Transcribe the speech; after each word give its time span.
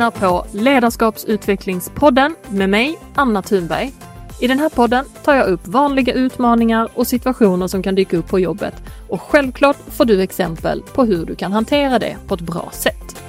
lyssnar 0.00 0.30
på 0.30 0.46
Ledarskapsutvecklingspodden 0.52 2.36
med 2.48 2.70
mig, 2.70 2.98
Anna 3.14 3.42
Thunberg. 3.42 3.92
I 4.40 4.46
den 4.46 4.58
här 4.58 4.68
podden 4.68 5.04
tar 5.24 5.34
jag 5.34 5.46
upp 5.46 5.66
vanliga 5.66 6.12
utmaningar 6.12 6.88
och 6.94 7.06
situationer 7.06 7.66
som 7.66 7.82
kan 7.82 7.94
dyka 7.94 8.16
upp 8.16 8.28
på 8.28 8.40
jobbet 8.40 8.74
och 9.08 9.20
självklart 9.20 9.76
får 9.76 10.04
du 10.04 10.22
exempel 10.22 10.82
på 10.94 11.04
hur 11.04 11.26
du 11.26 11.34
kan 11.34 11.52
hantera 11.52 11.98
det 11.98 12.16
på 12.26 12.34
ett 12.34 12.40
bra 12.40 12.70
sätt. 12.72 13.19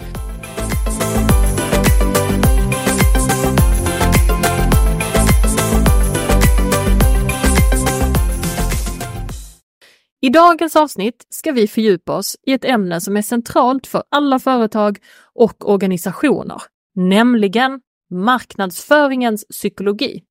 I 10.24 10.30
dagens 10.30 10.76
avsnitt 10.76 11.28
ska 11.30 11.52
vi 11.52 11.68
fördjupa 11.68 12.16
oss 12.16 12.38
i 12.48 12.54
ett 12.54 12.66
ämne 12.66 13.02
som 13.02 13.18
är 13.18 13.22
centralt 13.22 13.88
för 13.88 14.04
alla 14.10 14.40
företag 14.40 14.98
och 15.34 15.70
organisationer, 15.70 16.62
nämligen 16.96 17.82
marknadsföringens 18.10 19.46
psykologi. 19.48 20.24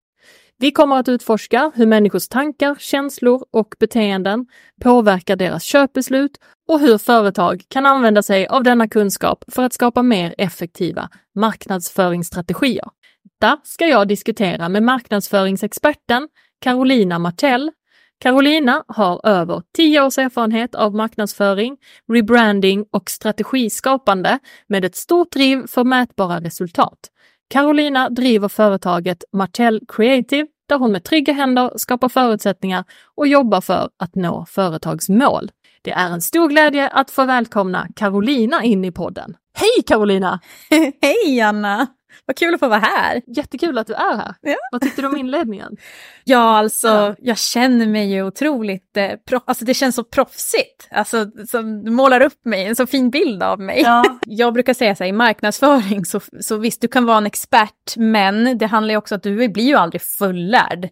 Vi 0.59 0.71
kommer 0.71 0.97
att 0.97 1.09
utforska 1.09 1.73
hur 1.75 1.87
människors 1.87 2.29
tankar, 2.29 2.77
känslor 2.79 3.45
och 3.53 3.75
beteenden 3.79 4.47
påverkar 4.83 5.37
deras 5.37 5.63
köpbeslut 5.63 6.39
och 6.69 6.81
hur 6.81 6.99
företag 6.99 7.63
kan 7.69 7.87
använda 7.87 8.23
sig 8.23 8.47
av 8.47 8.63
denna 8.63 8.89
kunskap 8.89 9.45
för 9.49 9.63
att 9.63 9.73
skapa 9.73 10.03
mer 10.03 10.35
effektiva 10.39 11.09
marknadsföringsstrategier. 11.35 12.89
Detta 13.41 13.61
ska 13.65 13.87
jag 13.87 14.09
diskutera 14.09 14.69
med 14.69 14.83
marknadsföringsexperten 14.83 16.29
Carolina 16.61 17.19
Martell 17.19 17.71
Carolina 18.21 18.85
har 18.89 19.21
över 19.25 19.63
10 19.77 20.01
års 20.03 20.19
erfarenhet 20.19 20.75
av 20.75 20.95
marknadsföring, 20.95 21.77
rebranding 22.13 22.85
och 22.91 23.11
strategiskapande 23.11 24.39
med 24.67 24.85
ett 24.85 24.97
stort 24.97 25.33
driv 25.33 25.67
för 25.67 25.85
mätbara 25.85 26.41
resultat. 26.41 26.99
Carolina 27.51 28.09
driver 28.09 28.49
företaget 28.49 29.25
Martell 29.33 29.81
Creative 29.89 30.47
där 30.69 30.79
hon 30.79 30.93
med 30.93 31.05
trygga 31.05 31.33
händer 31.33 31.73
skapar 31.77 32.09
förutsättningar 32.09 32.85
och 33.15 33.27
jobbar 33.27 33.61
för 33.61 33.91
att 33.99 34.15
nå 34.15 34.47
företagsmål. 34.49 35.51
Det 35.83 35.91
är 35.91 36.11
en 36.11 36.21
stor 36.21 36.49
glädje 36.49 36.89
att 36.89 37.11
få 37.11 37.25
välkomna 37.25 37.89
Carolina 37.97 38.65
in 38.65 38.85
i 38.85 38.93
podden. 38.93 39.37
Hej 39.55 39.83
Carolina! 39.87 40.41
Hej 41.03 41.41
Anna! 41.41 41.87
Vad 42.27 42.37
kul 42.37 42.55
att 42.55 42.61
få 42.61 42.69
vara 42.69 42.79
här. 42.81 43.23
Jättekul 43.37 43.79
att 43.79 43.87
du 43.87 43.95
är 43.95 44.17
här. 44.17 44.35
Ja. 44.41 44.57
Vad 44.73 44.81
tyckte 44.81 45.03
du 45.03 45.09
om 45.09 45.17
inledningen? 45.17 45.77
ja, 46.25 46.59
alltså 46.59 46.89
ja. 46.89 47.15
jag 47.19 47.39
känner 47.39 47.87
mig 47.87 48.13
ju 48.13 48.23
otroligt, 48.23 48.97
eh, 48.97 49.11
pro- 49.29 49.41
alltså 49.45 49.65
det 49.65 49.75
känns 49.75 49.95
så 49.95 50.05
proffsigt. 50.05 50.89
Alltså 50.91 51.27
som 51.49 51.85
du 51.85 51.91
målar 51.91 52.21
upp 52.21 52.45
mig, 52.45 52.65
en 52.65 52.77
så 52.77 52.87
fin 52.87 53.11
bild 53.11 53.43
av 53.43 53.61
mig. 53.61 53.81
Ja. 53.85 54.05
jag 54.27 54.53
brukar 54.55 54.75
säga 54.75 54.97
så 54.97 55.05
här 55.05 55.09
i 55.09 55.13
marknadsföring, 55.13 56.05
så, 56.05 56.21
så 56.41 56.57
visst 56.57 56.81
du 56.81 56.89
kan 56.89 57.07
vara 57.07 57.19
en 57.19 57.27
expert, 57.27 57.97
men 57.97 58.59
det 58.59 58.67
handlar 58.67 58.93
ju 58.93 58.99
också 58.99 59.15
om 59.15 59.17
att 59.17 59.23
du 59.23 59.49
blir 59.49 59.65
ju 59.65 59.75
aldrig 59.75 60.03
fullärd. 60.03 60.89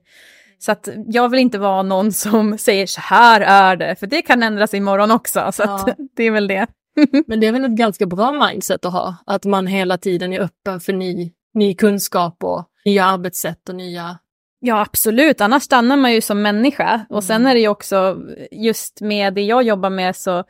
Så 0.59 0.73
att 0.73 0.89
jag 1.07 1.29
vill 1.29 1.41
inte 1.41 1.59
vara 1.59 1.83
någon 1.83 2.13
som 2.13 2.59
säger 2.59 2.87
så 2.87 3.01
här 3.01 3.41
är 3.41 3.77
det, 3.77 3.97
för 3.97 4.07
det 4.07 4.23
kan 4.23 4.43
ändras 4.43 4.75
imorgon 4.75 5.11
också. 5.11 5.53
Så 5.53 5.63
ja. 5.63 5.89
det 6.17 6.23
är 6.23 6.31
väl 6.31 6.49
det. 6.49 6.67
Men 7.27 7.41
det 7.41 7.47
är 7.47 7.53
väl 7.53 7.65
ett 7.65 7.71
ganska 7.71 8.07
bra 8.07 8.47
mindset 8.47 8.85
att 8.85 8.93
ha, 8.93 9.17
att 9.27 9.45
man 9.45 9.67
hela 9.67 9.99
tiden 9.99 10.33
är 10.33 10.41
öppen 10.41 10.81
för 10.81 10.93
ny, 10.93 11.33
ny 11.55 11.75
kunskap 11.75 12.45
och 12.45 12.65
nya 12.85 13.05
arbetssätt 13.05 13.69
och 13.69 13.75
nya 13.75 14.19
Ja, 14.61 14.81
absolut. 14.81 15.41
Annars 15.41 15.63
stannar 15.63 15.97
man 15.97 16.13
ju 16.13 16.21
som 16.21 16.43
människa. 16.43 17.07
Och 17.09 17.25
sen 17.25 17.37
mm. 17.37 17.51
är 17.51 17.55
det 17.55 17.61
ju 17.61 17.69
också, 17.69 18.17
just 18.51 19.01
med 19.01 19.35
det 19.35 19.43
jag 19.43 19.63
jobbar 19.63 19.91
med 19.91 20.17
så 20.17 20.45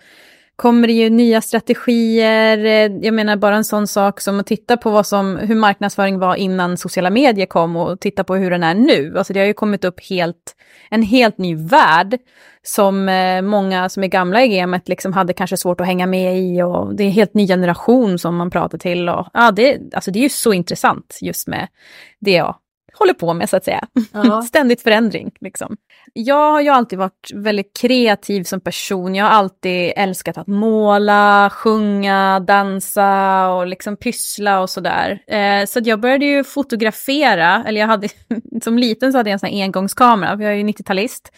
kommer 0.56 0.86
det 0.88 0.92
ju 0.92 1.10
nya 1.10 1.40
strategier. 1.40 2.58
Jag 3.04 3.14
menar 3.14 3.36
bara 3.36 3.56
en 3.56 3.64
sån 3.64 3.86
sak 3.86 4.20
som 4.20 4.40
att 4.40 4.46
titta 4.46 4.76
på 4.76 4.90
vad 4.90 5.06
som, 5.06 5.36
hur 5.36 5.54
marknadsföring 5.54 6.18
var 6.18 6.34
innan 6.34 6.76
sociala 6.76 7.10
medier 7.10 7.46
kom 7.46 7.76
och 7.76 8.00
titta 8.00 8.24
på 8.24 8.36
hur 8.36 8.50
den 8.50 8.62
är 8.62 8.74
nu. 8.74 9.18
Alltså 9.18 9.32
det 9.32 9.40
har 9.40 9.46
ju 9.46 9.54
kommit 9.54 9.84
upp 9.84 10.00
helt, 10.10 10.56
en 10.90 11.02
helt 11.02 11.38
ny 11.38 11.54
värld 11.54 12.18
som 12.68 13.08
eh, 13.08 13.42
många 13.42 13.88
som 13.88 14.04
är 14.04 14.08
gamla 14.08 14.44
i 14.44 14.48
gamet 14.48 14.88
liksom 14.88 15.12
hade 15.12 15.32
kanske 15.32 15.56
svårt 15.56 15.80
att 15.80 15.86
hänga 15.86 16.06
med 16.06 16.38
i 16.38 16.62
och 16.62 16.94
det 16.94 17.02
är 17.02 17.06
en 17.06 17.12
helt 17.12 17.34
ny 17.34 17.46
generation 17.46 18.18
som 18.18 18.36
man 18.36 18.50
pratar 18.50 18.78
till. 18.78 19.08
Och, 19.08 19.26
ja, 19.32 19.50
det, 19.50 19.78
alltså 19.94 20.10
det 20.10 20.18
är 20.18 20.22
ju 20.22 20.28
så 20.28 20.52
intressant 20.52 21.18
just 21.20 21.48
med 21.48 21.68
det 22.20 22.32
jag 22.32 22.56
håller 22.98 23.14
på 23.14 23.34
med 23.34 23.50
så 23.50 23.56
att 23.56 23.64
säga. 23.64 23.86
Ja. 24.12 24.42
Ständigt 24.48 24.82
förändring. 24.82 25.32
Liksom. 25.40 25.76
Jag 26.12 26.52
har 26.52 26.60
ju 26.60 26.68
alltid 26.68 26.98
varit 26.98 27.30
väldigt 27.34 27.76
kreativ 27.80 28.44
som 28.44 28.60
person. 28.60 29.14
Jag 29.14 29.24
har 29.24 29.30
alltid 29.32 29.92
älskat 29.96 30.38
att 30.38 30.46
måla, 30.46 31.50
sjunga, 31.52 32.40
dansa 32.40 33.48
och 33.48 33.66
liksom 33.66 33.96
pyssla 33.96 34.60
och 34.60 34.70
sådär. 34.70 35.18
Eh, 35.26 35.66
så 35.66 35.80
jag 35.84 36.00
började 36.00 36.24
ju 36.24 36.44
fotografera, 36.44 37.64
eller 37.66 37.80
jag 37.80 37.88
hade, 37.88 38.08
som 38.62 38.78
liten 38.78 39.12
så 39.12 39.18
hade 39.18 39.30
jag 39.30 39.32
en 39.32 39.38
sån 39.38 39.48
här 39.48 39.62
engångskamera, 39.62 40.36
för 40.36 40.44
jag 40.44 40.52
är 40.52 40.56
ju 40.56 40.64
90-talist. 40.64 41.32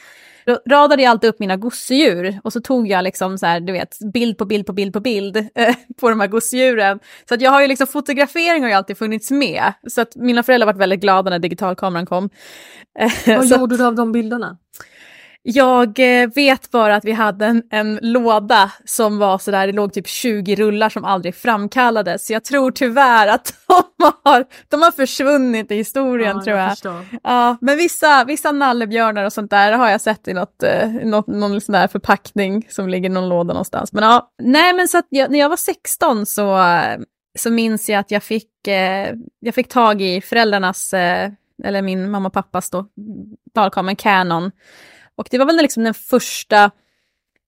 Då 0.46 0.60
radade 0.70 1.02
jag 1.02 1.10
alltid 1.10 1.30
upp 1.30 1.40
mina 1.40 1.56
gosedjur 1.56 2.40
och 2.44 2.52
så 2.52 2.60
tog 2.60 2.88
jag 2.88 3.04
liksom 3.04 3.38
så 3.38 3.46
här, 3.46 3.60
du 3.60 3.72
vet, 3.72 3.98
bild 4.12 4.38
på 4.38 4.44
bild 4.44 4.66
på 4.66 4.72
bild 4.72 4.92
på 4.92 5.00
bild 5.00 5.36
eh, 5.36 5.74
på 6.00 6.10
de 6.10 6.20
här 6.20 6.26
gosedjuren. 6.26 7.00
Så 7.28 7.34
att 7.34 7.40
jag 7.40 7.50
har 7.50 7.60
ju 7.60 7.68
liksom, 7.68 7.86
fotografering 7.86 8.62
har 8.62 8.68
ju 8.68 8.74
alltid 8.74 8.98
funnits 8.98 9.30
med. 9.30 9.72
Så 9.88 10.00
att 10.00 10.16
mina 10.16 10.42
föräldrar 10.42 10.66
varit 10.66 10.78
väldigt 10.80 11.00
glada 11.00 11.30
när 11.30 11.38
digitalkameran 11.38 12.06
kom. 12.06 12.30
Vad 13.26 13.46
gjorde 13.46 13.76
du 13.76 13.84
av 13.84 13.94
de 13.94 14.12
bilderna? 14.12 14.58
Jag 15.42 16.22
eh, 16.22 16.28
vet 16.34 16.70
bara 16.70 16.96
att 16.96 17.04
vi 17.04 17.12
hade 17.12 17.46
en, 17.46 17.62
en 17.70 17.98
låda 18.02 18.72
som 18.84 19.18
var 19.18 19.38
sådär, 19.38 19.66
det 19.66 19.72
låg 19.72 19.92
typ 19.92 20.08
20 20.08 20.56
rullar 20.56 20.88
som 20.88 21.04
aldrig 21.04 21.34
framkallades. 21.34 22.26
Så 22.26 22.32
jag 22.32 22.44
tror 22.44 22.70
tyvärr 22.70 23.28
att 23.28 23.54
de 23.98 24.12
har, 24.24 24.44
de 24.68 24.82
har 24.82 24.90
försvunnit 24.90 25.70
i 25.70 25.76
historien 25.76 26.36
ja, 26.36 26.42
tror 26.42 26.56
jag. 26.56 26.76
jag 26.82 27.04
ja, 27.22 27.56
men 27.60 27.76
vissa, 27.76 28.24
vissa 28.24 28.52
nallebjörnar 28.52 29.24
och 29.24 29.32
sånt 29.32 29.50
där 29.50 29.72
har 29.72 29.90
jag 29.90 30.00
sett 30.00 30.28
i 30.28 30.32
något, 30.32 30.62
eh, 30.62 30.88
något, 30.88 31.26
någon 31.26 31.60
sån 31.60 31.72
där 31.72 31.88
förpackning 31.88 32.66
som 32.70 32.88
ligger 32.88 33.10
i 33.10 33.12
någon 33.12 33.28
låda 33.28 33.52
någonstans. 33.52 33.92
Men 33.92 34.04
ja, 34.04 34.30
nej 34.42 34.72
men 34.72 34.88
så 34.88 34.98
att 34.98 35.06
jag, 35.08 35.30
när 35.30 35.38
jag 35.38 35.48
var 35.48 35.56
16 35.56 36.26
så, 36.26 36.58
så 37.38 37.50
minns 37.50 37.88
jag 37.88 37.98
att 37.98 38.10
jag 38.10 38.22
fick, 38.22 38.66
eh, 38.68 39.14
jag 39.40 39.54
fick 39.54 39.68
tag 39.68 40.02
i 40.02 40.20
föräldrarnas, 40.20 40.94
eh, 40.94 41.30
eller 41.64 41.82
min 41.82 42.10
mamma 42.10 42.26
och 42.26 42.32
pappas 42.32 42.70
då, 42.70 42.86
talkamera 43.54 43.96
Canon 43.96 44.50
och 45.16 45.28
det 45.30 45.38
var 45.38 45.46
väl 45.46 45.56
liksom 45.56 45.84
den 45.84 45.94
första, 45.94 46.70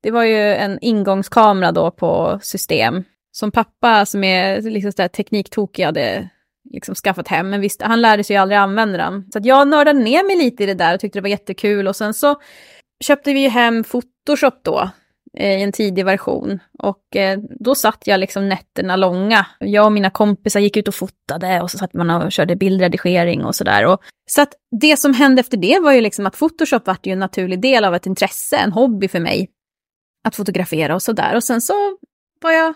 det 0.03 0.11
var 0.11 0.23
ju 0.23 0.55
en 0.55 0.79
ingångskamera 0.81 1.73
då 1.73 1.91
på 1.91 2.39
system. 2.43 3.05
Som 3.33 3.51
pappa 3.51 4.07
som 4.07 4.25
är 4.25 4.61
liksom 4.61 4.93
sådär 4.93 5.09
tekniktokig 5.09 5.85
hade 5.85 6.29
liksom 6.71 6.95
skaffat 6.95 7.29
hem, 7.29 7.51
men 7.51 7.61
visst, 7.61 7.83
han 7.83 8.01
lärde 8.01 8.25
sig 8.25 8.37
ju 8.37 8.43
aldrig 8.43 8.59
använda 8.59 8.99
den. 8.99 9.31
Så 9.33 9.39
att 9.39 9.45
jag 9.45 9.69
nördade 9.69 9.99
ner 9.99 10.27
mig 10.27 10.37
lite 10.37 10.63
i 10.63 10.67
det 10.67 10.75
där 10.75 10.95
och 10.95 11.01
tyckte 11.01 11.19
det 11.19 11.23
var 11.23 11.29
jättekul 11.29 11.89
och 11.89 11.97
sen 11.97 12.15
så 12.15 12.41
köpte 13.05 13.33
vi 13.33 13.49
hem 13.49 13.85
Photoshop 13.85 14.61
då 14.63 14.91
Eh, 15.39 15.59
i 15.59 15.63
en 15.63 15.73
tidig 15.73 16.05
version. 16.05 16.59
Och 16.79 17.17
eh, 17.17 17.39
då 17.61 17.75
satt 17.75 18.07
jag 18.07 18.21
liksom 18.21 18.49
nätterna 18.49 18.97
långa. 18.97 19.47
Jag 19.59 19.87
och 19.87 19.93
mina 19.93 20.11
kompisar 20.11 20.61
gick 20.61 20.77
ut 20.77 20.89
och 20.89 20.95
fotade 20.95 21.61
och 21.61 21.71
så 21.71 21.79
satt 21.79 21.95
man 21.95 22.11
och 22.11 22.33
körde 22.33 22.57
bildredigering 22.57 23.45
och 23.45 23.55
sådär. 23.55 23.99
Så 24.27 24.43
att 24.43 24.55
det 24.81 24.97
som 24.97 25.15
hände 25.15 25.41
efter 25.41 25.57
det 25.57 25.79
var 25.79 25.93
ju 25.93 26.01
liksom 26.01 26.27
att 26.27 26.39
Photoshop 26.39 26.87
var 26.87 26.97
ju 27.03 27.13
en 27.13 27.19
naturlig 27.19 27.61
del 27.61 27.85
av 27.85 27.95
ett 27.95 28.07
intresse, 28.07 28.57
en 28.57 28.73
hobby 28.73 29.09
för 29.09 29.21
mig. 29.21 29.51
Att 30.25 30.37
fotografera 30.37 30.95
och 30.95 31.03
sådär. 31.03 31.37
Och 31.37 31.45
sen 31.45 31.61
så 31.61 31.75
var 32.43 32.53
jag, 32.53 32.69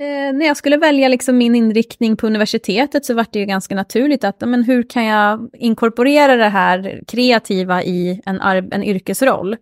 eh, 0.00 0.32
när 0.32 0.46
jag 0.46 0.56
skulle 0.56 0.76
välja 0.76 1.08
liksom 1.08 1.38
min 1.38 1.54
inriktning 1.54 2.16
på 2.16 2.26
universitetet 2.26 3.04
så 3.04 3.14
var 3.14 3.26
det 3.32 3.38
ju 3.38 3.46
ganska 3.46 3.74
naturligt 3.74 4.24
att, 4.24 4.40
men 4.40 4.64
hur 4.64 4.90
kan 4.90 5.04
jag 5.04 5.50
inkorporera 5.52 6.36
det 6.36 6.48
här 6.48 7.02
kreativa 7.06 7.82
i 7.82 8.22
en, 8.26 8.40
en 8.72 8.84
yrkesroll? 8.84 9.56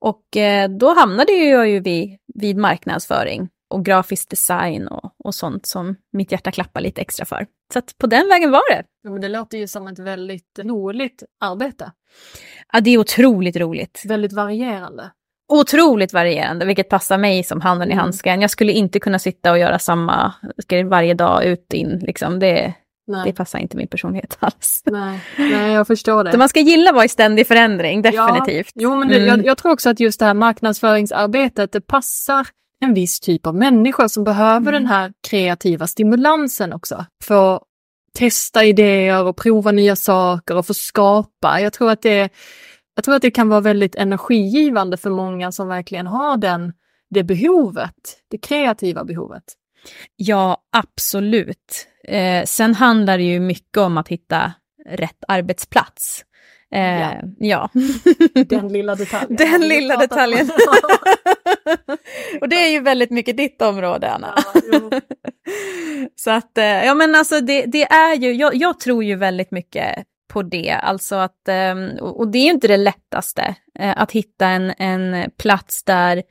Och 0.00 0.36
eh, 0.36 0.68
då 0.68 0.94
hamnade 0.94 1.32
jag 1.32 1.68
ju 1.68 1.80
vid, 1.80 2.18
vid 2.34 2.56
marknadsföring 2.56 3.48
och 3.70 3.84
grafisk 3.84 4.30
design 4.30 4.88
och, 4.88 5.14
och 5.24 5.34
sånt 5.34 5.66
som 5.66 5.96
mitt 6.12 6.32
hjärta 6.32 6.50
klappar 6.50 6.80
lite 6.80 7.00
extra 7.00 7.26
för. 7.26 7.46
Så 7.72 7.78
att 7.78 7.98
på 7.98 8.06
den 8.06 8.28
vägen 8.28 8.50
var 8.50 8.74
det. 8.74 8.84
Ja, 9.02 9.10
men 9.10 9.20
det 9.20 9.28
låter 9.28 9.58
ju 9.58 9.66
som 9.66 9.86
ett 9.86 9.98
väldigt 9.98 10.58
roligt 10.58 11.22
arbete. 11.40 11.92
Ja, 12.72 12.80
det 12.80 12.90
är 12.90 12.98
otroligt 12.98 13.56
roligt. 13.56 14.02
Väldigt 14.06 14.32
varierande. 14.32 15.10
Otroligt 15.48 16.12
varierande, 16.12 16.66
vilket 16.66 16.88
passar 16.88 17.18
mig 17.18 17.44
som 17.44 17.60
handen 17.60 17.88
mm. 17.88 17.98
i 17.98 18.00
handsken. 18.00 18.40
Jag 18.40 18.50
skulle 18.50 18.72
inte 18.72 19.00
kunna 19.00 19.18
sitta 19.18 19.50
och 19.50 19.58
göra 19.58 19.78
samma 19.78 20.34
varje 20.84 21.14
dag 21.14 21.44
ut 21.44 21.72
in. 21.72 21.98
Liksom. 22.02 22.38
Det, 22.38 22.74
Nej. 23.10 23.22
Det 23.24 23.32
passar 23.32 23.58
inte 23.58 23.76
min 23.76 23.88
personlighet 23.88 24.36
alls. 24.40 24.82
Nej, 24.84 25.20
Nej 25.38 25.72
jag 25.72 25.86
förstår 25.86 26.24
det. 26.24 26.32
Så 26.32 26.38
man 26.38 26.48
ska 26.48 26.60
gilla 26.60 26.90
att 26.90 26.94
vara 26.94 27.04
i 27.04 27.08
ständig 27.08 27.46
förändring, 27.46 28.02
definitivt. 28.02 28.72
Ja, 28.74 28.82
jo, 28.82 28.96
men 28.96 29.08
det, 29.08 29.16
mm. 29.16 29.28
jag, 29.28 29.46
jag, 29.46 29.58
tror 29.58 29.72
också 29.72 29.90
att 29.90 30.00
just 30.00 30.20
det 30.20 30.26
här 30.26 30.34
marknadsföringsarbetet, 30.34 31.72
det 31.72 31.80
passar 31.80 32.46
en 32.80 32.94
viss 32.94 33.20
typ 33.20 33.46
av 33.46 33.54
människor 33.54 34.08
som 34.08 34.24
behöver 34.24 34.72
mm. 34.72 34.72
den 34.72 34.86
här 34.86 35.12
kreativa 35.28 35.86
stimulansen 35.86 36.72
också. 36.72 37.06
Få 37.24 37.60
testa 38.18 38.64
idéer 38.64 39.24
och 39.24 39.36
prova 39.36 39.72
nya 39.72 39.96
saker 39.96 40.56
och 40.56 40.66
få 40.66 40.74
skapa. 40.74 41.60
Jag 41.60 41.72
tror 41.72 41.90
att 41.90 42.02
det, 42.02 42.28
jag 42.94 43.04
tror 43.04 43.14
att 43.14 43.22
det 43.22 43.30
kan 43.30 43.48
vara 43.48 43.60
väldigt 43.60 43.94
energigivande 43.94 44.96
för 44.96 45.10
många 45.10 45.52
som 45.52 45.68
verkligen 45.68 46.06
har 46.06 46.36
den, 46.36 46.72
det 47.10 47.24
behovet, 47.24 48.18
det 48.30 48.38
kreativa 48.38 49.04
behovet. 49.04 49.44
Ja, 50.16 50.56
absolut. 50.72 51.86
Eh, 52.08 52.44
sen 52.44 52.74
handlar 52.74 53.18
det 53.18 53.24
ju 53.24 53.40
mycket 53.40 53.76
om 53.76 53.98
att 53.98 54.08
hitta 54.08 54.52
rätt 54.88 55.24
arbetsplats. 55.28 56.24
Eh, 56.74 57.00
ja. 57.00 57.22
ja. 57.38 57.70
Den 58.44 58.68
lilla 58.68 58.94
detaljen. 58.94 59.36
Den 59.36 59.60
lilla 59.60 59.96
detaljen. 59.96 60.50
och 62.40 62.48
det 62.48 62.56
är 62.56 62.70
ju 62.70 62.80
väldigt 62.80 63.10
mycket 63.10 63.36
ditt 63.36 63.62
område, 63.62 64.10
Anna. 64.10 64.34
Ja, 64.72 65.00
Så 66.16 66.30
att, 66.30 66.58
eh, 66.58 66.64
ja 66.64 66.94
men 66.94 67.14
alltså 67.14 67.40
det, 67.40 67.66
det 67.66 67.82
är 67.82 68.14
ju, 68.14 68.32
jag, 68.32 68.54
jag, 68.54 68.80
tror 68.80 69.04
ju 69.04 69.16
väldigt 69.16 69.50
mycket 69.50 70.04
på 70.32 70.42
det, 70.42 70.70
alltså 70.70 71.14
att, 71.14 71.48
ehm, 71.48 71.90
och 72.00 72.28
det 72.28 72.38
är 72.38 72.44
ju 72.44 72.50
inte 72.50 72.68
det 72.68 72.76
lättaste, 72.76 73.54
eh, 73.78 73.94
att 73.96 74.12
hitta 74.12 74.46
en, 74.46 74.70
en 74.78 75.30
plats 75.38 75.84
där 75.84 76.22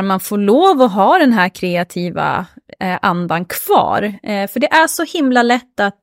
man 0.00 0.20
får 0.20 0.38
lov 0.38 0.82
att 0.82 0.92
ha 0.92 1.18
den 1.18 1.32
här 1.32 1.48
kreativa 1.48 2.46
eh, 2.80 2.98
andan 3.02 3.44
kvar. 3.44 4.02
Eh, 4.22 4.48
för 4.48 4.60
det 4.60 4.72
är 4.72 4.86
så 4.86 5.04
himla 5.04 5.42
lätt 5.42 5.80
att 5.80 6.00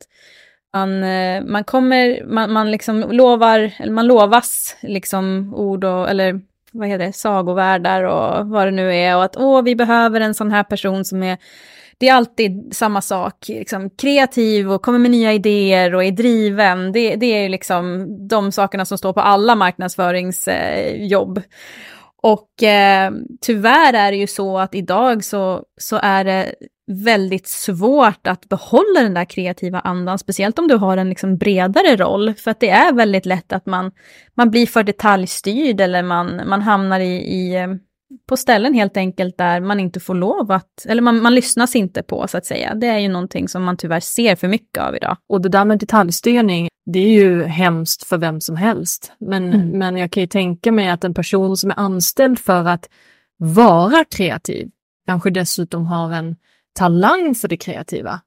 man, 0.74 1.04
eh, 1.04 1.44
man 1.44 1.64
kommer, 1.64 2.26
man, 2.26 2.54
man 2.54 2.72
liksom 2.72 3.06
lovar, 3.12 3.72
eller 3.78 3.92
man 3.92 4.08
lovas 4.08 4.76
liksom 4.82 5.54
ord 5.54 5.84
och, 5.84 6.10
eller 6.10 6.42
vad 6.72 6.88
heter 6.88 7.06
det, 7.06 7.14
sagovärldar 7.14 8.04
och 8.04 8.50
vad 8.50 8.68
det 8.68 8.72
nu 8.72 8.96
är 8.96 9.16
och 9.16 9.24
att 9.24 9.38
åh, 9.38 9.62
vi 9.62 9.76
behöver 9.76 10.22
en 10.22 10.34
sån 10.34 10.52
här 10.52 10.64
person 10.64 11.06
som 11.06 11.24
är 11.24 11.38
det 12.00 12.08
är 12.08 12.14
alltid 12.14 12.76
samma 12.76 13.02
sak, 13.02 13.46
liksom, 13.48 13.90
kreativ 13.90 14.72
och 14.72 14.82
kommer 14.82 15.00
med 15.00 15.12
nya 15.12 15.34
idéer 15.34 15.96
och 15.96 16.04
är 16.04 16.12
driven. 16.12 16.92
Det, 16.92 17.16
det 17.16 17.26
är 17.26 17.44
ju 17.44 17.50
liksom 17.50 18.08
de 18.28 18.52
sakerna 18.52 18.86
som 18.86 18.98
står 18.98 19.14
på 19.14 19.22
alla 19.22 19.56
marknadsföringsjobb. 19.56 21.38
Eh, 21.38 21.44
och 22.22 22.64
eh, 22.64 23.12
tyvärr 23.42 23.94
är 23.94 24.12
det 24.12 24.18
ju 24.18 24.28
så 24.28 24.60
att 24.60 24.76
idag 24.76 25.24
så, 25.24 25.64
så 25.78 26.00
är 26.04 26.24
det 26.24 26.56
väldigt 26.92 27.48
svårt 27.48 28.28
att 28.28 28.50
behålla 28.50 29.02
den 29.02 29.14
där 29.14 29.26
kreativa 29.26 29.80
andan, 29.80 30.20
speciellt 30.20 30.60
om 30.60 30.68
du 30.68 30.76
har 30.76 30.98
en 30.98 31.10
liksom 31.10 31.38
bredare 31.38 31.96
roll, 31.96 32.34
för 32.34 32.52
att 32.52 32.60
det 32.60 32.70
är 32.70 32.94
väldigt 32.94 33.26
lätt 33.26 33.54
att 33.54 33.66
man, 33.66 33.92
man 34.38 34.52
blir 34.52 34.66
för 34.66 34.84
detaljstyrd 34.84 35.82
eller 35.82 36.04
man, 36.04 36.42
man 36.48 36.62
hamnar 36.62 37.00
i, 37.00 37.16
i 37.16 37.56
eh, 37.56 37.68
på 38.26 38.38
ställen 38.38 38.74
helt 38.74 38.98
enkelt 38.98 39.38
där 39.38 39.60
man 39.60 39.80
inte 39.80 40.00
får 40.00 40.16
lov 40.16 40.52
att, 40.52 40.86
eller 40.86 41.02
man, 41.02 41.22
man 41.22 41.36
lyssnas 41.36 41.76
inte 41.76 42.04
på 42.04 42.28
så 42.28 42.38
att 42.38 42.46
säga. 42.46 42.76
Det 42.76 42.88
är 42.88 43.00
ju 43.00 43.10
någonting 43.10 43.48
som 43.48 43.64
man 43.64 43.78
tyvärr 43.78 44.00
ser 44.00 44.36
för 44.36 44.48
mycket 44.48 44.84
av 44.84 44.96
idag. 44.96 45.18
Och 45.30 45.42
det 45.42 45.50
där 45.50 45.66
med 45.66 45.80
detaljstyrning, 45.80 46.70
det 46.86 47.00
är 47.00 47.10
ju 47.10 47.44
hemskt 47.44 48.04
för 48.04 48.18
vem 48.18 48.42
som 48.42 48.56
helst. 48.56 49.12
Men, 49.20 49.54
mm. 49.54 49.70
men 49.70 49.98
jag 49.98 50.12
kan 50.12 50.22
ju 50.22 50.28
tänka 50.28 50.72
mig 50.72 50.90
att 50.90 51.04
en 51.04 51.14
person 51.14 51.58
som 51.58 51.72
är 51.72 51.80
anställd 51.80 52.40
för 52.40 52.66
att 52.66 52.90
vara 53.38 54.06
kreativ, 54.06 54.70
kanske 55.08 55.30
dessutom 55.30 55.86
har 55.86 56.12
en 56.12 56.36
talang 56.74 57.36
för 57.36 57.48
det 57.48 57.58
kreativa 57.58 58.22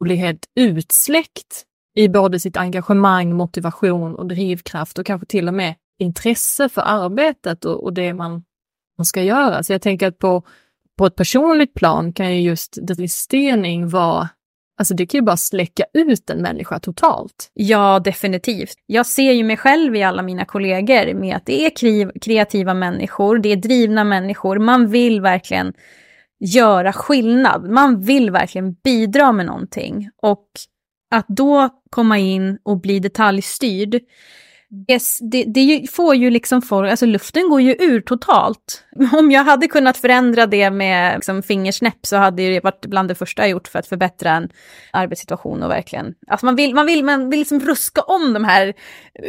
och 0.00 0.04
blir 0.04 0.16
helt 0.16 0.46
utsläckt 0.54 1.64
i 1.94 2.08
både 2.08 2.40
sitt 2.40 2.56
engagemang, 2.56 3.34
motivation 3.34 4.14
och 4.14 4.26
drivkraft 4.26 4.98
och 4.98 5.06
kanske 5.06 5.26
till 5.26 5.48
och 5.48 5.54
med 5.54 5.74
intresse 5.98 6.68
för 6.68 6.82
arbetet 6.82 7.64
och, 7.64 7.84
och 7.84 7.92
det 7.92 8.14
man, 8.14 8.44
man 8.98 9.04
ska 9.04 9.22
göra. 9.22 9.62
Så 9.62 9.72
jag 9.72 9.82
tänker 9.82 10.06
att 10.06 10.18
på, 10.18 10.42
på 10.98 11.06
ett 11.06 11.16
personligt 11.16 11.74
plan 11.74 12.12
kan 12.12 12.34
ju 12.34 12.40
just 12.40 12.72
dristning 12.82 13.88
vara 13.88 14.28
Alltså 14.78 14.94
det 14.94 15.06
kan 15.06 15.18
ju 15.18 15.22
bara 15.22 15.36
släcka 15.36 15.84
ut 15.94 16.30
en 16.30 16.42
människa 16.42 16.78
totalt. 16.78 17.50
Ja, 17.54 18.00
definitivt. 18.00 18.74
Jag 18.86 19.06
ser 19.06 19.32
ju 19.32 19.44
mig 19.44 19.56
själv 19.56 19.96
i 19.96 20.02
alla 20.02 20.22
mina 20.22 20.44
kollegor 20.44 21.14
med 21.14 21.36
att 21.36 21.46
det 21.46 21.66
är 21.66 22.20
kreativa 22.20 22.74
människor, 22.74 23.38
det 23.38 23.52
är 23.52 23.56
drivna 23.56 24.04
människor, 24.04 24.58
man 24.58 24.90
vill 24.90 25.20
verkligen 25.20 25.72
göra 26.40 26.92
skillnad. 26.92 27.70
Man 27.70 28.00
vill 28.00 28.30
verkligen 28.30 28.72
bidra 28.72 29.32
med 29.32 29.46
någonting. 29.46 30.10
Och 30.22 30.46
att 31.10 31.28
då 31.28 31.68
komma 31.90 32.18
in 32.18 32.58
och 32.62 32.80
bli 32.80 32.98
detaljstyrd, 32.98 34.00
Yes, 34.88 35.18
det, 35.20 35.44
det, 35.44 35.90
får 35.90 36.14
ju 36.14 36.30
liksom 36.30 36.62
folk, 36.62 36.90
alltså 36.90 37.06
luften 37.06 37.48
går 37.48 37.60
ju 37.60 37.76
ur 37.78 38.00
totalt. 38.00 38.84
Om 39.12 39.30
jag 39.30 39.44
hade 39.44 39.66
kunnat 39.66 39.96
förändra 39.96 40.46
det 40.46 40.70
med 40.70 41.14
liksom 41.14 41.42
fingersnäpp 41.42 42.06
så 42.06 42.16
hade 42.16 42.42
det 42.42 42.64
varit 42.64 42.86
bland 42.86 43.08
det 43.08 43.14
första 43.14 43.42
jag 43.42 43.50
gjort 43.50 43.68
för 43.68 43.78
att 43.78 43.86
förbättra 43.86 44.30
en 44.30 44.48
arbetssituation 44.92 45.62
och 45.62 45.70
verkligen, 45.70 46.14
alltså 46.26 46.46
man 46.46 46.56
vill, 46.56 46.74
man 46.74 46.86
vill, 46.86 47.04
man 47.04 47.30
vill 47.30 47.38
liksom 47.38 47.60
ruska 47.60 48.00
om 48.00 48.32
de 48.32 48.44
här 48.44 48.74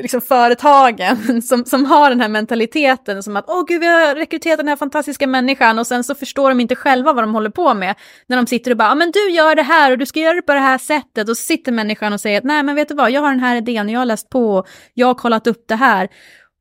liksom 0.01 0.21
företagen 0.21 1.41
som, 1.47 1.65
som 1.65 1.85
har 1.85 2.09
den 2.09 2.21
här 2.21 2.29
mentaliteten 2.29 3.23
som 3.23 3.37
att 3.37 3.45
åh 3.47 3.65
gud 3.67 3.81
vi 3.81 3.87
har 3.87 4.15
rekryterat 4.15 4.57
den 4.57 4.67
här 4.67 4.75
fantastiska 4.75 5.27
människan 5.27 5.79
och 5.79 5.87
sen 5.87 6.03
så 6.03 6.15
förstår 6.15 6.49
de 6.49 6.59
inte 6.59 6.75
själva 6.75 7.13
vad 7.13 7.23
de 7.23 7.33
håller 7.33 7.49
på 7.49 7.73
med. 7.73 7.95
När 8.27 8.37
de 8.37 8.47
sitter 8.47 8.71
och 8.71 8.77
bara, 8.77 8.95
men 8.95 9.11
du 9.11 9.31
gör 9.31 9.55
det 9.55 9.63
här 9.63 9.91
och 9.91 9.97
du 9.97 10.05
ska 10.05 10.19
göra 10.19 10.33
det 10.33 10.41
på 10.41 10.53
det 10.53 10.59
här 10.59 10.77
sättet 10.77 11.29
och 11.29 11.37
så 11.37 11.43
sitter 11.43 11.71
människan 11.71 12.13
och 12.13 12.21
säger 12.21 12.37
att 12.37 12.43
nej 12.43 12.63
men 12.63 12.75
vet 12.75 12.87
du 12.87 12.95
vad, 12.95 13.11
jag 13.11 13.21
har 13.21 13.29
den 13.29 13.39
här 13.39 13.55
idén 13.55 13.85
och 13.85 13.91
jag 13.91 13.99
har 13.99 14.05
läst 14.05 14.29
på, 14.29 14.55
och 14.55 14.67
jag 14.93 15.07
har 15.07 15.13
kollat 15.33 15.47
upp 15.47 15.67
det 15.67 15.75
här 15.75 16.09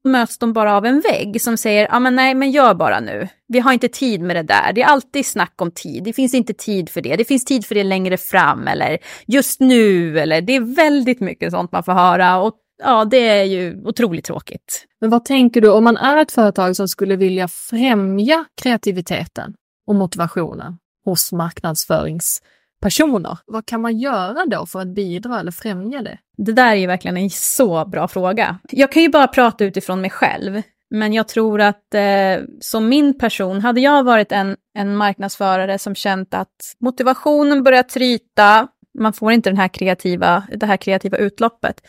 möts 0.04 0.38
de 0.38 0.52
bara 0.52 0.76
av 0.76 0.86
en 0.86 1.00
vägg 1.00 1.42
som 1.42 1.56
säger, 1.56 1.88
ja 1.90 2.00
men 2.00 2.16
nej 2.16 2.34
men 2.34 2.50
gör 2.50 2.74
bara 2.74 3.00
nu. 3.00 3.28
Vi 3.48 3.60
har 3.60 3.72
inte 3.72 3.88
tid 3.88 4.20
med 4.20 4.36
det 4.36 4.42
där. 4.42 4.72
Det 4.72 4.82
är 4.82 4.86
alltid 4.86 5.26
snack 5.26 5.54
om 5.56 5.70
tid. 5.70 6.04
Det 6.04 6.12
finns 6.12 6.34
inte 6.34 6.54
tid 6.54 6.88
för 6.88 7.00
det. 7.00 7.16
Det 7.16 7.24
finns 7.24 7.44
tid 7.44 7.66
för 7.66 7.74
det 7.74 7.84
längre 7.84 8.16
fram 8.16 8.68
eller 8.68 8.98
just 9.26 9.60
nu 9.60 10.18
eller 10.18 10.40
det 10.40 10.56
är 10.56 10.74
väldigt 10.76 11.20
mycket 11.20 11.52
sånt 11.52 11.72
man 11.72 11.84
får 11.84 11.92
höra 11.92 12.40
och 12.40 12.54
ja, 12.82 13.04
det 13.04 13.28
är 13.28 13.44
ju 13.44 13.82
otroligt 13.84 14.24
tråkigt. 14.24 14.86
Men 15.00 15.10
vad 15.10 15.24
tänker 15.24 15.60
du 15.60 15.70
om 15.70 15.84
man 15.84 15.96
är 15.96 16.16
ett 16.16 16.32
företag 16.32 16.76
som 16.76 16.88
skulle 16.88 17.16
vilja 17.16 17.48
främja 17.48 18.44
kreativiteten 18.62 19.54
och 19.86 19.94
motivationen 19.94 20.78
hos 21.04 21.32
marknadsförings 21.32 22.42
personer. 22.82 23.38
Vad 23.46 23.66
kan 23.66 23.80
man 23.80 23.98
göra 23.98 24.44
då 24.46 24.66
för 24.66 24.80
att 24.80 24.94
bidra 24.94 25.40
eller 25.40 25.52
främja 25.52 26.02
det? 26.02 26.18
Det 26.36 26.52
där 26.52 26.72
är 26.72 26.74
ju 26.74 26.86
verkligen 26.86 27.16
en 27.16 27.30
så 27.30 27.84
bra 27.84 28.08
fråga. 28.08 28.58
Jag 28.70 28.92
kan 28.92 29.02
ju 29.02 29.08
bara 29.08 29.26
prata 29.26 29.64
utifrån 29.64 30.00
mig 30.00 30.10
själv. 30.10 30.62
Men 30.90 31.12
jag 31.12 31.28
tror 31.28 31.60
att 31.60 31.94
eh, 31.94 32.44
som 32.60 32.88
min 32.88 33.18
person, 33.18 33.60
hade 33.60 33.80
jag 33.80 34.04
varit 34.04 34.32
en, 34.32 34.56
en 34.74 34.96
marknadsförare 34.96 35.78
som 35.78 35.94
känt 35.94 36.34
att 36.34 36.74
motivationen 36.80 37.62
börjar 37.62 37.82
tryta, 37.82 38.68
man 38.98 39.12
får 39.12 39.32
inte 39.32 39.50
den 39.50 39.56
här 39.56 39.68
kreativa, 39.68 40.42
det 40.56 40.66
här 40.66 40.76
kreativa 40.76 41.16
utloppet. 41.16 41.82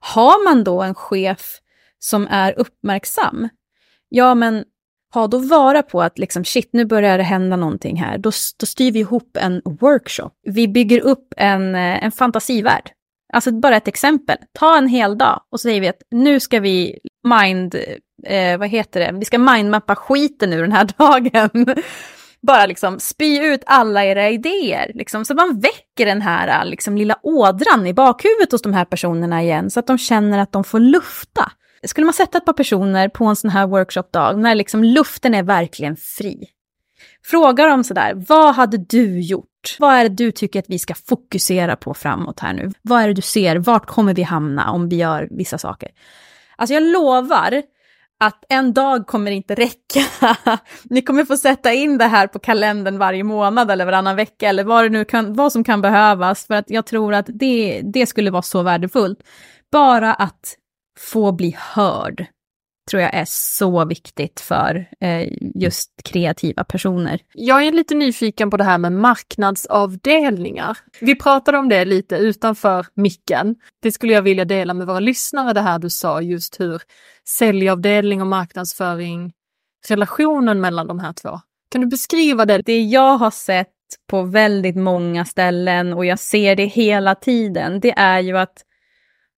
Har 0.00 0.44
man 0.44 0.64
då 0.64 0.82
en 0.82 0.94
chef 0.94 1.58
som 1.98 2.26
är 2.30 2.58
uppmärksam, 2.58 3.48
ja 4.08 4.34
men 4.34 4.64
ha 5.14 5.26
då 5.26 5.38
vara 5.38 5.82
på 5.82 6.02
att 6.02 6.18
liksom 6.18 6.44
shit, 6.44 6.68
nu 6.72 6.84
börjar 6.84 7.18
det 7.18 7.24
hända 7.24 7.56
någonting 7.56 7.96
här. 7.96 8.18
Då, 8.18 8.30
då 8.60 8.66
styr 8.66 8.92
vi 8.92 8.98
ihop 8.98 9.36
en 9.40 9.62
workshop. 9.64 10.30
Vi 10.42 10.68
bygger 10.68 11.00
upp 11.00 11.34
en, 11.36 11.74
eh, 11.74 12.04
en 12.04 12.12
fantasivärld. 12.12 12.90
Alltså 13.32 13.52
bara 13.52 13.76
ett 13.76 13.88
exempel. 13.88 14.36
Ta 14.58 14.78
en 14.78 14.88
hel 14.88 15.18
dag 15.18 15.40
och 15.52 15.60
så 15.60 15.62
säger 15.62 15.80
vi 15.80 15.88
att 15.88 16.02
nu 16.10 16.40
ska 16.40 16.60
vi 16.60 16.98
mind, 17.28 17.74
eh, 18.26 18.58
vad 18.58 18.68
heter 18.68 19.00
det, 19.00 19.18
vi 19.18 19.24
ska 19.24 19.38
mindmappa 19.38 19.96
skiten 19.96 20.52
ur 20.52 20.62
den 20.62 20.72
här 20.72 20.84
dagen. 20.98 21.66
bara 22.42 22.66
liksom 22.66 23.00
spy 23.00 23.38
ut 23.38 23.62
alla 23.66 24.04
era 24.04 24.30
idéer, 24.30 24.90
liksom, 24.94 25.24
så 25.24 25.34
man 25.34 25.60
väcker 25.60 26.06
den 26.06 26.22
här 26.22 26.64
liksom, 26.64 26.96
lilla 26.96 27.16
ådran 27.22 27.86
i 27.86 27.94
bakhuvudet 27.94 28.52
hos 28.52 28.62
de 28.62 28.74
här 28.74 28.84
personerna 28.84 29.42
igen, 29.42 29.70
så 29.70 29.80
att 29.80 29.86
de 29.86 29.98
känner 29.98 30.38
att 30.38 30.52
de 30.52 30.64
får 30.64 30.80
lufta. 30.80 31.52
Skulle 31.86 32.04
man 32.04 32.14
sätta 32.14 32.38
ett 32.38 32.44
par 32.44 32.52
personer 32.52 33.08
på 33.08 33.24
en 33.24 33.36
sån 33.36 33.50
här 33.50 33.66
workshopdag 33.66 34.38
när 34.38 34.54
liksom 34.54 34.84
luften 34.84 35.34
är 35.34 35.42
verkligen 35.42 35.96
fri. 35.96 36.48
Fråga 37.24 37.66
dem 37.66 37.84
sådär, 37.84 38.24
vad 38.28 38.54
hade 38.54 38.76
du 38.76 39.20
gjort? 39.20 39.76
Vad 39.78 39.94
är 39.94 40.02
det 40.02 40.14
du 40.14 40.32
tycker 40.32 40.58
att 40.58 40.68
vi 40.68 40.78
ska 40.78 40.94
fokusera 40.94 41.76
på 41.76 41.94
framåt 41.94 42.40
här 42.40 42.52
nu? 42.52 42.72
Vad 42.82 43.02
är 43.02 43.08
det 43.08 43.14
du 43.14 43.22
ser? 43.22 43.56
Vart 43.56 43.86
kommer 43.86 44.14
vi 44.14 44.22
hamna 44.22 44.70
om 44.70 44.88
vi 44.88 44.96
gör 44.96 45.28
vissa 45.30 45.58
saker? 45.58 45.88
Alltså 46.56 46.74
jag 46.74 46.82
lovar 46.82 47.62
att 48.20 48.44
en 48.48 48.72
dag 48.72 49.06
kommer 49.06 49.30
inte 49.30 49.54
räcka. 49.54 50.00
Ni 50.82 51.02
kommer 51.02 51.24
få 51.24 51.36
sätta 51.36 51.72
in 51.72 51.98
det 51.98 52.04
här 52.04 52.26
på 52.26 52.38
kalendern 52.38 52.98
varje 52.98 53.24
månad 53.24 53.70
eller 53.70 53.84
varannan 53.84 54.16
vecka 54.16 54.48
eller 54.48 54.64
vad, 54.64 54.84
det 54.84 54.88
nu 54.88 55.04
kan, 55.04 55.34
vad 55.34 55.52
som 55.52 55.64
kan 55.64 55.80
behövas 55.80 56.46
för 56.46 56.54
att 56.54 56.70
jag 56.70 56.86
tror 56.86 57.14
att 57.14 57.26
det, 57.28 57.80
det 57.84 58.06
skulle 58.06 58.30
vara 58.30 58.42
så 58.42 58.62
värdefullt. 58.62 59.18
Bara 59.72 60.14
att 60.14 60.56
få 61.00 61.32
bli 61.32 61.56
hörd 61.58 62.26
tror 62.90 63.02
jag 63.02 63.14
är 63.14 63.24
så 63.28 63.84
viktigt 63.84 64.40
för 64.40 64.88
eh, 65.00 65.28
just 65.54 65.90
kreativa 66.04 66.64
personer. 66.64 67.20
Jag 67.34 67.66
är 67.66 67.72
lite 67.72 67.94
nyfiken 67.94 68.50
på 68.50 68.56
det 68.56 68.64
här 68.64 68.78
med 68.78 68.92
marknadsavdelningar. 68.92 70.78
Vi 71.00 71.14
pratade 71.14 71.58
om 71.58 71.68
det 71.68 71.84
lite 71.84 72.16
utanför 72.16 72.86
micken. 72.94 73.56
Det 73.82 73.92
skulle 73.92 74.12
jag 74.12 74.22
vilja 74.22 74.44
dela 74.44 74.74
med 74.74 74.86
våra 74.86 75.00
lyssnare, 75.00 75.52
det 75.52 75.60
här 75.60 75.78
du 75.78 75.90
sa, 75.90 76.22
just 76.22 76.60
hur 76.60 76.82
säljavdelning 77.28 78.20
och 78.20 78.26
marknadsföring, 78.26 79.32
relationen 79.88 80.60
mellan 80.60 80.86
de 80.86 80.98
här 80.98 81.12
två. 81.12 81.40
Kan 81.70 81.80
du 81.80 81.86
beskriva 81.86 82.46
det? 82.46 82.62
Det 82.62 82.80
jag 82.80 83.18
har 83.18 83.30
sett 83.30 83.68
på 84.10 84.22
väldigt 84.22 84.76
många 84.76 85.24
ställen 85.24 85.92
och 85.92 86.04
jag 86.04 86.18
ser 86.18 86.56
det 86.56 86.66
hela 86.66 87.14
tiden, 87.14 87.80
det 87.80 87.92
är 87.96 88.20
ju 88.20 88.38
att 88.38 88.64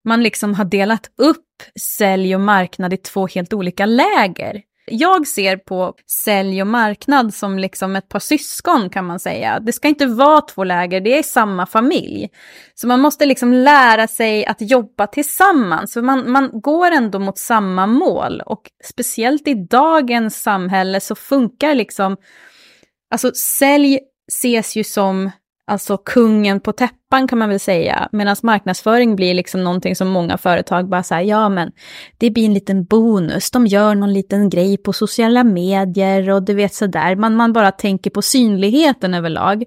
man 0.05 0.23
liksom 0.23 0.55
har 0.55 0.65
delat 0.65 1.11
upp 1.19 1.47
sälj 1.81 2.35
och 2.35 2.41
marknad 2.41 2.93
i 2.93 2.97
två 2.97 3.27
helt 3.27 3.53
olika 3.53 3.87
läger. 3.87 4.63
Jag 4.87 5.27
ser 5.27 5.57
på 5.57 5.95
sälj 6.25 6.61
och 6.61 6.67
marknad 6.67 7.35
som 7.35 7.59
liksom 7.59 7.97
ett 7.97 8.09
par 8.09 8.19
syskon 8.19 8.91
kan 8.91 9.07
man 9.07 9.21
säga. 9.21 9.61
Det 9.61 9.73
ska 9.73 9.89
inte 9.89 10.07
vara 10.07 10.41
två 10.41 10.65
läger, 10.65 11.01
det 11.01 11.19
är 11.19 11.23
samma 11.23 11.67
familj. 11.67 12.29
Så 12.75 12.87
man 12.87 13.01
måste 13.01 13.27
liksom 13.27 13.53
lära 13.53 14.07
sig 14.07 14.47
att 14.47 14.61
jobba 14.61 15.07
tillsammans, 15.07 15.93
för 15.93 16.03
man, 16.03 16.31
man 16.31 16.51
går 16.53 16.91
ändå 16.91 17.19
mot 17.19 17.39
samma 17.39 17.87
mål. 17.87 18.43
Och 18.47 18.63
speciellt 18.85 19.49
i 19.49 19.55
dagens 19.55 20.43
samhälle 20.43 21.01
så 21.01 21.15
funkar 21.15 21.75
liksom, 21.75 22.17
alltså 23.11 23.31
sälj 23.35 23.99
ses 24.33 24.77
ju 24.77 24.85
som 24.85 25.31
alltså 25.67 25.97
kungen 25.97 26.61
på 26.61 26.73
täppan 26.73 27.29
kan 27.29 27.39
man 27.39 27.49
väl 27.49 27.61
säga. 27.61 28.09
Medan 28.13 28.37
marknadsföring 28.43 29.17
blir 29.17 29.35
liksom 29.35 29.65
någonting 29.65 29.97
som 29.97 30.09
många 30.09 30.39
företag 30.39 30.89
bara 30.89 31.03
säger, 31.03 31.31
ja 31.31 31.49
men 31.49 31.73
det 32.19 32.31
blir 32.31 32.45
en 32.45 32.55
liten 32.55 32.85
bonus, 32.85 33.51
de 33.51 33.67
gör 33.67 33.95
någon 33.95 34.13
liten 34.13 34.51
grej 34.51 34.77
på 34.77 34.93
sociala 34.93 35.45
medier 35.45 36.31
och 36.31 36.43
du 36.43 36.55
vet 36.55 36.75
sådär, 36.75 37.17
man, 37.17 37.37
man 37.37 37.53
bara 37.53 37.73
tänker 37.73 38.11
på 38.11 38.23
synligheten 38.23 39.15
överlag. 39.15 39.65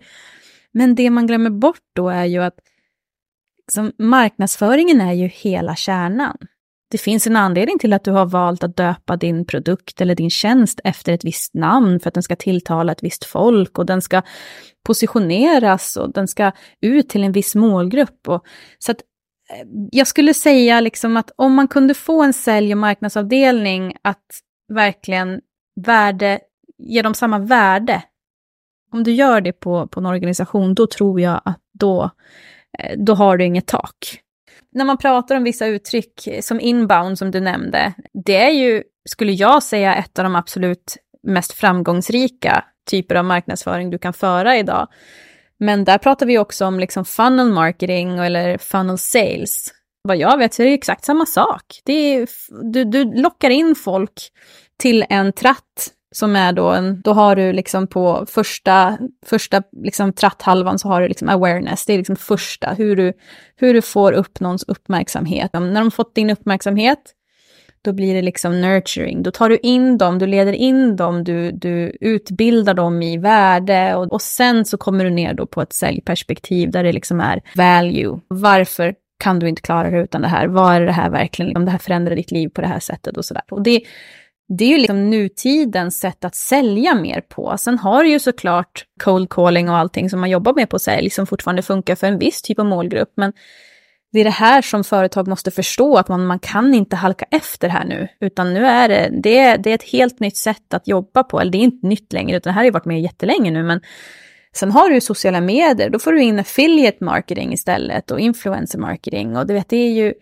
Men 0.72 0.96
det 0.96 1.10
man 1.10 1.28
glömmer 1.28 1.50
bort 1.50 1.82
då 1.96 2.10
är 2.10 2.26
ju 2.26 2.44
att 2.44 2.56
liksom, 3.68 3.92
marknadsföringen 4.00 5.02
är 5.02 5.14
ju 5.14 5.28
hela 5.28 5.76
kärnan. 5.76 6.38
Det 6.92 6.98
finns 6.98 7.28
en 7.28 7.36
anledning 7.36 7.80
till 7.80 7.94
att 7.94 8.04
du 8.04 8.12
har 8.12 8.26
valt 8.26 8.64
att 8.64 8.78
döpa 8.78 9.18
din 9.18 9.46
produkt 9.46 10.02
eller 10.02 10.16
din 10.16 10.30
tjänst 10.30 10.80
efter 10.84 11.14
ett 11.14 11.26
visst 11.26 11.54
namn 11.54 12.00
för 12.00 12.08
att 12.08 12.14
den 12.14 12.24
ska 12.24 12.36
tilltala 12.36 12.92
ett 12.92 13.04
visst 13.04 13.26
folk 13.26 13.78
och 13.80 13.86
den 13.86 14.02
ska 14.02 14.22
positioneras 14.86 15.98
och 15.98 16.14
den 16.14 16.28
ska 16.28 16.52
ut 16.82 17.10
till 17.10 17.24
en 17.24 17.32
viss 17.32 17.56
målgrupp. 17.56 18.28
Och, 18.28 18.46
så 18.80 18.92
att 18.92 18.98
eh, 19.50 19.68
jag 19.92 20.08
skulle 20.08 20.34
säga 20.34 20.80
liksom 20.80 21.18
att 21.18 21.32
om 21.36 21.54
man 21.54 21.68
kunde 21.68 21.94
få 21.94 22.24
en 22.24 22.34
sälj 22.34 22.72
och 22.72 22.78
marknadsavdelning 22.78 23.96
att 24.02 24.26
verkligen 24.74 25.42
värde, 25.86 26.40
ge 26.78 27.02
dem 27.02 27.14
samma 27.14 27.40
värde. 27.40 28.04
Om 28.92 29.04
du 29.04 29.12
gör 29.12 29.42
det 29.42 29.54
på, 29.54 29.88
på 29.88 30.00
en 30.00 30.06
organisation, 30.06 30.74
då 30.74 30.88
tror 30.88 31.22
jag 31.22 31.42
att 31.46 31.62
då, 31.74 32.10
eh, 32.80 32.98
då 32.98 33.14
har 33.14 33.38
du 33.38 33.46
inget 33.46 33.68
tak 33.68 34.25
när 34.76 34.86
man 34.86 34.98
pratar 34.98 35.36
om 35.36 35.44
vissa 35.44 35.66
uttryck 35.68 36.28
eh, 36.28 36.42
som 36.42 36.60
inbound 36.60 37.18
som 37.18 37.32
du 37.32 37.40
nämnde, 37.40 37.94
det 38.26 38.36
är 38.36 38.50
ju, 38.50 38.84
skulle 39.10 39.32
jag 39.32 39.64
säga, 39.64 39.96
ett 39.96 40.20
av 40.20 40.24
de 40.24 40.36
absolut 40.36 40.98
mest 41.24 41.54
framgångsrika 41.54 42.64
typer 42.90 43.16
av 43.16 43.26
marknadsföring 43.26 43.90
du 43.90 43.98
kan 43.98 44.14
föra 44.14 44.58
idag. 44.58 44.88
Men 45.58 45.84
där 45.84 45.98
pratar 45.98 46.26
vi 46.26 46.38
också 46.38 46.66
om 46.66 46.80
liksom 46.80 47.06
funnel 47.06 47.52
marketing 47.52 48.18
eller 48.20 48.58
funnel 48.58 48.98
sales. 48.98 49.72
Vad 50.02 50.18
jag 50.18 50.38
vet 50.38 50.54
så 50.54 50.62
är 50.62 50.68
det 50.68 50.74
exakt 50.74 51.06
samma 51.06 51.26
sak. 51.26 51.82
Det 51.86 51.94
är, 51.94 52.28
du, 52.72 52.84
du 52.84 53.22
lockar 53.22 53.50
in 53.50 53.76
folk 53.76 54.32
till 54.80 55.06
en 55.10 55.34
tratt 55.34 55.92
som 56.16 56.36
är 56.36 56.54
då 56.54 56.70
en, 56.70 57.02
då 57.02 57.14
har 57.14 57.36
du 57.36 57.54
liksom 57.54 57.88
på 57.88 58.26
första, 58.30 58.98
första 59.26 59.64
liksom 59.84 60.14
tratthalvan 60.14 60.80
så 60.80 60.88
har 60.88 61.02
du 61.02 61.08
liksom 61.08 61.30
awareness, 61.30 61.86
det 61.86 61.94
är 61.94 61.98
liksom 61.98 62.16
första, 62.16 62.74
hur 62.74 62.96
du, 62.96 63.14
hur 63.56 63.74
du 63.74 63.82
får 63.82 64.12
upp 64.12 64.40
någons 64.40 64.64
uppmärksamhet. 64.64 65.54
När 65.54 65.82
de 65.82 65.92
fått 65.92 66.16
din 66.16 66.30
uppmärksamhet, 66.30 67.00
då 67.82 67.94
blir 67.94 68.16
det 68.16 68.22
liksom 68.22 68.62
nurturing. 68.62 69.24
Då 69.24 69.32
tar 69.32 69.50
du 69.50 69.58
in 69.58 69.98
dem, 69.98 70.20
du 70.20 70.28
leder 70.28 70.54
in 70.54 70.96
dem, 70.96 71.24
du, 71.24 71.52
du 71.52 71.98
utbildar 72.02 72.74
dem 72.74 73.02
i 73.02 73.18
värde 73.18 73.96
och, 73.96 74.14
och 74.14 74.22
sen 74.22 74.66
så 74.66 74.78
kommer 74.78 75.04
du 75.04 75.10
ner 75.10 75.34
då 75.34 75.46
på 75.46 75.62
ett 75.62 75.74
säljperspektiv 75.74 76.72
där 76.72 76.84
det 76.84 76.92
liksom 76.94 77.20
är 77.20 77.42
value. 77.56 78.20
Varför 78.28 78.96
kan 79.20 79.40
du 79.40 79.50
inte 79.50 79.62
klara 79.62 79.90
dig 79.90 80.00
utan 80.00 80.22
det 80.22 80.28
här? 80.28 80.48
Vad 80.48 80.76
är 80.76 80.82
det 80.82 80.92
här 80.92 81.10
verkligen, 81.10 81.58
om 81.58 81.66
det 81.66 81.72
här 81.72 81.78
förändrar 81.78 82.16
ditt 82.16 82.32
liv 82.32 82.50
på 82.50 82.62
det 82.62 82.68
här 82.68 82.80
sättet 82.80 83.18
och 83.18 83.26
sådär. 83.26 83.44
Och 83.50 83.64
det, 83.64 83.82
det 84.48 84.64
är 84.64 84.70
ju 84.70 84.78
liksom 84.78 85.10
nutidens 85.10 86.00
sätt 86.00 86.26
att 86.26 86.36
sälja 86.36 86.96
mer 86.96 87.22
på. 87.22 87.58
Sen 87.58 87.80
har 87.80 88.04
du 88.04 88.10
ju 88.10 88.20
såklart 88.20 88.86
cold 89.04 89.30
calling 89.30 89.70
och 89.70 89.78
allting 89.78 90.10
som 90.10 90.20
man 90.20 90.30
jobbar 90.30 90.54
med 90.54 90.70
på 90.70 90.80
sälj 90.80 91.10
som 91.10 91.28
fortfarande 91.28 91.62
funkar 91.62 91.96
för 91.96 92.08
en 92.08 92.20
viss 92.20 92.42
typ 92.42 92.60
av 92.60 92.66
målgrupp. 92.66 93.14
Men 93.16 93.34
det 94.12 94.20
är 94.20 94.24
det 94.24 94.30
här 94.30 94.62
som 94.62 94.84
företag 94.84 95.28
måste 95.28 95.52
förstå, 95.52 95.98
att 95.98 96.08
man, 96.08 96.26
man 96.26 96.40
kan 96.40 96.74
inte 96.74 96.96
halka 96.96 97.26
efter 97.32 97.70
här 97.70 97.86
nu. 97.86 98.08
Utan 98.20 98.54
nu 98.54 98.66
är 98.66 98.90
det, 98.90 99.10
det, 99.24 99.38
är, 99.38 99.58
det 99.58 99.70
är 99.70 99.76
ett 99.76 99.90
helt 99.90 100.20
nytt 100.20 100.38
sätt 100.38 100.74
att 100.74 100.88
jobba 100.88 101.24
på. 101.24 101.40
Eller 101.40 101.52
det 101.52 101.58
är 101.58 101.64
inte 101.64 101.88
nytt 101.88 102.14
längre, 102.14 102.38
utan 102.38 102.52
det 102.52 102.54
här 102.54 102.62
har 102.62 102.66
ju 102.66 102.72
varit 102.72 102.86
med 102.86 103.02
jättelänge 103.02 103.52
nu. 103.52 103.64
Men 103.64 103.82
sen 104.56 104.72
har 104.72 104.90
du 104.90 104.96
ju 104.96 105.02
sociala 105.02 105.42
medier, 105.42 105.90
då 105.90 106.00
får 106.00 106.14
du 106.14 106.22
in 106.22 106.40
affiliate 106.40 107.04
marketing 107.04 107.54
istället 107.54 108.12
och 108.12 108.20
influencer 108.20 108.80
marketing. 108.80 109.38
Och 109.38 109.48
du 109.48 109.54
vet, 109.54 109.70
det 109.70 109.78
är 109.78 109.92
ju 109.92 110.14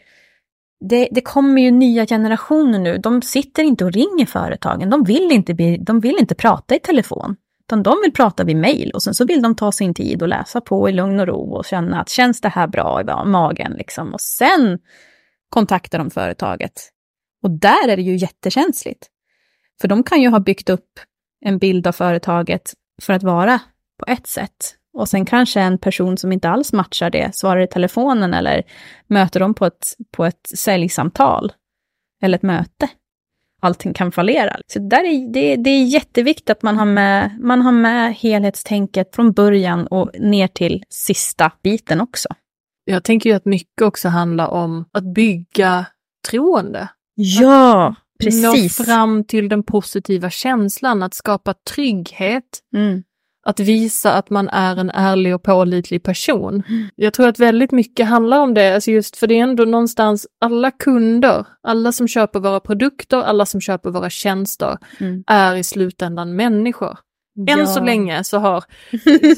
det, 0.89 1.07
det, 1.11 1.21
kommer 1.21 1.61
ju 1.61 1.71
nya 1.71 2.05
generationer 2.05 2.79
nu. 2.79 2.97
De 2.97 3.21
sitter 3.21 3.63
inte 3.63 3.85
och 3.85 3.91
ringer 3.91 4.25
företagen. 4.25 4.89
De 4.89 5.03
vill 5.03 5.31
inte, 5.31 5.53
bli, 5.53 5.77
de 5.77 5.99
vill 5.99 6.17
inte 6.19 6.35
prata 6.35 6.75
i 6.75 6.79
telefon. 6.79 7.35
Utan 7.65 7.83
de 7.83 7.95
vill 8.03 8.13
prata 8.13 8.43
vid 8.43 8.57
mail 8.57 8.91
och 8.91 9.03
sen 9.03 9.13
så 9.13 9.25
vill 9.25 9.41
de 9.41 9.55
ta 9.55 9.71
sin 9.71 9.93
tid 9.93 10.21
och 10.21 10.27
läsa 10.27 10.61
på 10.61 10.89
i 10.89 10.91
lugn 10.91 11.19
och 11.19 11.27
ro 11.27 11.55
och 11.55 11.65
känna 11.65 12.01
att 12.01 12.09
känns 12.09 12.41
det 12.41 12.49
här 12.49 12.67
bra 12.67 13.01
i 13.01 13.03
magen 13.25 13.73
liksom. 13.77 14.13
Och 14.13 14.21
sen 14.21 14.79
kontaktar 15.49 15.99
de 15.99 16.09
företaget. 16.09 16.73
Och 17.43 17.51
där 17.51 17.87
är 17.87 17.95
det 17.95 18.01
ju 18.01 18.15
jättekänsligt. 18.15 19.07
För 19.81 19.87
de 19.87 20.03
kan 20.03 20.21
ju 20.21 20.29
ha 20.29 20.39
byggt 20.39 20.69
upp 20.69 20.99
en 21.45 21.57
bild 21.57 21.87
av 21.87 21.91
företaget 21.91 22.73
för 23.01 23.13
att 23.13 23.23
vara 23.23 23.59
på 23.99 24.11
ett 24.11 24.27
sätt. 24.27 24.75
Och 24.93 25.09
sen 25.09 25.25
kanske 25.25 25.61
en 25.61 25.77
person 25.77 26.17
som 26.17 26.31
inte 26.31 26.49
alls 26.49 26.73
matchar 26.73 27.09
det 27.09 27.35
svarar 27.35 27.61
i 27.61 27.67
telefonen 27.67 28.33
eller 28.33 28.63
möter 29.07 29.39
dem 29.39 29.53
på 29.53 29.65
ett, 29.65 29.95
på 30.11 30.25
ett 30.25 30.47
säljsamtal 30.57 31.51
eller 32.21 32.37
ett 32.37 32.43
möte. 32.43 32.89
Allting 33.61 33.93
kan 33.93 34.11
fallera. 34.11 34.57
Så 34.67 34.79
där 34.79 35.03
är, 35.03 35.33
det, 35.33 35.55
det 35.55 35.69
är 35.69 35.83
jätteviktigt 35.83 36.49
att 36.49 36.63
man 36.63 36.77
har, 36.77 36.85
med, 36.85 37.39
man 37.41 37.61
har 37.61 37.71
med 37.71 38.15
helhetstänket 38.15 39.15
från 39.15 39.31
början 39.31 39.87
och 39.87 40.11
ner 40.19 40.47
till 40.47 40.83
sista 40.89 41.51
biten 41.63 42.01
också. 42.01 42.29
Jag 42.85 43.03
tänker 43.03 43.29
ju 43.29 43.35
att 43.35 43.45
mycket 43.45 43.81
också 43.81 44.09
handlar 44.09 44.47
om 44.47 44.85
att 44.91 45.03
bygga 45.03 45.85
troende. 46.29 46.87
Ja, 47.15 47.95
precis. 48.19 48.79
Nå 48.79 48.85
fram 48.85 49.23
till 49.23 49.49
den 49.49 49.63
positiva 49.63 50.29
känslan, 50.29 51.03
att 51.03 51.13
skapa 51.13 51.53
trygghet. 51.53 52.59
Mm 52.75 53.03
att 53.45 53.59
visa 53.59 54.13
att 54.13 54.29
man 54.29 54.49
är 54.49 54.77
en 54.77 54.89
ärlig 54.89 55.35
och 55.35 55.43
pålitlig 55.43 56.03
person. 56.03 56.63
Mm. 56.69 56.87
Jag 56.95 57.13
tror 57.13 57.27
att 57.27 57.39
väldigt 57.39 57.71
mycket 57.71 58.07
handlar 58.07 58.39
om 58.39 58.53
det, 58.53 58.75
alltså 58.75 58.91
just 58.91 59.17
för 59.17 59.27
det 59.27 59.39
är 59.39 59.43
ändå 59.43 59.65
någonstans 59.65 60.27
alla 60.41 60.71
kunder, 60.71 61.45
alla 61.63 61.91
som 61.91 62.07
köper 62.07 62.39
våra 62.39 62.59
produkter, 62.59 63.17
alla 63.17 63.45
som 63.45 63.61
köper 63.61 63.89
våra 63.89 64.09
tjänster 64.09 64.77
mm. 64.99 65.23
är 65.27 65.55
i 65.55 65.63
slutändan 65.63 66.35
människor. 66.35 66.97
Än 67.47 67.59
ja. 67.59 67.65
så 67.65 67.79
länge 67.79 68.23
så, 68.23 68.37
har, 68.37 68.63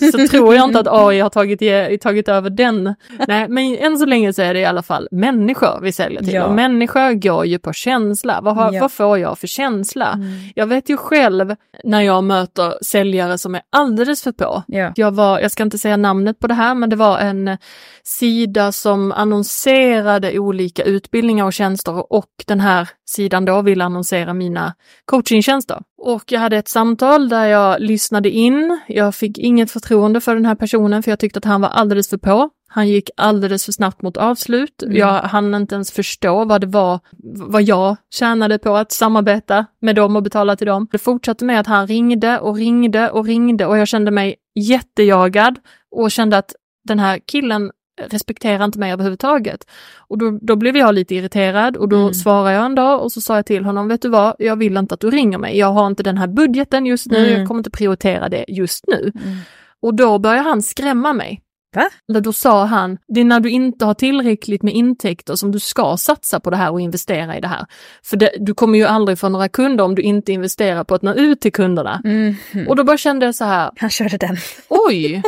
så 0.11 0.27
tror 0.27 0.55
jag 0.55 0.65
inte 0.65 0.79
att 0.79 0.87
AI 0.87 1.19
har 1.19 1.29
tagit, 1.29 2.01
tagit 2.01 2.29
över 2.29 2.49
den. 2.49 2.95
Nej, 3.27 3.49
men 3.49 3.77
än 3.77 3.97
så 3.97 4.05
länge 4.05 4.33
så 4.33 4.41
är 4.41 4.53
det 4.53 4.59
i 4.59 4.65
alla 4.65 4.83
fall 4.83 5.07
människor 5.11 5.79
vi 5.81 5.91
säljer 5.91 6.19
till. 6.19 6.33
Ja. 6.33 6.45
Och 6.45 6.55
människor 6.55 7.13
går 7.13 7.45
ju 7.45 7.59
på 7.59 7.73
känsla. 7.73 8.39
Vad, 8.41 8.55
har, 8.55 8.73
ja. 8.73 8.81
vad 8.81 8.91
får 8.91 9.19
jag 9.19 9.39
för 9.39 9.47
känsla? 9.47 10.11
Mm. 10.11 10.27
Jag 10.55 10.67
vet 10.67 10.89
ju 10.89 10.97
själv 10.97 11.55
när 11.83 12.01
jag 12.01 12.23
möter 12.23 12.83
säljare 12.83 13.37
som 13.37 13.55
är 13.55 13.61
alldeles 13.69 14.23
för 14.23 14.31
på. 14.31 14.63
Ja. 14.67 14.91
Jag, 14.95 15.11
var, 15.11 15.39
jag 15.39 15.51
ska 15.51 15.63
inte 15.63 15.77
säga 15.77 15.97
namnet 15.97 16.39
på 16.39 16.47
det 16.47 16.53
här, 16.53 16.75
men 16.75 16.89
det 16.89 16.95
var 16.95 17.19
en 17.19 17.57
sida 18.03 18.71
som 18.71 19.11
annonserade 19.11 20.39
olika 20.39 20.83
utbildningar 20.83 21.45
och 21.45 21.53
tjänster 21.53 22.13
och 22.13 22.31
den 22.47 22.59
här 22.59 22.89
sidan 23.05 23.45
då 23.45 23.61
ville 23.61 23.83
annonsera 23.83 24.33
mina 24.33 24.73
coachingtjänster. 25.05 25.81
Och 26.05 26.31
jag 26.31 26.39
hade 26.39 26.57
ett 26.57 26.67
samtal 26.67 27.29
där 27.29 27.45
jag 27.45 27.81
lyssnade 27.81 28.29
in. 28.29 28.79
Jag 28.87 29.15
fick 29.15 29.37
inget 29.37 29.71
förtroende 29.71 30.21
för 30.21 30.35
den 30.35 30.45
här 30.45 30.55
personen 30.55 31.03
för 31.03 31.11
jag 31.11 31.19
tyckte 31.19 31.37
att 31.37 31.45
han 31.45 31.61
var 31.61 31.69
alldeles 31.69 32.09
för 32.09 32.17
på. 32.17 32.49
Han 32.67 32.87
gick 32.87 33.09
alldeles 33.17 33.65
för 33.65 33.71
snabbt 33.71 34.01
mot 34.01 34.17
avslut. 34.17 34.83
Mm. 34.83 34.97
Jag 34.97 35.21
hann 35.21 35.55
inte 35.55 35.75
ens 35.75 35.91
förstå 35.91 36.45
vad 36.45 36.61
det 36.61 36.67
var, 36.67 36.99
vad 37.35 37.63
jag 37.63 37.95
tjänade 38.13 38.59
på 38.59 38.75
att 38.75 38.91
samarbeta 38.91 39.65
med 39.81 39.95
dem 39.95 40.15
och 40.15 40.23
betala 40.23 40.55
till 40.55 40.67
dem. 40.67 40.87
Det 40.91 40.97
fortsatte 40.97 41.45
med 41.45 41.59
att 41.59 41.67
han 41.67 41.87
ringde 41.87 42.39
och 42.39 42.55
ringde 42.55 43.09
och 43.09 43.25
ringde 43.25 43.65
och 43.65 43.77
jag 43.77 43.87
kände 43.87 44.11
mig 44.11 44.35
jättejagad 44.55 45.59
och 45.91 46.11
kände 46.11 46.37
att 46.37 46.55
den 46.87 46.99
här 46.99 47.19
killen 47.25 47.71
respekterar 47.97 48.65
inte 48.65 48.79
mig 48.79 48.91
överhuvudtaget. 48.91 49.67
Och 49.97 50.17
då, 50.17 50.39
då 50.41 50.55
blev 50.55 50.77
jag 50.77 50.95
lite 50.95 51.15
irriterad 51.15 51.77
och 51.77 51.89
då 51.89 52.01
mm. 52.01 52.13
svarade 52.13 52.55
jag 52.55 52.65
en 52.65 52.75
dag 52.75 53.03
och 53.03 53.11
så 53.11 53.21
sa 53.21 53.35
jag 53.35 53.45
till 53.45 53.65
honom, 53.65 53.87
vet 53.87 54.01
du 54.01 54.09
vad, 54.09 54.35
jag 54.39 54.55
vill 54.55 54.77
inte 54.77 54.93
att 54.93 54.99
du 54.99 55.11
ringer 55.11 55.37
mig. 55.37 55.57
Jag 55.57 55.71
har 55.71 55.87
inte 55.87 56.03
den 56.03 56.17
här 56.17 56.27
budgeten 56.27 56.85
just 56.85 57.07
nu, 57.07 57.17
mm. 57.17 57.39
jag 57.39 57.47
kommer 57.47 57.59
inte 57.59 57.71
prioritera 57.71 58.29
det 58.29 58.45
just 58.47 58.87
nu. 58.87 59.11
Mm. 59.15 59.37
Och 59.81 59.95
då 59.95 60.19
började 60.19 60.49
han 60.49 60.61
skrämma 60.61 61.13
mig. 61.13 61.41
Va? 61.75 62.19
Då 62.19 62.33
sa 62.33 62.65
han, 62.65 62.97
det 63.07 63.21
är 63.21 63.25
när 63.25 63.39
du 63.39 63.49
inte 63.49 63.85
har 63.85 63.93
tillräckligt 63.93 64.63
med 64.63 64.73
intäkter 64.73 65.35
som 65.35 65.51
du 65.51 65.59
ska 65.59 65.97
satsa 65.97 66.39
på 66.39 66.49
det 66.49 66.57
här 66.57 66.71
och 66.71 66.81
investera 66.81 67.37
i 67.37 67.41
det 67.41 67.47
här. 67.47 67.65
För 68.03 68.17
det, 68.17 68.31
du 68.39 68.53
kommer 68.53 68.77
ju 68.77 68.85
aldrig 68.85 69.19
få 69.19 69.29
några 69.29 69.49
kunder 69.49 69.83
om 69.83 69.95
du 69.95 70.01
inte 70.01 70.31
investerar 70.31 70.83
på 70.83 70.95
att 70.95 71.01
nå 71.01 71.13
ut 71.13 71.41
till 71.41 71.51
kunderna. 71.51 72.01
Mm. 72.05 72.35
Och 72.67 72.75
då 72.75 72.83
bara 72.83 72.97
kände 72.97 73.25
jag 73.25 73.35
så 73.35 73.45
här. 73.45 73.71
Han 73.77 73.89
körde 73.89 74.17
den. 74.17 74.37
Oj, 74.69 75.23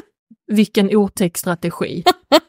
vilken 0.47 0.95
otäck 0.95 1.37
strategi. 1.37 2.03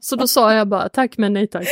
Så 0.00 0.16
då 0.16 0.26
sa 0.26 0.54
jag 0.54 0.68
bara 0.68 0.88
tack 0.88 1.18
men 1.18 1.32
nej 1.32 1.46
tack. 1.46 1.66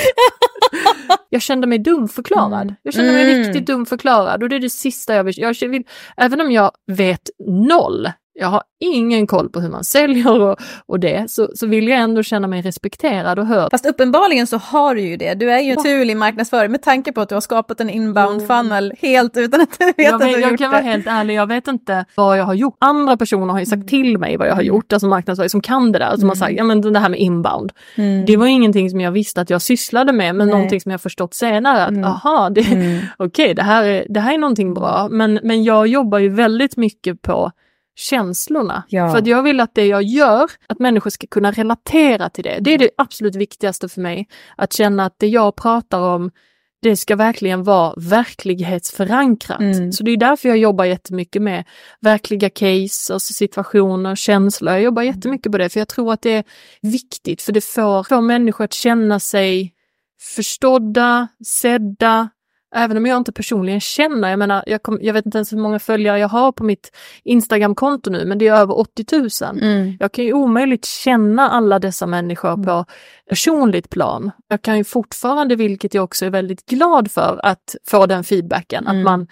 jag 1.29 1.43
kände 1.43 1.67
mig 1.67 1.79
dumförklarad. 1.79 2.63
Mm. 2.63 2.75
Jag 2.83 2.95
kände 2.95 3.13
mig 3.13 3.33
Mm. 3.33 3.47
riktigt 3.47 3.67
dumförklarad 3.67 4.43
och 4.43 4.49
det 4.49 4.57
är 4.57 4.61
det 4.61 4.71
sista 4.71 5.15
jag 5.15 5.25
vill. 5.25 5.39
Jag 5.39 5.55
vill 5.69 5.85
även 6.17 6.41
om 6.41 6.51
jag 6.53 6.71
vet 6.87 7.31
noll, 7.49 8.11
jag 8.41 8.49
har 8.49 8.63
ingen 8.81 9.27
koll 9.27 9.49
på 9.49 9.61
hur 9.61 9.69
man 9.69 9.85
säljer 9.85 10.41
och, 10.41 10.57
och 10.87 11.01
det, 11.01 11.31
så, 11.31 11.49
så 11.55 11.67
vill 11.67 11.89
jag 11.89 11.99
ändå 12.01 12.23
känna 12.23 12.49
mig 12.49 12.63
respekterad 12.63 13.39
och 13.39 13.47
hörd. 13.47 13.71
Fast 13.71 13.87
uppenbarligen 13.87 14.47
så 14.47 14.57
har 14.57 14.95
du 14.95 15.01
ju 15.01 15.17
det. 15.17 15.35
Du 15.35 15.51
är 15.53 15.59
ju 15.61 15.75
naturlig 15.75 16.17
marknadsföring 16.17 16.71
med 16.73 16.83
tanke 16.83 17.13
på 17.13 17.21
att 17.21 17.29
du 17.29 17.35
har 17.37 17.41
skapat 17.41 17.81
en 17.81 17.91
inbound 17.91 18.31
Mm. 18.43 18.47
funnel 18.47 18.93
helt 18.99 19.37
utan 19.37 19.61
att 19.61 19.79
du 19.79 19.85
vet 19.85 19.95
Jag, 19.97 20.15
att 20.15 20.21
du 20.21 20.27
vet, 20.27 20.35
har 20.35 20.41
jag 20.41 20.51
gjort 20.51 20.59
kan 20.61 20.71
det. 20.71 20.77
vara 20.77 20.83
helt 20.93 21.07
ärlig, 21.07 21.35
jag 21.35 21.47
vet 21.47 21.69
inte 21.69 22.05
vad 22.15 22.39
jag 22.39 22.45
har 22.45 22.55
gjort. 22.55 22.77
Andra 22.81 23.17
personer 23.17 23.53
har 23.53 23.61
ju 23.61 23.67
sagt 23.67 23.89
till 23.89 24.19
mig 24.19 24.37
vad 24.37 24.49
jag 24.49 24.55
har 24.55 24.63
gjort, 24.63 24.93
alltså 24.93 25.07
marknadsföring 25.09 25.51
som 25.51 25.61
kan 25.61 25.93
det 25.93 25.99
där, 25.99 26.17
som 26.17 26.29
har 26.29 26.37
sagt, 26.37 26.53
ja 26.57 26.65
men 26.65 26.81
det 26.81 26.99
här 26.99 27.09
med 27.09 27.21
inbound. 27.21 27.73
Mm. 27.97 28.25
Det 28.27 28.37
var 28.37 28.47
ingenting 28.47 28.91
som 28.91 29.01
jag 29.01 29.13
visste 29.13 29.41
att 29.41 29.51
jag 29.51 29.63
sysslade 29.63 30.13
med, 30.13 30.35
men 30.35 30.47
Nej. 30.47 30.55
någonting 30.57 30.81
som 30.81 30.91
jag 30.93 31.01
förstått 31.01 31.35
senare 31.35 31.83
att 31.85 31.91
Mm. 31.91 32.05
aha, 32.05 32.51
det, 32.51 32.61
Mm. 32.73 33.01
okej, 33.17 33.55
det, 33.55 33.63
här 33.63 33.85
är, 33.85 34.07
det 34.09 34.21
här 34.21 34.35
är 34.35 34.39
någonting 34.39 34.75
bra. 34.75 35.09
Men, 35.11 35.41
men 35.43 35.65
jag 35.65 35.87
jobbar 35.87 36.19
ju 36.19 36.29
väldigt 36.29 36.77
mycket 36.77 37.23
på 37.23 37.51
känslorna. 38.01 38.83
Ja. 38.89 39.11
För 39.11 39.19
att 39.19 39.27
jag 39.27 39.43
vill 39.43 39.61
att 39.61 39.75
det 39.75 39.87
jag 39.87 40.03
gör, 40.03 40.51
att 40.67 40.79
människor 40.79 41.11
ska 41.11 41.27
kunna 41.27 41.51
relatera 41.51 42.31
till 42.31 42.45
det. 42.45 42.59
Det 42.61 42.75
är 42.75 42.79
det 42.79 42.91
absolut 42.97 43.37
viktigaste 43.37 43.89
för 43.89 44.01
mig. 44.01 44.29
Att 44.57 44.73
känna 44.73 45.05
att 45.05 45.15
det 45.19 45.27
jag 45.27 45.57
pratar 45.57 46.01
om, 46.01 46.31
det 46.83 46.97
ska 46.97 47.17
verkligen 47.17 47.63
vara 47.63 47.95
verklighetsförankrat. 47.97 49.61
Mm. 49.61 49.93
Så 49.93 50.05
det 50.05 50.11
är 50.11 50.17
därför 50.17 50.49
jag 50.49 50.59
jobbar 50.59 50.85
jättemycket 50.85 51.43
med 51.43 51.65
verkliga 52.01 52.51
case, 52.51 53.13
alltså 53.13 53.33
situationer, 53.33 54.15
känslor. 54.15 54.75
Jag 54.75 54.83
jobbar 54.83 55.03
jättemycket 55.03 55.53
på 55.53 55.59
det, 55.59 55.69
för 55.69 55.81
jag 55.81 55.89
tror 55.89 56.13
att 56.13 56.23
det 56.23 56.31
är 56.31 56.45
viktigt, 56.83 57.43
för 57.43 57.53
det 57.53 57.65
får, 57.65 58.05
får 58.05 58.21
människor 58.21 58.65
att 58.65 58.73
känna 58.73 59.21
sig 59.21 59.73
förstådda, 60.37 61.29
sedda, 61.47 62.29
även 62.75 62.97
om 62.97 63.07
jag 63.07 63.17
inte 63.17 63.33
personligen 63.33 63.81
känner, 63.81 64.31
jag 64.31 64.39
menar, 64.39 64.65
jag, 64.67 64.83
kom, 64.83 64.99
jag 65.03 65.15
vet 65.15 65.27
inte 65.27 65.39
ens 65.39 65.53
hur 65.53 65.59
många 65.59 65.79
följare 65.79 66.19
jag 66.19 66.29
har 66.29 66.53
på 66.53 66.65
mitt 66.65 66.97
Instagramkonto 67.25 68.11
nu, 68.11 68.25
men 68.25 68.39
det 68.39 68.49
är 68.49 68.55
över 68.55 68.79
80 68.79 69.05
000. 69.19 69.29
Mm. 69.63 69.97
Jag 70.01 70.13
kan 70.13 70.25
ju 70.25 70.33
omöjligt 70.33 70.85
känna 70.85 71.51
alla 71.51 71.79
dessa 71.79 72.07
människor 72.07 72.65
på 72.65 72.85
personligt 73.29 73.91
plan. 73.91 74.31
Jag 74.49 74.63
kan 74.63 74.79
ju 74.79 74.85
fortfarande, 74.85 75.57
vilket 75.57 75.95
jag 75.95 76.05
också 76.05 76.27
är 76.27 76.31
väldigt 76.31 76.67
glad 76.67 77.11
för, 77.11 77.41
att 77.43 77.77
få 77.87 78.07
den 78.07 78.25
feedbacken, 78.25 78.87
Mm. 78.87 78.99
att 78.99 79.05
man 79.05 79.27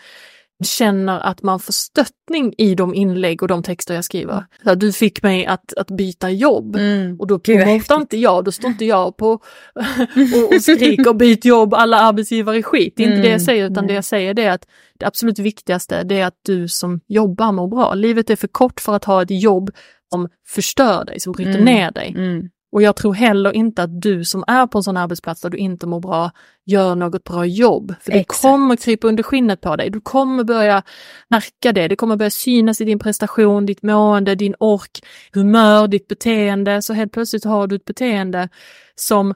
känner 0.64 1.20
att 1.20 1.42
man 1.42 1.60
får 1.60 1.72
stöttning 1.72 2.54
i 2.58 2.74
de 2.74 2.94
inlägg 2.94 3.42
och 3.42 3.48
de 3.48 3.62
texter 3.62 3.94
jag 3.94 4.04
skriver. 4.04 4.44
Så 4.64 4.74
du 4.74 4.92
fick 4.92 5.22
mig 5.22 5.46
att, 5.46 5.72
att 5.76 5.90
byta 5.90 6.30
jobb. 6.30 6.76
Mm. 6.76 7.16
Och 7.20 7.26
då 7.26 7.38
promotar 7.38 7.96
inte 7.96 8.16
jag, 8.16 8.44
då 8.44 8.52
står 8.52 8.70
inte 8.70 8.84
jag 8.84 9.16
på 9.16 9.30
och, 9.32 10.54
och 10.54 10.62
skriker 10.62 11.12
byt 11.14 11.44
jobb, 11.44 11.74
alla 11.74 12.00
arbetsgivare 12.00 12.62
skit. 12.62 12.94
Det 12.96 13.02
är 13.02 13.08
inte 13.08 13.16
det 13.16 13.28
jag 13.28 13.28
Mm, 13.28 13.40
säger, 13.44 13.70
utan 13.70 13.86
det 13.86 13.94
jag 13.94 14.04
säger 14.04 14.34
det 14.34 14.42
är 14.44 14.50
att 14.50 14.66
det 14.98 15.06
absolut 15.06 15.38
viktigaste 15.38 16.02
det 16.02 16.20
är 16.20 16.26
att 16.26 16.40
du 16.46 16.68
som 16.68 17.00
jobbar 17.08 17.52
mår 17.52 17.68
bra. 17.68 17.94
Livet 17.94 18.30
är 18.30 18.36
för 18.36 18.48
kort 18.48 18.80
för 18.80 18.96
att 18.96 19.04
ha 19.04 19.22
ett 19.22 19.42
jobb 19.42 19.70
som 20.10 20.28
förstör 20.48 21.04
dig, 21.04 21.20
som 21.20 21.32
bryter 21.32 21.50
Mm. 21.50 21.64
ner 21.64 21.90
dig. 21.90 22.14
Mm. 22.16 22.48
Och 22.72 22.82
jag 22.82 22.96
tror 22.96 23.14
heller 23.14 23.52
inte 23.52 23.82
att 23.82 24.02
du 24.02 24.24
som 24.24 24.44
är 24.46 24.66
på 24.66 24.78
en 24.78 24.82
sån 24.82 24.96
arbetsplats 24.96 25.40
där 25.40 25.50
du 25.50 25.58
inte 25.58 25.86
mår 25.86 26.00
bra 26.00 26.30
gör 26.66 26.94
något 26.94 27.24
bra 27.24 27.46
jobb. 27.46 27.94
För 28.00 28.12
det 28.12 28.18
Exakt. 28.18 28.42
kommer 28.42 28.76
krypa 28.76 29.08
under 29.08 29.22
skinnet 29.22 29.60
på 29.60 29.76
dig. 29.76 29.90
Du 29.90 30.00
kommer 30.00 30.44
börja 30.44 30.82
märka 31.30 31.72
det. 31.72 31.88
Det 31.88 31.96
kommer 31.96 32.16
börja 32.16 32.30
synas 32.30 32.80
i 32.80 32.84
din 32.84 32.98
prestation, 32.98 33.66
ditt 33.66 33.82
mående, 33.82 34.34
din 34.34 34.54
ork, 34.58 35.04
humör, 35.32 35.88
ditt 35.88 36.08
beteende. 36.08 36.82
Så 36.82 36.92
helt 36.92 37.12
plötsligt 37.12 37.44
har 37.44 37.66
du 37.66 37.76
ett 37.76 37.84
beteende 37.84 38.48
som 38.94 39.34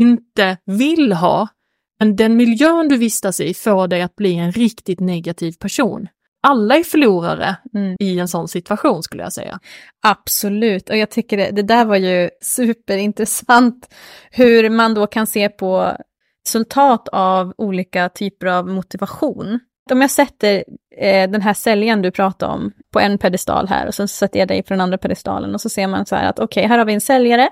inte 0.00 0.58
vill 0.64 1.12
ha, 1.12 1.48
men 1.98 2.16
den 2.16 2.36
miljön 2.36 2.88
du 2.88 2.96
vistas 2.96 3.40
i 3.40 3.54
får 3.54 3.88
dig 3.88 4.02
att 4.02 4.16
bli 4.16 4.34
en 4.34 4.52
riktigt 4.52 5.00
negativ 5.00 5.52
person. 5.52 6.08
Alla 6.46 6.76
är 6.76 6.82
förlorare 6.82 7.56
Mm. 7.74 7.96
i 8.00 8.18
en 8.18 8.28
sån 8.28 8.48
situation 8.48 9.02
skulle 9.02 9.22
jag 9.22 9.32
säga. 9.32 9.58
Absolut, 10.06 10.90
och 10.90 10.96
jag 10.96 11.10
tycker 11.10 11.36
det, 11.36 11.50
det 11.50 11.62
där 11.62 11.84
var 11.84 11.96
ju 11.96 12.30
superintressant 12.40 13.94
hur 14.30 14.70
man 14.70 14.94
då 14.94 15.06
kan 15.06 15.26
se 15.26 15.48
på 15.48 15.96
resultat 16.46 17.08
av 17.12 17.54
olika 17.58 18.08
typer 18.08 18.46
av 18.46 18.68
motivation. 18.68 19.60
Om 19.92 20.00
jag 20.00 20.10
sätter 20.10 20.64
eh, 20.98 21.30
den 21.30 21.42
här 21.42 21.54
säljaren 21.54 22.02
du 22.02 22.10
pratade 22.10 22.52
om 22.52 22.72
på 22.92 23.00
en 23.00 23.18
pedestal 23.18 23.68
här 23.68 23.86
och 23.86 23.94
så 23.94 24.08
sätter 24.08 24.38
jag 24.38 24.48
dig 24.48 24.62
på 24.62 24.72
den 24.72 24.80
andra 24.80 24.98
pedestalen 24.98 25.54
och 25.54 25.60
så 25.60 25.68
ser 25.68 25.86
man 25.86 26.06
så 26.06 26.16
här 26.16 26.28
att 26.28 26.38
okej, 26.38 26.66
här 26.66 26.78
har 26.78 26.84
vi 26.84 26.94
en 26.94 27.00
säljare. 27.00 27.48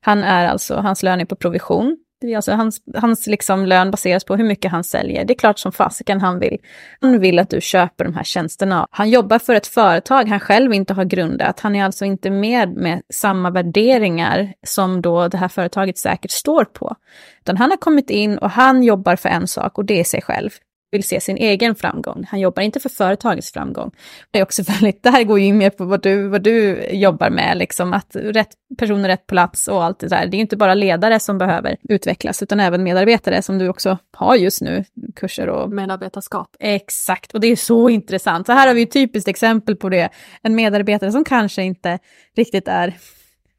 Han 0.00 0.22
är 0.24 0.46
alltså, 0.46 0.76
hans 0.76 1.02
lön 1.02 1.20
är 1.20 1.24
på 1.24 1.36
provision. 1.36 1.96
Det 2.26 2.32
är 2.32 2.36
alltså 2.36 2.52
hans, 2.52 2.80
hans 2.94 3.26
liksom 3.26 3.66
lön 3.66 3.90
baseras 3.90 4.24
på 4.24 4.36
hur 4.36 4.44
mycket 4.44 4.70
han 4.70 4.84
säljer. 4.84 5.24
Det 5.24 5.32
är 5.32 5.38
klart 5.38 5.58
som 5.58 5.72
fasiken 5.72 6.20
han 6.20 6.38
vill. 6.38 6.58
Han 7.00 7.20
vill 7.20 7.38
att 7.38 7.50
du 7.50 7.60
köper 7.60 8.04
de 8.04 8.14
här 8.14 8.24
tjänsterna. 8.24 8.86
Han 8.90 9.10
jobbar 9.10 9.38
för 9.38 9.54
ett 9.54 9.66
företag 9.66 10.28
han 10.28 10.40
själv 10.40 10.72
inte 10.72 10.94
har 10.94 11.04
grundat. 11.04 11.60
Han 11.60 11.76
är 11.76 11.84
alltså 11.84 12.04
inte 12.04 12.30
med 12.30 12.76
med 12.76 13.02
samma 13.12 13.50
värderingar 13.50 14.52
som 14.66 15.02
då 15.02 15.28
det 15.28 15.36
här 15.38 15.48
företaget 15.48 15.98
säkert 15.98 16.30
står 16.30 16.64
på. 16.64 16.96
Utan 17.40 17.56
han 17.56 17.70
har 17.70 17.76
kommit 17.76 18.10
in 18.10 18.38
och 18.38 18.50
han 18.50 18.82
jobbar 18.82 19.16
för 19.16 19.28
en 19.28 19.46
sak 19.46 19.78
och 19.78 19.84
det 19.84 20.00
är 20.00 20.04
sig 20.04 20.22
själv 20.22 20.50
vill 20.92 21.04
se 21.04 21.20
sin 21.20 21.36
egen 21.36 21.74
framgång. 21.74 22.26
Han 22.28 22.40
jobbar 22.40 22.62
inte 22.62 22.80
för 22.80 22.88
företagets 22.88 23.52
framgång. 23.52 23.90
Det 24.30 24.38
är 24.38 24.42
också 24.42 24.62
väldigt, 24.68 25.02
det 25.02 25.10
här 25.10 25.24
går 25.24 25.38
ju 25.38 25.46
in 25.46 25.58
mer 25.58 25.70
på 25.70 25.84
vad 25.84 26.02
du, 26.02 26.28
vad 26.28 26.42
du 26.42 26.86
jobbar 26.90 27.30
med, 27.30 27.56
liksom 27.56 27.92
att 27.92 28.16
rätt 28.16 28.48
personer 28.78 29.08
rätt 29.08 29.26
plats 29.26 29.68
och 29.68 29.84
allt 29.84 29.98
det 29.98 30.08
där. 30.08 30.26
Det 30.26 30.36
är 30.36 30.38
inte 30.38 30.56
bara 30.56 30.74
ledare 30.74 31.20
som 31.20 31.38
behöver 31.38 31.76
utvecklas, 31.88 32.42
utan 32.42 32.60
även 32.60 32.82
medarbetare 32.82 33.42
som 33.42 33.58
du 33.58 33.68
också 33.68 33.98
har 34.12 34.36
just 34.36 34.62
nu, 34.62 34.84
kurser 35.16 35.48
och 35.48 35.70
Medarbetarskap. 35.70 36.56
Exakt, 36.60 37.34
och 37.34 37.40
det 37.40 37.46
är 37.46 37.56
så 37.56 37.88
intressant. 37.88 38.46
Så 38.46 38.52
här 38.52 38.66
har 38.66 38.74
vi 38.74 38.82
ett 38.82 38.92
typiskt 38.92 39.28
exempel 39.28 39.76
på 39.76 39.88
det. 39.88 40.08
En 40.42 40.54
medarbetare 40.54 41.12
som 41.12 41.24
kanske 41.24 41.62
inte 41.62 41.98
riktigt 42.36 42.68
är 42.68 42.94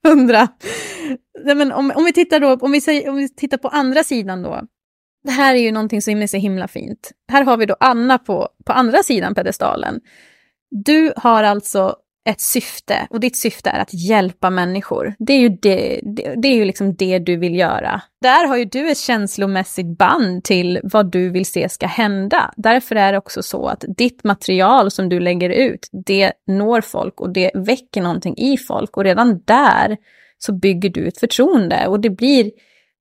hundra. 0.04 0.48
Nej, 1.43 1.56
men 1.56 1.72
om, 1.72 1.91
om, 1.96 2.06
vi 2.06 2.13
tittar 2.13 2.39
då, 2.39 2.54
om, 2.54 2.72
vi 2.72 2.82
säger, 2.82 3.10
om 3.10 3.15
vi 3.15 3.30
tittar 3.30 3.58
på 3.58 3.67
andra 3.67 4.04
sidan 4.04 4.41
då. 4.41 4.62
Det 5.24 5.32
här 5.32 5.56
är 5.56 5.60
ju 5.60 5.72
någonting 5.72 6.02
som 6.02 6.22
är 6.22 6.28
så 6.28 6.38
himla 6.38 6.68
fint. 6.68 7.12
Här 7.32 7.44
har 7.44 7.58
vi 7.58 7.66
då 7.66 7.76
Anna 7.80 8.18
på, 8.18 8.50
på 8.66 8.74
andra 8.74 9.04
sidan 9.04 9.36
pedestalen. 9.36 10.02
Du 10.72 11.14
har 11.16 11.44
alltså 11.44 11.96
ett 12.30 12.42
syfte 12.42 13.08
och 13.10 13.20
ditt 13.20 13.36
syfte 13.36 13.70
är 13.70 13.80
att 13.80 13.94
hjälpa 13.94 14.50
människor. 14.50 15.14
Det 15.20 15.34
är 15.34 15.40
ju, 15.40 15.50
det, 15.50 16.00
det, 16.04 16.34
det 16.38 16.48
är 16.48 16.56
ju 16.56 16.66
liksom 16.66 16.96
det 16.96 17.20
du 17.20 17.38
vill 17.38 17.56
göra. 17.56 18.02
Där 18.22 18.48
har 18.48 18.58
ju 18.58 18.66
du 18.66 18.92
ett 18.92 18.98
känslomässigt 18.98 19.98
band 19.98 20.44
till 20.44 20.80
vad 20.84 21.12
du 21.12 21.30
vill 21.30 21.46
se 21.46 21.70
ska 21.70 21.88
hända. 21.88 22.54
Därför 22.58 22.96
är 22.96 23.12
det 23.12 23.18
också 23.18 23.44
så 23.44 23.68
att 23.68 23.86
ditt 23.98 24.24
material 24.24 24.92
som 24.92 25.10
du 25.10 25.20
lägger 25.20 25.50
ut, 25.50 25.90
det 26.06 26.32
når 26.48 26.82
folk 26.82 27.22
och 27.22 27.34
det 27.34 27.52
väcker 27.54 28.02
någonting 28.02 28.38
i 28.38 28.58
folk 28.58 28.98
och 28.98 29.04
redan 29.04 29.42
där 29.46 29.98
så 30.38 30.54
bygger 30.54 30.90
du 30.90 31.08
ett 31.08 31.20
förtroende 31.20 31.88
och 31.88 32.00
det 32.00 32.10
blir 32.10 32.52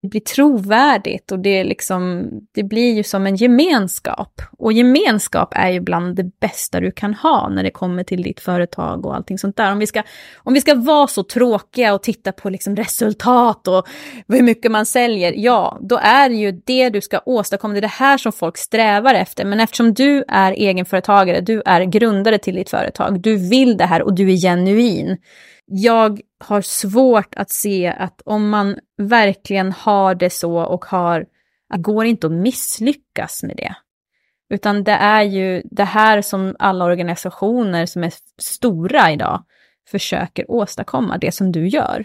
det 0.02 0.08
blir 0.08 0.20
trovärdigt 0.20 1.32
och 1.32 1.38
det, 1.38 1.64
liksom, 1.64 2.30
det 2.52 2.62
blir 2.62 2.94
ju 2.94 3.02
som 3.02 3.26
en 3.26 3.36
gemenskap. 3.36 4.42
Och 4.58 4.72
gemenskap 4.72 5.48
är 5.52 5.70
ju 5.70 5.80
bland 5.80 6.16
det 6.16 6.40
bästa 6.40 6.80
du 6.80 6.90
kan 6.90 7.14
ha 7.14 7.48
när 7.48 7.62
det 7.62 7.70
kommer 7.70 8.04
till 8.04 8.22
ditt 8.22 8.40
företag 8.40 9.06
och 9.06 9.16
allting 9.16 9.38
sånt 9.38 9.56
där. 9.56 9.72
Om 9.72 9.78
vi 9.78 9.86
ska, 9.86 10.02
om 10.36 10.54
vi 10.54 10.60
ska 10.60 10.74
vara 10.74 11.06
så 11.06 11.22
tråkiga 11.22 11.94
och 11.94 12.02
titta 12.02 12.32
på 12.32 12.50
liksom 12.50 12.76
resultat 12.76 13.68
och 13.68 13.88
hur 14.28 14.42
mycket 14.42 14.70
man 14.70 14.86
säljer, 14.86 15.32
ja, 15.36 15.78
då 15.80 15.96
är 15.96 16.28
det 16.28 16.36
ju 16.36 16.52
det 16.66 16.90
du 16.90 17.00
ska 17.00 17.20
åstadkomma. 17.26 17.74
Det 17.74 17.78
är 17.78 17.80
det 17.80 17.86
här 17.86 18.18
som 18.18 18.32
folk 18.32 18.56
strävar 18.56 19.14
efter. 19.14 19.44
Men 19.44 19.60
eftersom 19.60 19.94
du 19.94 20.24
är 20.28 20.52
egenföretagare, 20.52 21.40
du 21.40 21.62
är 21.66 21.84
grundare 21.84 22.38
till 22.38 22.54
ditt 22.54 22.70
företag, 22.70 23.20
du 23.20 23.36
vill 23.36 23.76
det 23.76 23.86
här 23.86 24.02
och 24.02 24.14
du 24.14 24.32
är 24.32 24.36
genuin. 24.36 25.18
Jag 25.66 26.20
har 26.42 26.60
svårt 26.60 27.34
att 27.34 27.50
se 27.50 27.86
att 27.98 28.22
om 28.24 28.48
man 28.48 28.78
verkligen 28.98 29.72
har 29.72 30.14
det 30.14 30.30
så 30.30 30.58
och 30.58 30.84
har, 30.84 31.26
det 31.74 31.78
går 31.80 32.04
inte 32.04 32.26
att 32.26 32.32
misslyckas 32.32 33.42
med 33.42 33.56
det. 33.56 33.74
Utan 34.54 34.84
det 34.84 34.92
är 34.92 35.22
ju 35.22 35.62
det 35.64 35.84
här 35.84 36.22
som 36.22 36.56
alla 36.58 36.84
organisationer 36.84 37.86
som 37.86 38.04
är 38.04 38.12
stora 38.40 39.12
idag 39.12 39.44
försöker 39.90 40.50
åstadkomma, 40.50 41.18
det 41.18 41.32
som 41.32 41.52
du 41.52 41.68
gör. 41.68 42.04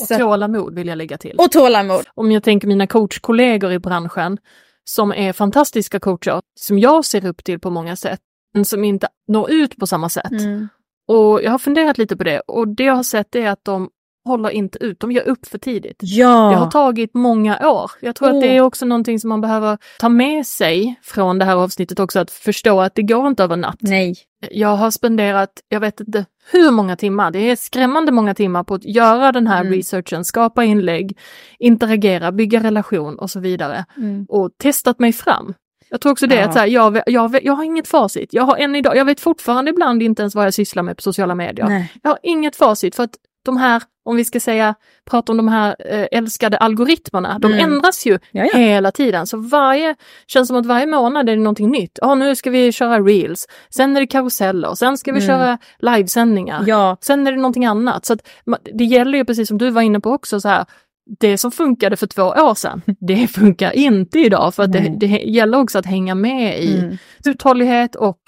Och 0.00 0.06
Så- 0.06 0.18
tålamod 0.18 0.74
vill 0.74 0.86
jag 0.88 0.98
lägga 0.98 1.18
till. 1.18 1.36
Och 1.38 1.50
tålamod. 1.50 2.04
Om 2.14 2.32
jag 2.32 2.42
tänker 2.42 2.68
mina 2.68 2.86
coachkollegor 2.86 3.72
i 3.72 3.78
branschen 3.78 4.38
som 4.84 5.12
är 5.12 5.32
fantastiska 5.32 6.00
coacher, 6.00 6.40
som 6.60 6.78
jag 6.78 7.04
ser 7.04 7.26
upp 7.26 7.44
till 7.44 7.60
på 7.60 7.70
många 7.70 7.96
sätt, 7.96 8.20
men 8.54 8.64
som 8.64 8.84
inte 8.84 9.08
når 9.28 9.50
ut 9.50 9.76
på 9.76 9.86
samma 9.86 10.08
sätt. 10.08 10.30
Mm. 10.32 10.68
Och 11.08 11.42
jag 11.42 11.50
har 11.50 11.58
funderat 11.58 11.98
lite 11.98 12.16
på 12.16 12.24
det 12.24 12.40
och 12.40 12.68
det 12.68 12.84
jag 12.84 12.94
har 12.94 13.02
sett 13.02 13.34
är 13.34 13.48
att 13.48 13.64
de 13.64 13.88
håller 14.26 14.50
inte 14.50 14.78
ut, 14.84 15.00
de 15.00 15.12
ger 15.12 15.28
upp 15.28 15.46
för 15.46 15.58
tidigt. 15.58 15.96
Ja. 16.00 16.50
Det 16.50 16.56
har 16.56 16.70
tagit 16.70 17.14
många 17.14 17.68
år. 17.70 17.90
Jag 18.00 18.16
tror 18.16 18.28
Oh. 18.30 18.34
att 18.34 18.40
det 18.40 18.56
är 18.56 18.60
också 18.60 18.86
någonting 18.86 19.20
som 19.20 19.28
man 19.28 19.40
behöver 19.40 19.78
ta 20.00 20.08
med 20.08 20.46
sig 20.46 21.00
från 21.02 21.38
det 21.38 21.44
här 21.44 21.56
avsnittet 21.56 21.98
också, 22.00 22.20
att 22.20 22.30
förstå 22.30 22.80
att 22.80 22.94
det 22.94 23.02
går 23.02 23.26
inte 23.28 23.42
över 23.44 23.56
natt. 23.56 23.76
Nej. 23.80 24.14
Jag 24.50 24.76
har 24.76 24.90
spenderat, 24.90 25.50
jag 25.68 25.80
vet 25.80 26.00
inte 26.00 26.26
hur 26.52 26.70
många 26.70 26.96
timmar, 26.96 27.30
det 27.30 27.38
är 27.50 27.56
skrämmande 27.56 28.12
många 28.12 28.34
timmar 28.34 28.64
på 28.64 28.74
att 28.74 28.84
göra 28.84 29.32
den 29.32 29.46
här 29.46 29.60
Mm. 29.60 29.72
researchen, 29.72 30.24
skapa 30.24 30.64
inlägg, 30.64 31.18
interagera, 31.58 32.32
bygga 32.32 32.60
relation 32.62 33.18
och 33.18 33.30
så 33.30 33.40
vidare. 33.40 33.84
Mm. 33.96 34.26
Och 34.28 34.50
testat 34.58 34.98
mig 34.98 35.12
fram. 35.12 35.54
Jag 35.94 36.00
tror 36.00 36.12
också 36.12 36.26
det, 36.26 36.34
Ja. 36.34 36.44
att 36.44 36.52
så 36.52 36.58
här, 36.58 36.66
jag, 36.66 37.00
jag, 37.06 37.38
jag 37.44 37.52
har 37.52 37.64
inget 37.64 37.88
facit. 37.88 38.28
Jag 38.32 38.42
har 38.42 38.56
än 38.56 38.74
idag, 38.74 38.96
jag 38.96 39.04
vet 39.04 39.20
fortfarande 39.20 39.70
ibland 39.70 40.02
inte 40.02 40.22
ens 40.22 40.34
vad 40.34 40.46
jag 40.46 40.54
sysslar 40.54 40.82
med 40.82 40.96
på 40.96 41.02
sociala 41.02 41.34
medier. 41.34 41.66
Nej. 41.68 41.92
Jag 42.02 42.10
har 42.10 42.18
inget 42.22 42.56
facit 42.56 42.94
för 42.94 43.02
att 43.02 43.14
de 43.44 43.56
här, 43.56 43.82
om 44.04 44.16
vi 44.16 44.24
ska 44.24 44.40
säga, 44.40 44.74
prata 45.10 45.32
om 45.32 45.36
de 45.36 45.48
här 45.48 45.76
eh, 45.78 46.06
älskade 46.18 46.56
algoritmerna, 46.56 47.38
de 47.38 47.52
Mm. 47.52 47.64
ändras 47.72 48.06
ju 48.06 48.18
Ja, 48.30 48.44
ja. 48.52 48.58
hela 48.58 48.90
tiden. 48.90 49.26
Så 49.26 49.36
varje, 49.36 49.94
känns 50.26 50.48
som 50.48 50.56
att 50.56 50.66
varje 50.66 50.86
månad 50.86 51.28
är 51.28 51.36
det 51.36 51.42
någonting 51.42 51.70
nytt. 51.70 51.98
Ja, 52.02 52.14
nu 52.14 52.36
ska 52.36 52.50
vi 52.50 52.72
köra 52.72 53.00
reels, 53.00 53.46
sen 53.70 53.96
är 53.96 54.00
det 54.00 54.06
karuseller, 54.06 54.74
sen 54.74 54.98
ska 54.98 55.12
vi 55.12 55.18
Mm. 55.24 55.28
köra 55.28 55.58
livesändningar. 55.78 56.64
Ja. 56.66 56.96
Sen 57.00 57.26
är 57.26 57.32
det 57.32 57.38
någonting 57.38 57.64
annat. 57.66 58.04
Så 58.06 58.12
att, 58.12 58.28
det 58.78 58.84
gäller 58.84 59.18
ju 59.18 59.24
precis 59.24 59.48
som 59.48 59.58
du 59.58 59.70
var 59.70 59.82
inne 59.82 60.00
på 60.00 60.10
också 60.10 60.40
så 60.40 60.48
här, 60.48 60.64
det 61.20 61.38
som 61.38 61.50
funkade 61.50 61.96
för 61.96 62.06
två 62.06 62.22
år 62.22 62.54
sedan, 62.54 62.82
det 63.00 63.26
funkar 63.28 63.72
inte 63.72 64.18
idag 64.18 64.54
för 64.54 64.62
att 64.62 64.72
det, 64.72 64.96
det 65.00 65.06
gäller 65.06 65.58
också 65.60 65.78
att 65.78 65.86
hänga 65.86 66.14
med 66.14 66.62
i 66.62 66.78
Mm. 66.78 66.96
uthållighet 67.24 67.94
och 67.96 68.18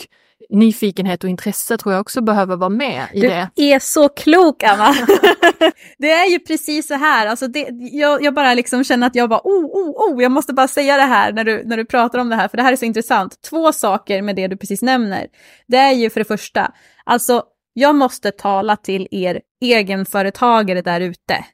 nyfikenhet 0.51 1.25
och 1.25 1.31
intresse 1.31 1.77
tror 1.79 1.93
jag 1.95 2.01
också 2.01 2.21
behöver 2.21 2.57
vara 2.57 2.71
med 2.71 3.05
i 3.13 3.21
Du 3.21 3.29
det. 3.29 3.49
är 3.73 3.79
så 3.79 4.09
klok, 4.09 4.63
Anna! 4.63 4.95
det 5.99 6.11
är 6.11 6.31
ju 6.31 6.39
precis 6.39 6.87
så 6.87 6.95
här, 6.95 7.27
alltså 7.27 7.49
det, 7.49 7.69
jag, 7.93 8.23
jag 8.23 8.35
bara 8.35 8.55
liksom 8.55 8.85
känner 8.85 9.07
att 9.07 9.15
jag 9.15 9.29
bara, 9.29 9.41
oh, 9.45 9.65
oh, 9.65 10.13
oh, 10.15 10.23
jag 10.23 10.33
måste 10.33 10.53
bara 10.53 10.69
säga 10.69 10.97
det 10.97 11.03
här 11.03 11.33
när 11.33 11.45
du, 11.45 11.63
när 11.65 11.77
du 11.77 11.85
pratar 11.85 12.19
om 12.19 12.29
det 12.29 12.37
här, 12.37 12.49
för 12.49 12.57
det 12.57 12.63
här 12.63 12.73
är 12.73 12.77
så 12.77 12.85
intressant. 12.85 13.43
Två 13.51 13.73
saker 13.73 14.23
med 14.23 14.37
det 14.37 14.47
du 14.49 14.57
precis 14.57 14.83
nämner. 14.83 15.27
Det 15.69 15.77
är 15.77 15.93
ju 15.93 16.11
för 16.11 16.21
det 16.21 16.25
första, 16.25 16.73
alltså 17.05 17.43
jag 17.73 17.95
måste 17.95 18.31
tala 18.31 18.77
till 18.77 19.09
er 19.11 19.41
egenföretagare 19.65 20.83
där 20.83 21.01
ute. 21.01 21.45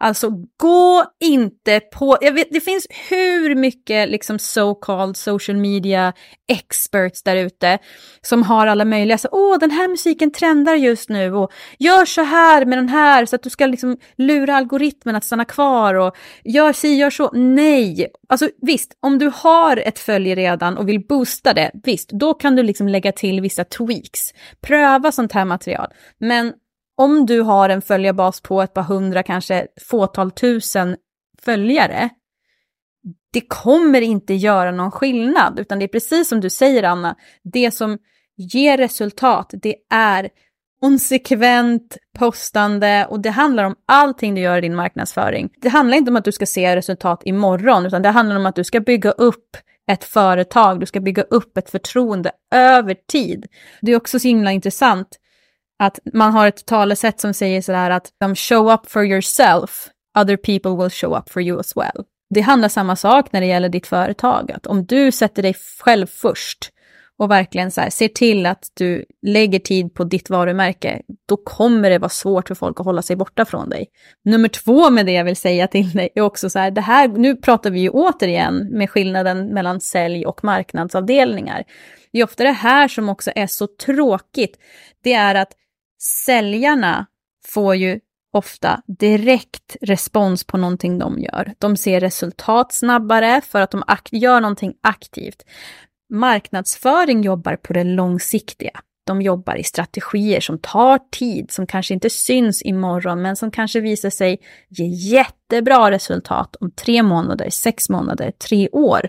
Alltså 0.00 0.30
gå 0.56 1.04
inte 1.24 1.80
på, 1.80 2.18
jag 2.20 2.32
vet, 2.32 2.48
det 2.50 2.60
finns 2.60 2.86
hur 3.10 3.54
mycket 3.54 4.08
liksom 4.08 4.36
so-called 4.36 5.14
social 5.14 5.56
media 5.56 6.12
experts 6.48 7.22
där 7.22 7.36
ute 7.36 7.78
som 8.20 8.42
har 8.42 8.66
alla 8.66 8.84
möjliga, 8.84 9.18
så, 9.18 9.28
åh 9.32 9.58
den 9.58 9.70
här 9.70 9.88
musiken 9.88 10.32
trendar 10.32 10.74
just 10.74 11.08
nu 11.08 11.34
och 11.34 11.52
gör 11.78 12.04
så 12.04 12.22
här 12.22 12.64
med 12.64 12.78
den 12.78 12.88
här 12.88 13.26
så 13.26 13.36
att 13.36 13.42
du 13.42 13.50
ska 13.50 13.66
liksom 13.66 13.96
lura 14.16 14.56
algoritmen 14.56 15.16
att 15.16 15.24
stanna 15.24 15.44
kvar 15.44 15.94
och 15.94 16.16
gör 16.44 16.72
si, 16.72 16.94
gör 16.94 17.10
så. 17.10 17.30
Nej, 17.32 18.06
alltså 18.28 18.48
visst, 18.62 18.98
om 19.00 19.18
du 19.18 19.32
har 19.34 19.76
ett 19.76 19.98
följe 19.98 20.34
redan 20.34 20.78
och 20.78 20.88
vill 20.88 21.06
boosta 21.06 21.54
det, 21.54 21.70
visst, 21.84 22.10
då 22.10 22.34
kan 22.34 22.56
du 22.56 22.62
liksom 22.62 22.88
lägga 22.88 23.12
till 23.12 23.40
vissa 23.40 23.64
tweaks. 23.64 24.20
Pröva 24.60 25.12
sånt 25.12 25.32
här 25.32 25.44
material. 25.44 25.88
Men 26.18 26.52
om 26.96 27.26
du 27.26 27.40
har 27.40 27.68
en 27.68 27.82
följarbas 27.82 28.40
på 28.40 28.62
ett 28.62 28.74
par 28.74 28.82
hundra, 28.82 29.22
kanske 29.22 29.66
fåtal 29.90 30.30
tusen 30.30 30.96
följare, 31.42 32.10
det 33.32 33.40
kommer 33.40 34.00
inte 34.00 34.34
göra 34.34 34.70
någon 34.70 34.90
skillnad, 34.90 35.58
utan 35.58 35.78
det 35.78 35.84
är 35.84 35.88
precis 35.88 36.28
som 36.28 36.40
du 36.40 36.50
säger 36.50 36.82
Anna, 36.82 37.16
det 37.42 37.70
som 37.70 37.98
ger 38.36 38.76
resultat, 38.76 39.50
det 39.52 39.76
är 39.90 40.28
konsekvent 40.80 41.96
postande 42.18 43.06
och 43.10 43.20
det 43.20 43.30
handlar 43.30 43.64
om 43.64 43.74
allting 43.86 44.34
du 44.34 44.40
gör 44.40 44.58
i 44.58 44.60
din 44.60 44.74
marknadsföring. 44.74 45.50
Det 45.60 45.68
handlar 45.68 45.96
inte 45.96 46.10
om 46.10 46.16
att 46.16 46.24
du 46.24 46.32
ska 46.32 46.46
se 46.46 46.76
resultat 46.76 47.22
imorgon, 47.24 47.86
utan 47.86 48.02
det 48.02 48.08
handlar 48.08 48.36
om 48.36 48.46
att 48.46 48.56
du 48.56 48.64
ska 48.64 48.80
bygga 48.80 49.10
upp 49.10 49.56
ett 49.90 50.04
företag, 50.04 50.80
du 50.80 50.86
ska 50.86 51.00
bygga 51.00 51.22
upp 51.22 51.56
ett 51.56 51.70
förtroende 51.70 52.32
över 52.54 52.96
tid. 53.12 53.46
Det 53.80 53.92
är 53.92 53.96
också 53.96 54.18
så 54.18 54.28
himla 54.28 54.52
intressant 54.52 55.08
att 55.84 55.98
man 56.12 56.32
har 56.32 56.48
ett 56.48 56.66
talesätt 56.66 57.20
som 57.20 57.34
säger 57.34 57.62
sådär 57.62 57.90
att 57.90 58.38
show 58.38 58.72
up 58.72 58.90
for 58.90 59.04
yourself, 59.04 59.88
other 60.18 60.36
people 60.36 60.82
will 60.82 60.90
show 60.90 61.18
up 61.18 61.30
for 61.30 61.42
you 61.42 61.60
as 61.60 61.76
well. 61.76 62.04
Det 62.34 62.40
handlar 62.40 62.68
samma 62.68 62.96
sak 62.96 63.32
när 63.32 63.40
det 63.40 63.46
gäller 63.46 63.68
ditt 63.68 63.86
företag, 63.86 64.52
att 64.52 64.66
om 64.66 64.86
du 64.86 65.12
sätter 65.12 65.42
dig 65.42 65.54
själv 65.84 66.06
först 66.06 66.70
och 67.18 67.30
verkligen 67.30 67.70
så 67.70 67.80
här, 67.80 67.90
ser 67.90 68.08
till 68.08 68.46
att 68.46 68.68
du 68.74 69.04
lägger 69.26 69.58
tid 69.58 69.94
på 69.94 70.04
ditt 70.04 70.30
varumärke, 70.30 71.02
då 71.28 71.36
kommer 71.36 71.90
det 71.90 71.98
vara 71.98 72.08
svårt 72.08 72.48
för 72.48 72.54
folk 72.54 72.80
att 72.80 72.86
hålla 72.86 73.02
sig 73.02 73.16
borta 73.16 73.44
från 73.44 73.68
dig. 73.68 73.86
Nummer 74.24 74.48
två 74.48 74.90
med 74.90 75.06
det 75.06 75.12
jag 75.12 75.24
vill 75.24 75.36
säga 75.36 75.66
till 75.66 75.90
dig 75.90 76.08
är 76.14 76.20
också 76.20 76.50
så 76.50 76.58
här, 76.58 76.70
det 76.70 76.80
här, 76.80 77.08
nu 77.08 77.36
pratar 77.36 77.70
vi 77.70 77.80
ju 77.80 77.90
återigen 77.90 78.68
med 78.70 78.90
skillnaden 78.90 79.46
mellan 79.46 79.80
sälj 79.80 80.26
och 80.26 80.44
marknadsavdelningar. 80.44 81.64
Det 82.12 82.20
är 82.20 82.24
ofta 82.24 82.44
det 82.44 82.50
här 82.50 82.88
som 82.88 83.08
också 83.08 83.30
är 83.34 83.46
så 83.46 83.66
tråkigt, 83.66 84.58
det 85.02 85.12
är 85.12 85.34
att 85.34 85.52
säljarna 86.04 87.06
får 87.46 87.76
ju 87.76 88.00
ofta 88.32 88.82
direkt 88.86 89.76
respons 89.80 90.44
på 90.44 90.56
någonting 90.56 90.98
de 90.98 91.18
gör. 91.18 91.52
De 91.58 91.76
ser 91.76 92.00
resultat 92.00 92.72
snabbare 92.72 93.40
för 93.40 93.60
att 93.60 93.70
de 93.70 93.82
gör 94.10 94.40
någonting 94.40 94.74
aktivt. 94.80 95.44
Marknadsföring 96.10 97.22
jobbar 97.22 97.56
på 97.56 97.72
det 97.72 97.84
långsiktiga. 97.84 98.80
De 99.06 99.22
jobbar 99.22 99.56
i 99.56 99.64
strategier 99.64 100.40
som 100.40 100.58
tar 100.58 101.00
tid, 101.10 101.50
som 101.50 101.66
kanske 101.66 101.94
inte 101.94 102.10
syns 102.10 102.62
imorgon, 102.62 103.22
men 103.22 103.36
som 103.36 103.50
kanske 103.50 103.80
visar 103.80 104.10
sig 104.10 104.40
ge 104.68 104.86
jättebra 104.86 105.90
resultat 105.90 106.56
om 106.60 106.70
tre 106.70 107.02
månader, 107.02 107.50
sex 107.50 107.88
månader, 107.88 108.32
tre 108.48 108.68
år. 108.68 109.08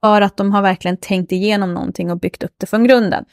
För 0.00 0.20
att 0.20 0.36
de 0.36 0.52
har 0.52 0.62
verkligen 0.62 0.96
tänkt 0.96 1.32
igenom 1.32 1.74
någonting 1.74 2.10
och 2.10 2.20
byggt 2.20 2.42
upp 2.42 2.54
det 2.60 2.66
från 2.66 2.84
grunden. 2.84 3.24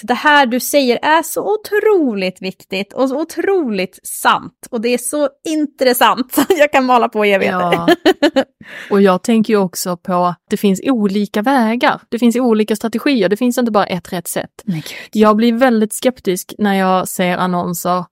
Så 0.00 0.06
det 0.06 0.14
här 0.14 0.46
du 0.46 0.60
säger 0.60 0.98
är 1.02 1.22
så 1.22 1.54
otroligt 1.54 2.42
viktigt 2.42 2.92
och 2.92 3.08
så 3.08 3.20
otroligt 3.20 4.00
sant. 4.02 4.68
Och 4.70 4.80
det 4.80 4.88
är 4.88 4.98
så 4.98 5.28
intressant. 5.48 6.38
Jag 6.48 6.72
kan 6.72 6.84
mala 6.84 7.08
på 7.08 7.26
i 7.26 7.32
evigheter. 7.32 7.72
Ja. 7.72 7.88
Och 8.90 9.02
jag 9.02 9.22
tänker 9.22 9.52
ju 9.52 9.58
också 9.58 9.96
på 9.96 10.24
att 10.24 10.38
det 10.50 10.56
finns 10.56 10.80
olika 10.84 11.42
vägar. 11.42 12.00
Det 12.08 12.18
finns 12.18 12.36
olika 12.36 12.76
strategier. 12.76 13.28
Det 13.28 13.36
finns 13.36 13.58
inte 13.58 13.72
bara 13.72 13.86
ett 13.86 14.12
rätt 14.12 14.28
sätt. 14.28 14.64
Jag 15.12 15.36
blir 15.36 15.52
väldigt 15.52 15.92
skeptisk 15.92 16.54
när 16.58 16.74
jag 16.74 17.08
ser 17.08 17.36
annonser 17.36 18.04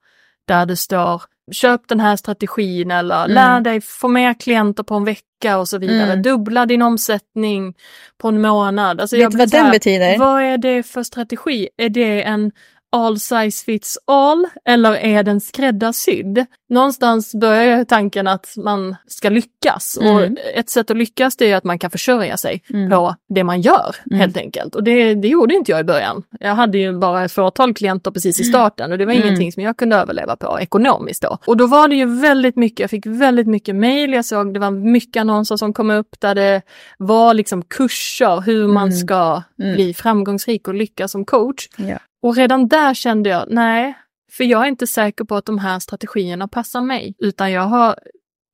där 0.49 0.67
det 0.67 0.77
står 0.77 1.23
köp 1.53 1.89
den 1.89 2.01
här 2.01 2.17
strategin 2.17 2.91
eller 2.91 3.25
Mm. 3.25 3.35
lär 3.35 3.61
dig 3.61 3.81
få 3.81 4.09
mer 4.09 4.35
klienter 4.35 4.83
på 4.83 4.95
en 4.95 5.05
vecka 5.05 5.59
och 5.59 5.69
så 5.69 5.79
vidare. 5.79 6.13
Mm. 6.13 6.23
Dubbla 6.23 6.67
din 6.67 6.83
omsättning 6.83 7.75
på 8.19 8.29
en 8.29 8.41
månad. 8.41 9.01
Alltså 9.01 9.17
Vet 9.17 9.23
jag 9.23 9.39
vad 9.39 9.51
den 9.51 9.65
här, 9.65 9.73
betyder? 9.73 10.19
Vad 10.19 10.43
är 10.43 10.59
det 10.59 10.83
för 10.83 11.03
strategi? 11.03 11.69
Är 11.77 11.89
det 11.89 12.23
en 12.23 12.53
all 12.97 13.19
size 13.21 13.65
fits 13.65 13.99
all 14.07 14.47
eller 14.65 14.95
är 14.97 15.23
den 15.23 15.41
skräddarsydd? 15.41 16.47
Någonstans 16.73 17.35
börjar 17.35 17.85
tanken 17.85 18.27
att 18.29 18.55
man 18.57 18.97
ska 19.07 19.29
lyckas 19.29 19.99
Mm. 20.01 20.15
och 20.17 20.23
ett 20.55 20.71
sätt 20.71 20.91
att 20.91 20.97
lyckas 20.97 21.37
det 21.37 21.51
är 21.53 21.57
att 21.57 21.65
man 21.65 21.79
kan 21.79 21.91
försörja 21.91 22.37
sig 22.37 22.63
Mm. 22.71 22.91
på 22.91 23.15
det 23.35 23.45
man 23.45 23.61
gör 23.61 23.97
Mm. 24.11 24.21
helt 24.21 24.37
enkelt. 24.37 24.75
Och 24.75 24.85
det, 24.85 25.15
det 25.15 25.29
gjorde 25.29 25.55
inte 25.55 25.71
jag 25.71 25.81
i 25.81 25.85
början. 25.85 26.23
Jag 26.41 26.55
hade 26.55 26.79
ju 26.79 26.99
bara 26.99 27.25
ett 27.25 27.33
fåtal 27.33 27.75
klienter 27.75 28.11
precis 28.11 28.41
i 28.41 28.45
starten 28.45 28.93
och 28.93 28.99
det 28.99 29.05
var 29.07 29.13
Mm. 29.13 29.27
ingenting 29.27 29.53
som 29.53 29.63
jag 29.63 29.77
kunde 29.77 29.97
överleva 29.97 30.37
på 30.37 30.59
ekonomiskt 30.61 31.23
då. 31.23 31.39
Och 31.47 31.57
då 31.57 31.67
var 31.67 31.89
det 31.89 31.97
ju 31.97 32.21
väldigt 32.21 32.57
mycket, 32.57 32.81
jag 32.81 32.91
fick 32.91 33.07
väldigt 33.07 33.47
mycket 33.47 33.75
mejl, 33.75 34.13
jag 34.13 34.25
såg 34.25 34.55
det 34.55 34.61
var 34.61 34.71
mycket 34.71 35.21
annonser 35.21 35.57
som 35.57 35.73
kom 35.73 35.91
upp 35.91 36.21
där 36.21 36.35
det 36.35 36.63
var 36.99 37.35
liksom 37.35 37.63
kurser 37.63 38.41
hur 38.41 38.67
man 38.69 38.83
Mm. 38.89 38.93
ska 38.97 39.43
Mm. 39.63 39.75
bli 39.75 39.95
framgångsrik 39.95 40.69
och 40.69 40.75
lyckas 40.75 41.13
som 41.13 41.25
coach. 41.25 41.69
Ja. 41.77 41.99
Och 42.23 42.37
redan 42.37 42.69
där 42.69 42.95
kände 42.95 43.31
jag, 43.31 43.45
nej, 43.51 43.95
för 44.37 44.45
jag 44.45 44.63
är 44.63 44.67
inte 44.69 44.87
säker 44.87 45.25
på 45.25 45.37
att 45.37 45.45
de 45.47 45.59
här 45.59 45.79
strategierna 45.79 46.49
passar 46.49 46.81
mig, 46.81 47.15
utan 47.19 47.53
jag 47.53 47.63
har 47.63 47.99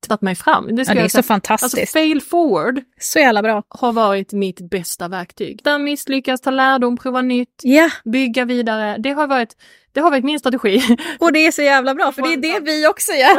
tagit 0.08 0.20
mig 0.22 0.34
fram. 0.34 0.76
Det, 0.76 0.84
ska 0.84 0.94
Ja, 0.94 1.00
det 1.00 1.04
är 1.04 1.08
så 1.08 1.10
säga. 1.10 1.22
fantastiskt. 1.22 1.78
Alltså 1.78 1.92
fail 1.92 2.20
forward 2.22 2.80
så 3.00 3.18
jävla 3.18 3.42
bra. 3.42 3.62
har 3.68 3.92
varit 3.92 4.32
mitt 4.32 4.70
bästa 4.70 5.08
verktyg. 5.08 5.60
Där 5.64 5.78
misslyckas, 5.78 6.40
ta 6.40 6.50
lärdom, 6.50 6.96
prova 6.96 7.22
nytt, 7.22 7.60
Ja, 7.62 7.90
bygga 8.04 8.44
vidare. 8.44 8.96
Det 8.98 9.10
har 9.10 9.26
varit, 9.26 9.56
det 9.98 10.02
har 10.02 10.10
varit 10.10 10.24
min 10.24 10.38
strategi. 10.38 10.82
och 11.20 11.32
det 11.32 11.46
är 11.46 11.50
så 11.52 11.62
jävla 11.62 11.94
bra, 11.94 12.12
för 12.12 12.22
det 12.22 12.32
är 12.32 12.36
det 12.36 12.60
vi 12.60 12.86
också 12.86 13.12
gör. 13.12 13.38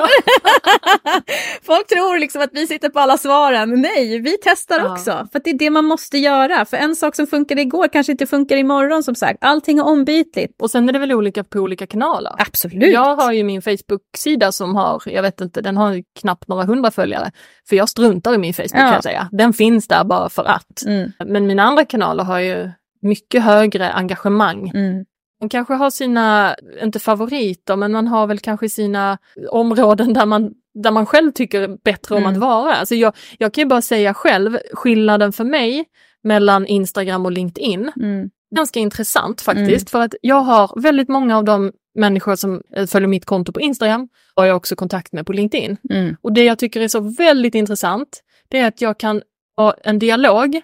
Folk 1.64 1.88
tror 1.88 2.18
liksom 2.20 2.42
att 2.42 2.50
vi 2.54 2.68
sitter 2.68 2.90
på 2.90 3.00
alla 3.00 3.18
svaren. 3.18 3.82
Nej, 3.82 4.20
vi 4.22 4.38
testar 4.44 4.80
Ja. 4.80 4.92
också. 4.92 5.28
För 5.32 5.42
det 5.44 5.50
är 5.50 5.58
det 5.58 5.70
man 5.70 5.86
måste 5.86 6.18
göra. 6.18 6.66
För 6.66 6.78
en 6.78 6.96
sak 6.96 7.16
som 7.16 7.28
funkade 7.28 7.62
igår 7.62 7.88
kanske 7.88 8.12
inte 8.12 8.26
funkar 8.28 8.56
imorgon 8.58 9.04
som 9.04 9.16
sagt. 9.16 9.38
Allting 9.42 9.78
är 9.78 9.86
ombytligt. 9.86 10.62
Och 10.62 10.72
sen 10.72 10.90
är 10.90 10.94
det 10.94 11.00
väl 11.00 11.12
olika 11.14 11.44
på 11.44 11.60
olika 11.60 11.88
kanaler. 11.88 12.32
Absolut. 12.38 12.94
Jag 12.94 13.16
har 13.16 13.32
ju 13.34 13.44
min 13.44 13.62
Facebook-sida 13.62 14.52
som 14.52 14.76
har, 14.76 15.02
jag 15.06 15.22
vet 15.22 15.42
inte, 15.42 15.62
den 15.62 15.78
har 15.78 16.04
knappt 16.20 16.48
några 16.48 16.64
hundra 16.64 16.92
följare. 16.92 17.32
För 17.70 17.76
jag 17.76 17.90
struntar 17.90 18.34
i 18.34 18.38
min 18.38 18.54
Facebook 18.54 18.72
Ja. 18.74 18.78
kan 18.86 18.94
jag 18.94 19.04
säga. 19.04 19.30
Den 19.32 19.54
finns 19.54 19.88
där 19.88 20.04
bara 20.04 20.30
för 20.30 20.44
att. 20.44 20.86
Mm, 20.86 21.12
Men 21.26 21.48
mina 21.48 21.64
andra 21.64 21.86
kanaler 21.86 22.24
har 22.24 22.40
ju 22.40 22.70
mycket 23.02 23.44
högre 23.44 23.92
engagemang. 23.92 24.72
mm. 24.76 25.06
Man 25.42 25.50
kanske 25.50 25.74
har 25.74 25.90
sina, 25.90 26.56
inte 26.84 27.00
favoriter, 27.00 27.76
men 27.76 27.92
man 27.92 28.08
har 28.08 28.28
väl 28.28 28.40
kanske 28.40 28.70
sina 28.70 29.18
områden 29.50 30.14
där 30.14 30.26
man, 30.26 30.54
där 30.74 30.92
man 30.92 31.06
själv 31.06 31.32
tycker 31.32 31.78
bättre 31.84 32.16
om 32.16 32.22
Mm. 32.24 32.34
att 32.34 32.40
vara. 32.40 32.76
Alltså 32.76 32.96
jag, 32.96 33.14
jag 33.38 33.54
kan 33.54 33.62
ju 33.62 33.66
bara 33.68 33.82
säga 33.82 34.14
själv, 34.14 34.58
skillnaden 34.74 35.34
för 35.34 35.44
mig 35.44 35.86
mellan 36.24 36.66
Instagram 36.68 37.26
och 37.26 37.32
LinkedIn, 37.32 37.92
Mm. 37.96 38.30
ganska 38.56 38.80
intressant 38.80 39.42
faktiskt, 39.42 39.90
för 39.90 40.00
att 40.02 40.16
jag 40.22 40.42
har 40.42 40.82
väldigt 40.82 41.10
många 41.10 41.38
av 41.38 41.44
de 41.44 41.72
människor 41.96 42.36
som 42.36 42.62
eh, 42.76 42.86
följer 42.88 43.08
mitt 43.08 43.26
konto 43.26 43.52
på 43.52 43.62
Instagram 43.62 44.08
har 44.36 44.46
jag 44.46 44.58
också 44.58 44.76
kontakt 44.76 45.14
med 45.14 45.26
på 45.26 45.34
LinkedIn. 45.34 45.78
Mm. 45.90 46.16
Och 46.22 46.34
det 46.34 46.44
jag 46.44 46.60
tycker 46.60 46.82
är 46.82 46.88
så 46.88 47.00
väldigt 47.00 47.56
intressant, 47.56 48.24
det 48.50 48.60
är 48.60 48.68
att 48.68 48.82
jag 48.82 48.98
kan 49.00 49.22
ha 49.58 49.74
en 49.84 50.00
dialog 50.00 50.62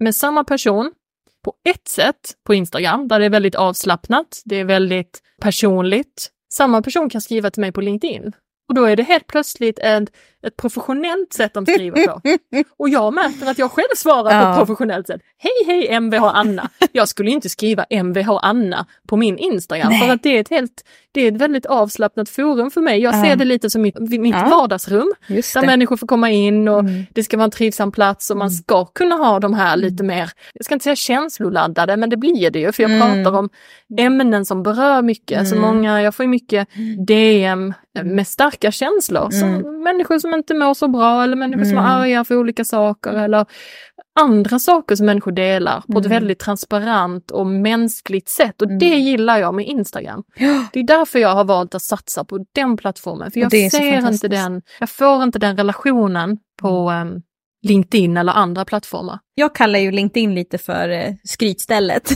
med 0.00 0.14
samma 0.14 0.44
person 0.44 0.92
på 1.44 1.54
ett 1.68 1.88
sätt 1.88 2.34
på 2.46 2.54
Instagram, 2.54 3.08
där 3.08 3.20
det 3.20 3.26
är 3.26 3.30
väldigt 3.30 3.54
avslappnat, 3.54 4.42
det 4.44 4.56
är 4.56 4.64
väldigt 4.64 5.22
personligt. 5.40 6.30
Samma 6.52 6.82
person 6.82 7.10
kan 7.10 7.20
skriva 7.20 7.50
till 7.50 7.60
mig 7.60 7.72
på 7.72 7.80
LinkedIn. 7.80 8.32
Och 8.68 8.74
då 8.74 8.84
är 8.84 8.96
det 8.96 9.02
helt 9.02 9.26
plötsligt 9.26 9.78
en 9.78 10.06
ett 10.46 10.56
professionellt 10.56 11.32
sätt 11.32 11.54
de 11.54 11.66
skriver 11.66 12.06
på. 12.06 12.20
Och 12.76 12.88
jag 12.88 13.14
märker 13.14 13.46
att 13.50 13.58
jag 13.58 13.70
själv 13.70 13.94
svarar 13.96 14.22
på 14.30 14.46
Ja. 14.46 14.52
ett 14.52 14.58
professionellt 14.58 15.06
sätt. 15.06 15.20
Hej 15.38 15.52
hej 15.88 16.00
Mvh 16.00 16.24
Anna! 16.24 16.68
Jag 16.92 17.08
skulle 17.08 17.30
inte 17.30 17.48
skriva 17.48 17.84
Mvh 17.90 18.30
Anna 18.42 18.86
på 19.08 19.16
min 19.16 19.38
Instagram 19.38 19.88
Nej. 19.90 20.00
för 20.00 20.14
att 20.14 20.22
det 20.22 20.36
är 20.36 20.40
ett 20.40 20.50
helt, 20.50 20.84
det 21.12 21.20
är 21.20 21.32
ett 21.32 21.40
väldigt 21.40 21.66
avslappnat 21.66 22.28
forum 22.28 22.70
för 22.70 22.80
mig. 22.80 23.00
Jag 23.00 23.14
Ja. 23.14 23.24
ser 23.24 23.36
det 23.36 23.44
lite 23.44 23.70
som 23.70 23.82
mitt, 23.82 23.98
mitt 23.98 24.34
Ja. 24.34 24.48
vardagsrum 24.50 25.12
där 25.28 25.66
människor 25.66 25.96
får 25.96 26.06
komma 26.06 26.30
in 26.30 26.68
och 26.68 26.80
Mm. 26.80 27.02
det 27.14 27.22
ska 27.24 27.36
vara 27.36 27.44
en 27.44 27.50
trivsam 27.50 27.92
plats 27.92 28.30
och 28.30 28.36
man 28.36 28.50
ska 28.50 28.84
kunna 28.84 29.14
ha 29.14 29.40
de 29.40 29.54
här 29.54 29.76
lite 29.76 30.04
mer, 30.04 30.30
jag 30.54 30.64
ska 30.64 30.74
inte 30.74 30.82
säga 30.84 30.96
känsloladdade, 30.96 31.96
men 31.96 32.10
det 32.10 32.16
blir 32.16 32.50
det 32.50 32.58
ju 32.58 32.72
för 32.72 32.82
jag 32.82 32.92
Mm. 32.92 33.24
pratar 33.24 33.38
om 33.38 33.48
ämnen 33.98 34.44
som 34.44 34.62
berör 34.62 35.02
mycket. 35.02 35.48
Så 35.48 35.54
Mm. 35.56 35.68
många, 35.74 36.02
jag 36.02 36.14
får 36.14 36.24
ju 36.24 36.28
mycket 36.28 36.68
DM 37.06 37.74
med 38.02 38.26
starka 38.28 38.70
känslor. 38.70 39.30
Som 39.30 39.48
Mm. 39.48 39.82
människor 39.82 40.18
som 40.18 40.33
inte 40.34 40.54
mår 40.54 40.74
så 40.74 40.88
bra 40.88 41.22
eller 41.22 41.36
människor 41.36 41.64
som 41.64 41.78
är 41.78 41.82
Mm. 41.82 41.92
arga 41.92 42.24
för 42.24 42.36
olika 42.36 42.64
saker 42.64 43.10
eller 43.12 43.46
andra 44.20 44.58
saker 44.58 44.96
som 44.96 45.06
människor 45.06 45.32
delar 45.32 45.80
på 45.80 45.98
ett 45.98 46.06
Mm. 46.06 46.10
väldigt 46.10 46.38
transparent 46.38 47.30
och 47.30 47.46
mänskligt 47.46 48.28
sätt. 48.28 48.62
Och 48.62 48.66
Mm. 48.68 48.78
det 48.78 48.86
gillar 48.96 49.38
jag 49.38 49.54
med 49.54 49.66
Instagram. 49.66 50.22
Ja. 50.36 50.66
Det 50.72 50.80
är 50.80 50.84
därför 50.84 51.18
jag 51.18 51.34
har 51.34 51.44
valt 51.44 51.74
att 51.74 51.82
satsa 51.82 52.24
på 52.24 52.44
den 52.54 52.76
plattformen. 52.76 53.30
För 53.30 53.40
jag 53.40 53.50
ser 53.70 54.08
inte 54.12 54.28
den, 54.28 54.62
jag 54.80 54.90
får 54.90 55.22
inte 55.22 55.38
den 55.38 55.56
relationen 55.56 56.38
på 56.62 56.90
um, 56.90 57.22
LinkedIn 57.62 58.16
eller 58.16 58.32
andra 58.32 58.64
plattformar. 58.64 59.18
Jag 59.34 59.54
kallar 59.54 59.78
ju 59.78 59.90
LinkedIn 59.90 60.34
lite 60.34 60.58
för 60.58 60.88
eh, 60.88 61.14
skrytstället. 61.24 62.10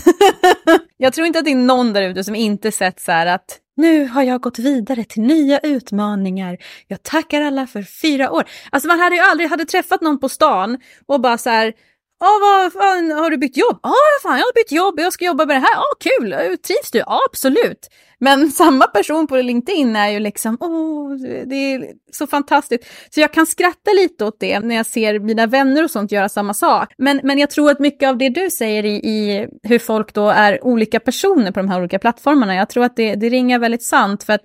jag 0.97 1.13
tror 1.13 1.27
inte 1.27 1.39
att 1.39 1.45
det 1.45 1.51
är 1.51 1.55
någon 1.57 1.93
där 1.93 2.03
ute 2.03 2.25
som 2.25 2.35
inte 2.35 2.73
sett 2.73 3.01
så 3.01 3.13
här 3.13 3.27
att 3.27 3.59
nu 3.79 4.09
har 4.09 4.23
jag 4.23 4.41
gått 4.41 4.59
vidare 4.59 5.05
till 5.05 5.23
nya 5.23 5.59
utmaningar. 5.59 6.59
Jag 6.87 7.03
tackar 7.03 7.41
alla 7.41 7.67
för 7.67 7.83
fyra 7.83 8.31
år. 8.31 8.45
Alltså 8.71 8.89
man 8.89 9.01
hade 9.01 9.17
ju 9.17 9.23
aldrig 9.23 9.51
hade 9.51 9.65
träffat 9.65 10.01
någon 10.01 10.21
på 10.21 10.29
stan 10.29 10.79
och 11.07 11.21
bara 11.21 11.39
så 11.39 11.51
här 11.51 11.73
Ja, 12.21 12.39
vad 12.43 12.73
fan, 12.73 13.11
har 13.11 13.31
du 13.31 13.37
bytt 13.37 13.57
jobb? 13.57 13.81
Ja, 13.83 13.95
fan, 14.23 14.39
jag 14.39 14.45
har 14.45 14.55
bytt 14.55 14.73
jobb, 14.73 15.01
jag 15.01 15.13
ska 15.13 15.25
jobba 15.25 15.47
med 15.47 15.57
det 15.57 15.61
här. 15.61 15.75
Ja, 15.75 15.85
kul, 16.01 16.59
trivs 16.59 16.91
du? 16.93 16.99
Ja, 16.99 17.21
absolut. 17.31 17.89
Men 18.21 18.51
samma 18.51 18.87
person 18.87 19.27
på 19.27 19.37
LinkedIn 19.37 19.97
är 19.97 20.09
ju 20.09 20.19
liksom, 20.19 20.57
åh, 20.61 21.15
det 21.47 21.55
är 21.55 21.93
så 22.13 22.27
fantastiskt. 22.27 22.85
Så 23.15 23.21
jag 23.21 23.33
kan 23.33 23.47
skratta 23.47 23.91
lite 23.93 24.25
åt 24.25 24.41
det 24.41 24.61
när 24.61 24.75
jag 24.75 24.87
ser 24.87 25.19
mina 25.19 25.47
vänner 25.47 25.85
och 25.85 25.91
sånt 25.91 26.13
göra 26.13 26.29
samma 26.29 26.55
sak. 26.55 26.95
Men, 26.99 27.21
men 27.25 27.39
jag 27.39 27.51
tror 27.51 27.71
att 27.71 27.81
mycket 27.81 28.09
av 28.09 28.19
det 28.19 28.29
du 28.29 28.51
säger 28.51 28.85
i, 28.85 28.95
i 28.95 29.49
hur 29.63 29.79
folk 29.79 30.15
då 30.15 30.29
är 30.29 30.65
olika 30.65 31.01
personer 31.01 31.53
på 31.53 31.61
de 31.61 31.69
här 31.69 31.81
olika 31.81 31.99
plattformarna, 31.99 32.55
jag 32.55 32.71
tror 32.71 32.85
att 32.85 32.97
det, 32.97 33.15
det 33.15 33.29
ringar 33.29 33.59
väldigt 33.59 33.83
sant. 33.83 34.25
För 34.25 34.33
att 34.33 34.43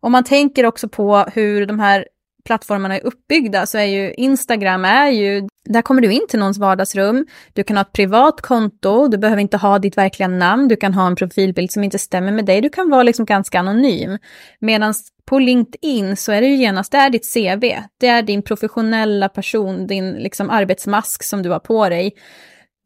om 0.00 0.12
man 0.12 0.24
tänker 0.24 0.66
också 0.66 0.88
på 0.88 1.16
hur 1.34 1.66
de 1.66 1.80
här 1.80 2.06
plattformarna 2.44 2.96
är 2.96 3.06
uppbyggda 3.06 3.66
så 3.66 3.78
är 3.78 3.84
ju 3.84 4.14
Instagram 4.14 4.84
är 4.84 5.10
ju, 5.10 5.48
där 5.68 5.82
kommer 5.82 6.02
du 6.02 6.12
in 6.12 6.26
till 6.28 6.38
någons 6.38 6.58
vardagsrum, 6.58 7.26
du 7.52 7.64
kan 7.64 7.76
ha 7.76 7.82
ett 7.82 7.92
privat 7.92 8.40
konto, 8.40 9.08
du 9.08 9.18
behöver 9.18 9.42
inte 9.42 9.56
ha 9.56 9.78
ditt 9.78 9.98
verkliga 9.98 10.28
namn, 10.28 10.68
du 10.68 10.76
kan 10.76 10.94
ha 10.94 11.06
en 11.06 11.16
profilbild 11.16 11.70
som 11.70 11.84
inte 11.84 11.98
stämmer 11.98 12.32
med 12.32 12.46
dig, 12.46 12.60
du 12.60 12.68
kan 12.68 12.90
vara 12.90 13.02
liksom 13.02 13.24
ganska 13.24 13.58
anonym. 13.58 14.18
Medan 14.60 14.94
på 15.26 15.38
LinkedIn 15.38 16.16
så 16.16 16.32
är 16.32 16.40
det 16.40 16.46
ju 16.46 16.56
genast, 16.56 16.92
det 16.92 16.98
är 16.98 17.10
ditt 17.10 17.34
CV, 17.34 17.82
det 18.00 18.06
är 18.06 18.22
din 18.22 18.42
professionella 18.42 19.28
person, 19.28 19.86
din 19.86 20.10
liksom 20.10 20.50
arbetsmask 20.50 21.22
som 21.22 21.42
du 21.42 21.50
har 21.50 21.58
på 21.58 21.88
dig. 21.88 22.12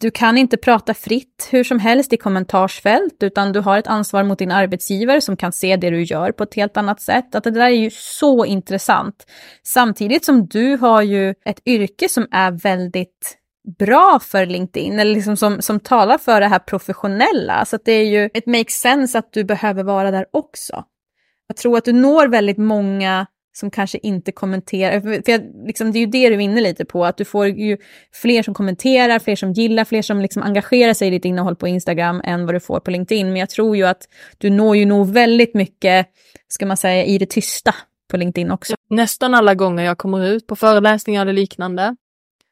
Du 0.00 0.10
kan 0.10 0.38
inte 0.38 0.56
prata 0.56 0.94
fritt 0.94 1.48
hur 1.50 1.64
som 1.64 1.78
helst 1.78 2.12
i 2.12 2.16
kommentarsfält, 2.16 3.22
utan 3.22 3.52
du 3.52 3.60
har 3.60 3.78
ett 3.78 3.86
ansvar 3.86 4.24
mot 4.24 4.38
din 4.38 4.50
arbetsgivare 4.50 5.20
som 5.20 5.36
kan 5.36 5.52
se 5.52 5.76
det 5.76 5.90
du 5.90 6.02
gör 6.02 6.32
på 6.32 6.42
ett 6.42 6.54
helt 6.54 6.76
annat 6.76 7.00
sätt. 7.00 7.34
Att 7.34 7.44
det 7.44 7.50
där 7.50 7.60
är 7.60 7.68
ju 7.68 7.90
så 7.90 8.44
intressant. 8.44 9.26
Samtidigt 9.62 10.24
som 10.24 10.46
du 10.46 10.76
har 10.76 11.02
ju 11.02 11.34
ett 11.44 11.66
yrke 11.66 12.08
som 12.08 12.26
är 12.30 12.50
väldigt 12.50 13.38
bra 13.78 14.20
för 14.22 14.46
LinkedIn, 14.46 14.98
eller 14.98 15.14
liksom 15.14 15.36
som, 15.36 15.62
som 15.62 15.80
talar 15.80 16.18
för 16.18 16.40
det 16.40 16.46
här 16.46 16.58
professionella. 16.58 17.64
Så 17.64 17.76
att 17.76 17.84
det 17.84 17.92
är 17.92 18.06
ju, 18.06 18.30
it 18.34 18.46
makes 18.46 18.74
sense 18.80 19.18
att 19.18 19.32
du 19.32 19.44
behöver 19.44 19.82
vara 19.82 20.10
där 20.10 20.26
också. 20.32 20.84
Jag 21.46 21.56
tror 21.56 21.78
att 21.78 21.84
du 21.84 21.92
når 21.92 22.28
väldigt 22.28 22.58
många 22.58 23.26
som 23.52 23.70
kanske 23.70 23.98
inte 24.02 24.32
kommenterar, 24.32 25.00
för 25.00 25.30
jag, 25.30 25.40
liksom, 25.66 25.92
det 25.92 25.98
är 25.98 26.00
ju 26.00 26.06
det 26.06 26.28
du 26.28 26.34
är 26.34 26.40
inne 26.40 26.60
lite 26.60 26.84
på, 26.84 27.04
att 27.04 27.16
du 27.16 27.24
får 27.24 27.46
ju 27.46 27.76
fler 28.12 28.42
som 28.42 28.54
kommenterar, 28.54 29.18
fler 29.18 29.36
som 29.36 29.52
gillar, 29.52 29.84
fler 29.84 30.02
som 30.02 30.20
liksom 30.20 30.42
engagerar 30.42 30.94
sig 30.94 31.08
i 31.08 31.10
ditt 31.10 31.24
innehåll 31.24 31.56
på 31.56 31.68
Instagram 31.68 32.20
än 32.24 32.46
vad 32.46 32.54
du 32.54 32.60
får 32.60 32.80
på 32.80 32.90
LinkedIn. 32.90 33.26
Men 33.26 33.36
jag 33.36 33.50
tror 33.50 33.76
ju 33.76 33.84
att 33.84 34.08
du 34.38 34.50
når 34.50 34.76
ju 34.76 34.86
nog 34.86 35.12
väldigt 35.12 35.54
mycket, 35.54 36.06
ska 36.48 36.66
man 36.66 36.76
säga, 36.76 37.04
i 37.04 37.18
det 37.18 37.30
tysta 37.30 37.74
på 38.10 38.16
LinkedIn 38.16 38.50
också. 38.50 38.74
Nästan 38.90 39.34
alla 39.34 39.54
gånger 39.54 39.84
jag 39.84 39.98
kommer 39.98 40.26
ut 40.26 40.46
på 40.46 40.56
föreläsningar 40.56 41.22
eller 41.22 41.32
liknande 41.32 41.96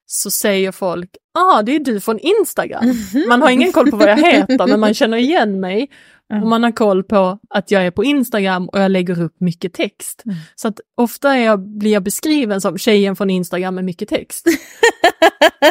så 0.06 0.30
säger 0.30 0.72
folk, 0.72 1.10
ah 1.34 1.62
det 1.62 1.74
är 1.74 1.78
du 1.78 2.00
från 2.00 2.18
Instagram. 2.18 2.94
Man 3.28 3.42
har 3.42 3.50
ingen 3.50 3.72
koll 3.72 3.90
på 3.90 3.96
vad 3.96 4.08
jag 4.08 4.32
heter 4.32 4.66
men 4.66 4.80
man 4.80 4.94
känner 4.94 5.16
igen 5.16 5.60
mig. 5.60 5.90
Mm. 6.32 6.42
Och 6.42 6.48
man 6.48 6.62
har 6.62 6.72
koll 6.72 7.04
på 7.04 7.38
att 7.50 7.70
jag 7.70 7.86
är 7.86 7.90
på 7.90 8.04
Instagram 8.04 8.68
och 8.68 8.80
jag 8.80 8.90
lägger 8.90 9.22
upp 9.22 9.40
mycket 9.40 9.72
text. 9.72 10.22
Mm. 10.24 10.36
Så 10.54 10.68
att 10.68 10.80
ofta 10.94 11.34
är 11.36 11.44
jag, 11.44 11.60
blir 11.60 11.92
jag 11.92 12.02
beskriven 12.02 12.60
som 12.60 12.78
tjejen 12.78 13.16
från 13.16 13.30
Instagram 13.30 13.74
med 13.74 13.84
mycket 13.84 14.08
text. 14.08 14.46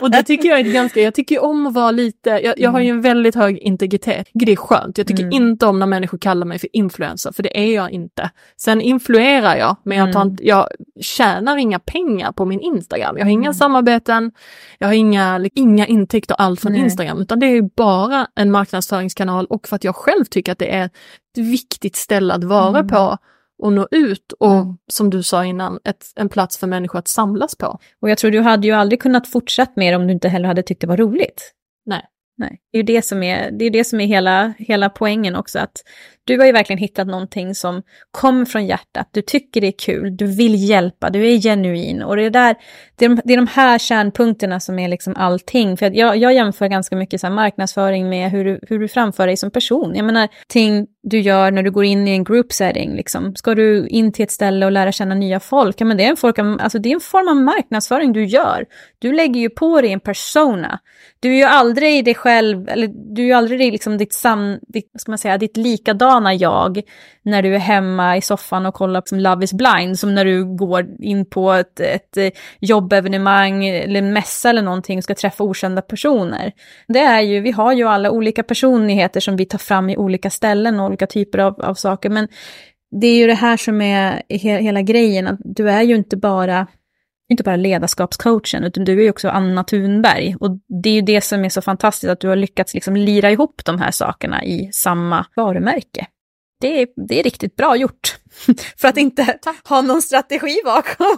och 0.01 0.11
det 0.11 0.23
tycker 0.23 0.49
jag 0.49 0.59
är 0.59 0.63
ganska, 0.73 1.01
jag 1.01 1.13
tycker 1.15 1.43
om 1.43 1.67
att 1.67 1.73
vara 1.73 1.91
lite, 1.91 2.29
jag, 2.29 2.53
jag 2.59 2.69
har 2.71 2.79
ju 2.79 2.89
en 2.89 3.01
väldigt 3.01 3.35
hög 3.35 3.57
integritet. 3.57 4.27
Det 4.33 4.51
är 4.51 4.55
skönt. 4.55 4.97
Jag 4.97 5.07
tycker 5.07 5.23
Mm. 5.23 5.33
inte 5.33 5.65
om 5.65 5.79
när 5.79 5.85
människor 5.85 6.17
kallar 6.17 6.45
mig 6.45 6.59
för 6.59 6.69
influencer, 6.75 7.31
för 7.31 7.43
det 7.43 7.59
är 7.59 7.75
jag 7.75 7.91
inte. 7.91 8.29
Sen 8.57 8.81
influerar 8.81 9.55
jag, 9.55 9.75
men 9.83 9.97
jag, 9.97 10.13
tar 10.13 10.21
Mm. 10.21 10.31
inte, 10.31 10.47
jag 10.47 10.67
tjänar 11.01 11.57
inga 11.57 11.79
pengar 11.79 12.31
på 12.31 12.45
min 12.45 12.59
Instagram. 12.61 13.17
Jag 13.17 13.25
har 13.25 13.31
inga 13.31 13.47
Mm. 13.49 13.53
samarbeten, 13.53 14.31
jag 14.79 14.87
har 14.87 14.93
inga, 14.93 15.49
inga 15.55 15.87
intäkter 15.87 16.35
allt 16.39 16.61
från 16.61 16.71
Nej. 16.71 16.81
Instagram, 16.81 17.21
utan 17.21 17.39
det 17.39 17.45
är 17.45 17.61
bara 17.75 18.27
en 18.35 18.51
marknadsföringskanal 18.51 19.45
och 19.45 19.67
för 19.67 19.75
att 19.75 19.83
jag 19.83 19.95
själv 19.95 20.25
tycker 20.25 20.51
att 20.51 20.59
det 20.59 20.75
är 20.75 20.85
ett 20.85 20.91
viktigt 21.37 21.95
ställe 21.95 22.33
att 22.33 22.43
vara 22.43 22.79
Mm. 22.79 22.87
på 22.87 23.17
och 23.57 23.73
nå 23.73 23.87
ut 23.91 24.31
och 24.39 24.51
Mm. 24.51 24.77
som 24.91 25.09
du 25.09 25.23
sa 25.23 25.45
innan, 25.45 25.79
ett, 25.83 26.05
en 26.15 26.29
plats 26.29 26.57
för 26.57 26.67
människor 26.67 26.99
att 26.99 27.07
samlas 27.07 27.55
på. 27.55 27.79
Och 27.99 28.09
jag 28.09 28.17
tror 28.17 28.31
du 28.31 28.41
hade 28.41 28.67
ju 28.67 28.73
aldrig 28.73 29.01
kunnat 29.01 29.27
fortsätta 29.27 29.71
med 29.75 29.93
det 29.93 29.97
om 29.97 30.07
du 30.07 30.13
inte 30.13 30.29
heller 30.29 30.47
hade 30.47 30.63
tyckt 30.63 30.81
det 30.81 30.87
var 30.87 30.97
roligt. 30.97 31.53
Nej. 31.85 32.01
Nej. 32.37 32.61
Det 32.71 32.77
är 32.77 32.79
ju 32.79 32.85
det 32.85 33.01
som 33.01 33.23
är, 33.23 33.51
det 33.51 33.65
är, 33.65 33.69
det 33.69 33.83
som 33.83 33.99
är 33.99 34.05
hela, 34.05 34.53
hela 34.57 34.89
poängen 34.89 35.35
också, 35.35 35.59
att 35.59 35.83
du 36.25 36.39
har 36.39 36.45
ju 36.45 36.51
verkligen 36.51 36.77
hittat 36.77 37.07
någonting 37.07 37.55
som 37.55 37.81
kommer 38.11 38.45
från 38.45 38.65
hjärtat, 38.65 39.09
du 39.11 39.21
tycker 39.21 39.61
det 39.61 39.67
är 39.67 39.79
kul, 39.79 40.17
du 40.17 40.25
vill 40.25 40.69
hjälpa, 40.69 41.09
du 41.09 41.27
är 41.27 41.37
genuin 41.39 42.03
och 42.03 42.15
det 42.15 42.23
är, 42.23 42.29
där, 42.29 42.55
det 42.95 43.05
är, 43.05 43.09
de, 43.09 43.21
det 43.25 43.33
är 43.33 43.37
de 43.37 43.47
här 43.47 43.77
kärnpunkterna 43.77 44.59
som 44.59 44.79
är 44.79 44.87
liksom 44.87 45.15
allting. 45.15 45.77
För 45.77 45.85
att 45.85 45.95
jag, 45.95 46.17
jag 46.17 46.33
jämför 46.33 46.67
ganska 46.67 46.95
mycket 46.95 47.21
så 47.21 47.27
här 47.27 47.33
marknadsföring 47.33 48.09
med 48.09 48.31
hur 48.31 48.45
du, 48.45 48.59
hur 48.67 48.79
du 48.79 48.87
framför 48.87 49.27
dig 49.27 49.37
som 49.37 49.51
person. 49.51 49.95
Jag 49.95 50.05
menar, 50.05 50.27
ting 50.47 50.87
du 51.03 51.19
gör 51.19 51.51
när 51.51 51.63
du 51.63 51.71
går 51.71 51.83
in 51.83 52.07
i 52.07 52.11
en 52.11 52.23
group 52.23 52.53
setting, 52.53 52.95
liksom. 52.95 53.35
ska 53.35 53.55
du 53.55 53.87
in 53.87 54.11
till 54.11 54.23
ett 54.23 54.31
ställe 54.31 54.65
och 54.65 54.71
lära 54.71 54.91
känna 54.91 55.15
nya 55.15 55.39
folk, 55.39 55.81
ja 55.81 55.85
men 55.85 55.97
det 55.97 56.03
är 56.05 56.09
en, 56.09 56.17
folk, 56.17 56.39
alltså, 56.39 56.79
det 56.79 56.89
är 56.89 56.93
en 56.93 56.99
form 56.99 57.27
av 57.27 57.35
marknadsföring 57.35 58.13
du 58.13 58.25
gör. 58.25 58.65
Du 58.99 59.13
lägger 59.13 59.41
ju 59.41 59.49
på 59.49 59.81
dig 59.81 59.91
en 59.91 59.99
persona. 59.99 60.79
Du 61.19 61.29
är 61.29 61.37
ju 61.37 61.43
aldrig 61.43 62.05
dig 62.05 62.15
själv, 62.15 62.69
eller 62.69 62.87
du 63.15 63.21
är 63.21 63.25
ju 63.25 63.33
aldrig 63.33 63.71
liksom 63.71 63.97
ditt, 63.97 64.13
sam, 64.13 64.59
ditt, 64.67 64.91
ska 64.97 65.11
man 65.11 65.17
säga, 65.17 65.37
ditt 65.37 65.57
likadana 65.57 66.14
jag 66.33 66.81
när 67.23 67.41
du 67.41 67.55
är 67.55 67.59
hemma 67.59 68.17
i 68.17 68.21
soffan 68.21 68.65
och 68.65 68.73
kollar 68.73 69.01
på 69.01 69.15
Love 69.15 69.43
is 69.43 69.53
blind, 69.53 69.99
som 69.99 70.15
när 70.15 70.25
du 70.25 70.55
går 70.55 70.87
in 70.99 71.25
på 71.25 71.51
ett, 71.51 71.79
ett 71.79 72.17
eh, 72.17 72.29
jobbevenemang 72.59 73.65
eller 73.65 73.99
en 73.99 74.13
mässa 74.13 74.49
eller 74.49 74.61
någonting 74.61 74.97
och 74.97 75.03
ska 75.03 75.15
träffa 75.15 75.43
okända 75.43 75.81
personer. 75.81 76.51
Det 76.87 76.99
är 76.99 77.21
ju, 77.21 77.39
vi 77.39 77.51
har 77.51 77.73
ju 77.73 77.87
alla 77.87 78.11
olika 78.11 78.43
personligheter 78.43 79.19
som 79.19 79.35
vi 79.35 79.45
tar 79.45 79.57
fram 79.57 79.89
i 79.89 79.97
olika 79.97 80.29
ställen 80.29 80.79
och 80.79 80.85
olika 80.85 81.07
typer 81.07 81.39
av, 81.39 81.61
av 81.61 81.73
saker, 81.73 82.09
men 82.09 82.27
det 83.01 83.07
är 83.07 83.17
ju 83.17 83.27
det 83.27 83.33
här 83.33 83.57
som 83.57 83.81
är 83.81 84.21
he, 84.29 84.57
hela 84.57 84.81
grejen, 84.81 85.27
att 85.27 85.39
du 85.39 85.69
är 85.69 85.81
ju 85.81 85.95
inte 85.95 86.17
bara 86.17 86.67
inte 87.29 87.43
bara 87.43 87.55
ledarskapscoachen, 87.55 88.63
utan 88.63 88.85
du 88.85 88.99
är 88.99 89.03
ju 89.03 89.09
också 89.09 89.29
Anna 89.29 89.63
Thunberg. 89.63 90.35
Och 90.39 90.49
det 90.83 90.89
är 90.89 90.93
ju 90.93 91.01
det 91.01 91.21
som 91.21 91.45
är 91.45 91.49
så 91.49 91.61
fantastiskt, 91.61 92.11
att 92.11 92.19
du 92.19 92.27
har 92.27 92.35
lyckats 92.35 92.73
liksom 92.73 92.95
lira 92.95 93.31
ihop 93.31 93.61
de 93.65 93.79
här 93.79 93.91
sakerna 93.91 94.43
i 94.43 94.69
samma 94.73 95.25
varumärke. 95.35 96.07
Det 96.61 96.81
är, 96.81 96.87
det 97.07 97.19
är 97.19 97.23
riktigt 97.23 97.55
bra 97.55 97.75
gjort. 97.75 98.15
För 98.77 98.87
att 98.87 98.97
inte 98.97 99.25
Tack. 99.25 99.67
ha 99.67 99.81
någon 99.81 100.01
strategi 100.01 100.61
bakom. 100.65 101.17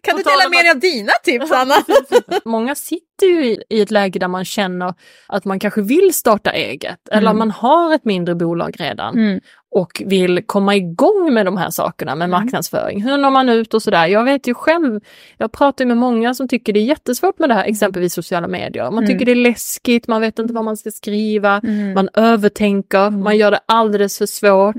kan 0.00 0.16
du 0.16 0.22
dela 0.22 0.48
med 0.50 0.64
dig 0.64 0.70
av 0.70 0.78
dina 0.78 1.12
tips, 1.24 1.52
Anna? 1.52 1.74
Många 2.44 2.74
sitter 2.74 3.26
ju 3.26 3.56
i 3.70 3.80
ett 3.80 3.90
läge 3.90 4.18
där 4.18 4.28
man 4.28 4.44
känner 4.44 4.94
att 5.28 5.44
man 5.44 5.58
kanske 5.58 5.82
vill 5.82 6.14
starta 6.14 6.52
eget 6.52 7.08
mm. 7.08 7.18
eller 7.18 7.32
man 7.32 7.50
har 7.50 7.94
ett 7.94 8.04
mindre 8.04 8.34
bolag 8.34 8.76
redan. 8.78 9.14
Mm 9.14 9.40
och 9.74 10.02
vill 10.06 10.42
komma 10.46 10.76
igång 10.76 11.34
med 11.34 11.46
de 11.46 11.56
här 11.56 11.70
sakerna 11.70 12.14
med 12.14 12.24
mm. 12.24 12.40
marknadsföring. 12.40 13.02
Hur 13.02 13.18
når 13.18 13.30
man 13.30 13.48
ut 13.48 13.74
och 13.74 13.82
sådär? 13.82 14.06
Jag 14.06 14.24
vet 14.24 14.46
ju 14.46 14.54
själv, 14.54 15.00
jag 15.38 15.52
pratar 15.52 15.84
med 15.84 15.96
många 15.96 16.34
som 16.34 16.48
tycker 16.48 16.72
det 16.72 16.80
är 16.80 16.84
jättesvårt 16.84 17.38
med 17.38 17.48
det 17.48 17.54
här, 17.54 17.62
mm. 17.62 17.72
exempelvis 17.72 18.14
sociala 18.14 18.48
medier. 18.48 18.90
Man 18.90 19.06
tycker 19.06 19.22
mm. 19.22 19.24
det 19.24 19.32
är 19.32 19.50
läskigt, 19.50 20.08
man 20.08 20.20
vet 20.20 20.38
inte 20.38 20.54
vad 20.54 20.64
man 20.64 20.76
ska 20.76 20.90
skriva, 20.90 21.60
mm. 21.64 21.94
man 21.94 22.08
övertänker, 22.14 23.06
mm. 23.06 23.20
man 23.20 23.36
gör 23.36 23.50
det 23.50 23.60
alldeles 23.66 24.18
för 24.18 24.26
svårt. 24.26 24.76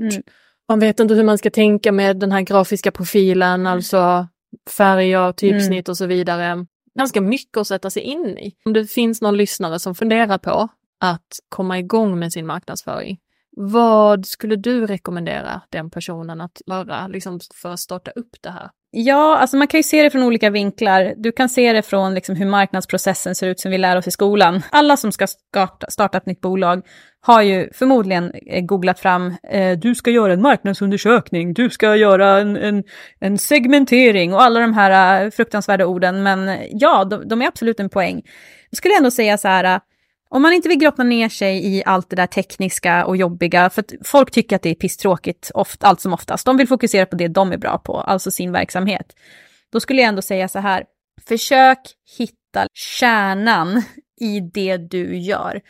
Man 0.68 0.80
vet 0.80 1.00
inte 1.00 1.14
hur 1.14 1.24
man 1.24 1.38
ska 1.38 1.50
tänka 1.50 1.92
med 1.92 2.16
den 2.16 2.32
här 2.32 2.40
grafiska 2.40 2.90
profilen, 2.90 3.66
alltså 3.66 4.26
färger, 4.76 5.32
typsnitt 5.32 5.88
och 5.88 5.96
så 5.96 6.06
vidare. 6.06 6.66
Ganska 6.98 7.20
mycket 7.20 7.56
att 7.56 7.66
sätta 7.66 7.90
sig 7.90 8.02
in 8.02 8.38
i. 8.38 8.54
Om 8.64 8.72
det 8.72 8.86
finns 8.86 9.22
någon 9.22 9.36
lyssnare 9.36 9.78
som 9.78 9.94
funderar 9.94 10.38
på 10.38 10.68
att 11.00 11.38
komma 11.48 11.78
igång 11.78 12.18
med 12.18 12.32
sin 12.32 12.46
marknadsföring, 12.46 13.18
vad 13.58 14.26
skulle 14.26 14.56
du 14.56 14.86
rekommendera 14.86 15.60
den 15.70 15.90
personen 15.90 16.40
att 16.40 16.62
göra 16.66 17.06
liksom 17.06 17.40
för 17.54 17.72
att 17.72 17.80
starta 17.80 18.10
upp 18.10 18.36
det 18.40 18.50
här? 18.50 18.70
Ja, 18.90 19.38
alltså 19.38 19.56
man 19.56 19.66
kan 19.66 19.78
ju 19.78 19.82
se 19.82 20.02
det 20.02 20.10
från 20.10 20.22
olika 20.22 20.50
vinklar. 20.50 21.14
Du 21.16 21.32
kan 21.32 21.48
se 21.48 21.72
det 21.72 21.82
från 21.82 22.14
liksom 22.14 22.36
hur 22.36 22.46
marknadsprocessen 22.46 23.34
ser 23.34 23.48
ut 23.48 23.60
som 23.60 23.70
vi 23.70 23.78
lär 23.78 23.96
oss 23.96 24.06
i 24.06 24.10
skolan. 24.10 24.62
Alla 24.70 24.96
som 24.96 25.12
ska 25.12 25.26
starta, 25.26 25.90
starta 25.90 26.18
ett 26.18 26.26
nytt 26.26 26.40
bolag 26.40 26.82
har 27.20 27.42
ju 27.42 27.72
förmodligen 27.72 28.32
eh, 28.46 28.64
googlat 28.64 29.00
fram, 29.00 29.34
eh, 29.50 29.78
du 29.78 29.94
ska 29.94 30.10
göra 30.10 30.32
en 30.32 30.42
marknadsundersökning, 30.42 31.54
du 31.54 31.70
ska 31.70 31.96
göra 31.96 32.38
en, 32.38 32.56
en, 32.56 32.84
en 33.20 33.38
segmentering 33.38 34.34
och 34.34 34.42
alla 34.42 34.60
de 34.60 34.74
här 34.74 35.24
eh, 35.24 35.30
fruktansvärda 35.30 35.86
orden. 35.86 36.22
Men 36.22 36.58
ja, 36.70 37.04
de, 37.04 37.28
de 37.28 37.42
är 37.42 37.46
absolut 37.46 37.80
en 37.80 37.88
poäng. 37.88 38.22
Jag 38.70 38.76
skulle 38.76 38.96
ändå 38.96 39.10
säga 39.10 39.38
så 39.38 39.48
här, 39.48 39.64
eh, 39.64 39.80
om 40.28 40.42
man 40.42 40.52
inte 40.52 40.68
vill 40.68 40.78
grotta 40.78 41.02
ner 41.02 41.28
sig 41.28 41.66
i 41.66 41.82
allt 41.86 42.10
det 42.10 42.16
där 42.16 42.26
tekniska 42.26 43.06
och 43.06 43.16
jobbiga, 43.16 43.70
för 43.70 43.80
att 43.80 43.92
folk 44.04 44.30
tycker 44.30 44.56
att 44.56 44.62
det 44.62 44.70
är 44.70 44.74
pisstråkigt 44.74 45.50
oft, 45.54 45.84
allt 45.84 46.00
som 46.00 46.12
oftast. 46.12 46.46
De 46.46 46.56
vill 46.56 46.68
fokusera 46.68 47.06
på 47.06 47.16
det 47.16 47.28
de 47.28 47.52
är 47.52 47.58
bra 47.58 47.78
på, 47.78 48.00
alltså 48.00 48.30
sin 48.30 48.52
verksamhet. 48.52 49.06
Då 49.72 49.80
skulle 49.80 50.00
jag 50.00 50.08
ändå 50.08 50.22
säga 50.22 50.48
så 50.48 50.58
här, 50.58 50.84
försök 51.28 51.78
hitta 52.18 52.66
kärnan 52.74 53.82
i 54.20 54.40
det 54.40 54.76
du 54.76 55.16
gör. 55.16 55.60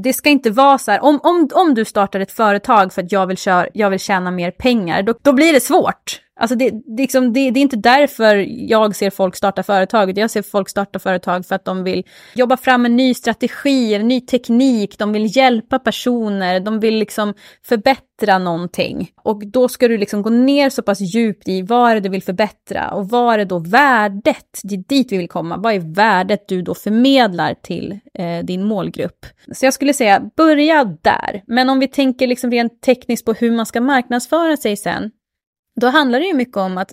Det 0.00 0.12
ska 0.12 0.28
inte 0.28 0.50
vara 0.50 0.78
så 0.78 0.90
här, 0.90 1.04
om, 1.04 1.20
om, 1.22 1.48
om 1.52 1.74
du 1.74 1.84
startar 1.84 2.20
ett 2.20 2.32
företag 2.32 2.92
för 2.92 3.02
att 3.02 3.12
jag 3.12 3.26
vill, 3.26 3.36
köra, 3.36 3.68
jag 3.74 3.90
vill 3.90 4.00
tjäna 4.00 4.30
mer 4.30 4.50
pengar, 4.50 5.02
då, 5.02 5.14
då 5.22 5.32
blir 5.32 5.52
det 5.52 5.60
svårt. 5.60 6.20
Alltså 6.36 6.56
det, 6.56 6.70
det, 6.70 7.02
liksom, 7.02 7.32
det, 7.32 7.50
det, 7.50 7.60
är 7.60 7.62
inte 7.62 7.76
därför 7.76 8.36
jag 8.70 8.96
ser 8.96 9.10
folk 9.10 9.36
starta 9.36 9.62
företag. 9.62 10.18
Jag 10.18 10.30
ser 10.30 10.42
folk 10.42 10.68
starta 10.68 10.98
företag 10.98 11.46
för 11.46 11.54
att 11.54 11.64
de 11.64 11.84
vill 11.84 12.04
jobba 12.34 12.56
fram 12.56 12.86
en 12.86 12.96
ny 12.96 13.14
strategi, 13.14 13.94
en 13.94 14.08
ny 14.08 14.20
teknik, 14.20 14.98
de 14.98 15.12
vill 15.12 15.36
hjälpa 15.36 15.78
personer, 15.78 16.60
de 16.60 16.80
vill 16.80 16.94
liksom 16.94 17.34
förbättra 17.62 18.38
någonting. 18.38 19.10
Och 19.22 19.46
då 19.46 19.68
ska 19.68 19.88
du 19.88 19.98
liksom 19.98 20.22
gå 20.22 20.30
ner 20.30 20.70
så 20.70 20.82
pass 20.82 21.00
djupt 21.00 21.48
i 21.48 21.62
vad 21.62 21.90
är 21.90 21.94
det 21.94 22.00
du 22.00 22.08
vill 22.08 22.22
förbättra 22.22 22.90
och 22.90 23.08
vad 23.08 23.34
är 23.34 23.38
det 23.38 23.44
då 23.44 23.58
värdet, 23.58 24.60
det 24.62 24.74
är 24.74 24.84
dit 24.88 25.12
vi 25.12 25.16
vill 25.16 25.28
komma, 25.28 25.56
vad 25.56 25.74
är 25.74 25.94
värdet 25.94 26.48
du 26.48 26.62
då 26.62 26.74
förmedlar 26.74 27.54
till 27.54 27.98
eh, 28.18 28.44
din 28.44 28.64
målgrupp. 28.64 29.26
Så 29.52 29.66
jag 29.66 29.74
skulle 29.74 29.94
säga, 29.94 30.30
börja 30.36 30.84
där. 30.84 31.42
Men 31.46 31.70
om 31.70 31.78
vi 31.78 31.88
tänker 31.88 32.26
liksom 32.26 32.50
rent 32.50 32.82
tekniskt 32.82 33.24
på 33.24 33.32
hur 33.32 33.50
man 33.50 33.66
ska 33.66 33.80
marknadsföra 33.80 34.56
sig 34.56 34.76
sen, 34.76 35.10
då 35.80 35.86
handlar 35.86 36.20
det 36.20 36.26
ju 36.26 36.34
mycket 36.34 36.56
om 36.56 36.78
att 36.78 36.92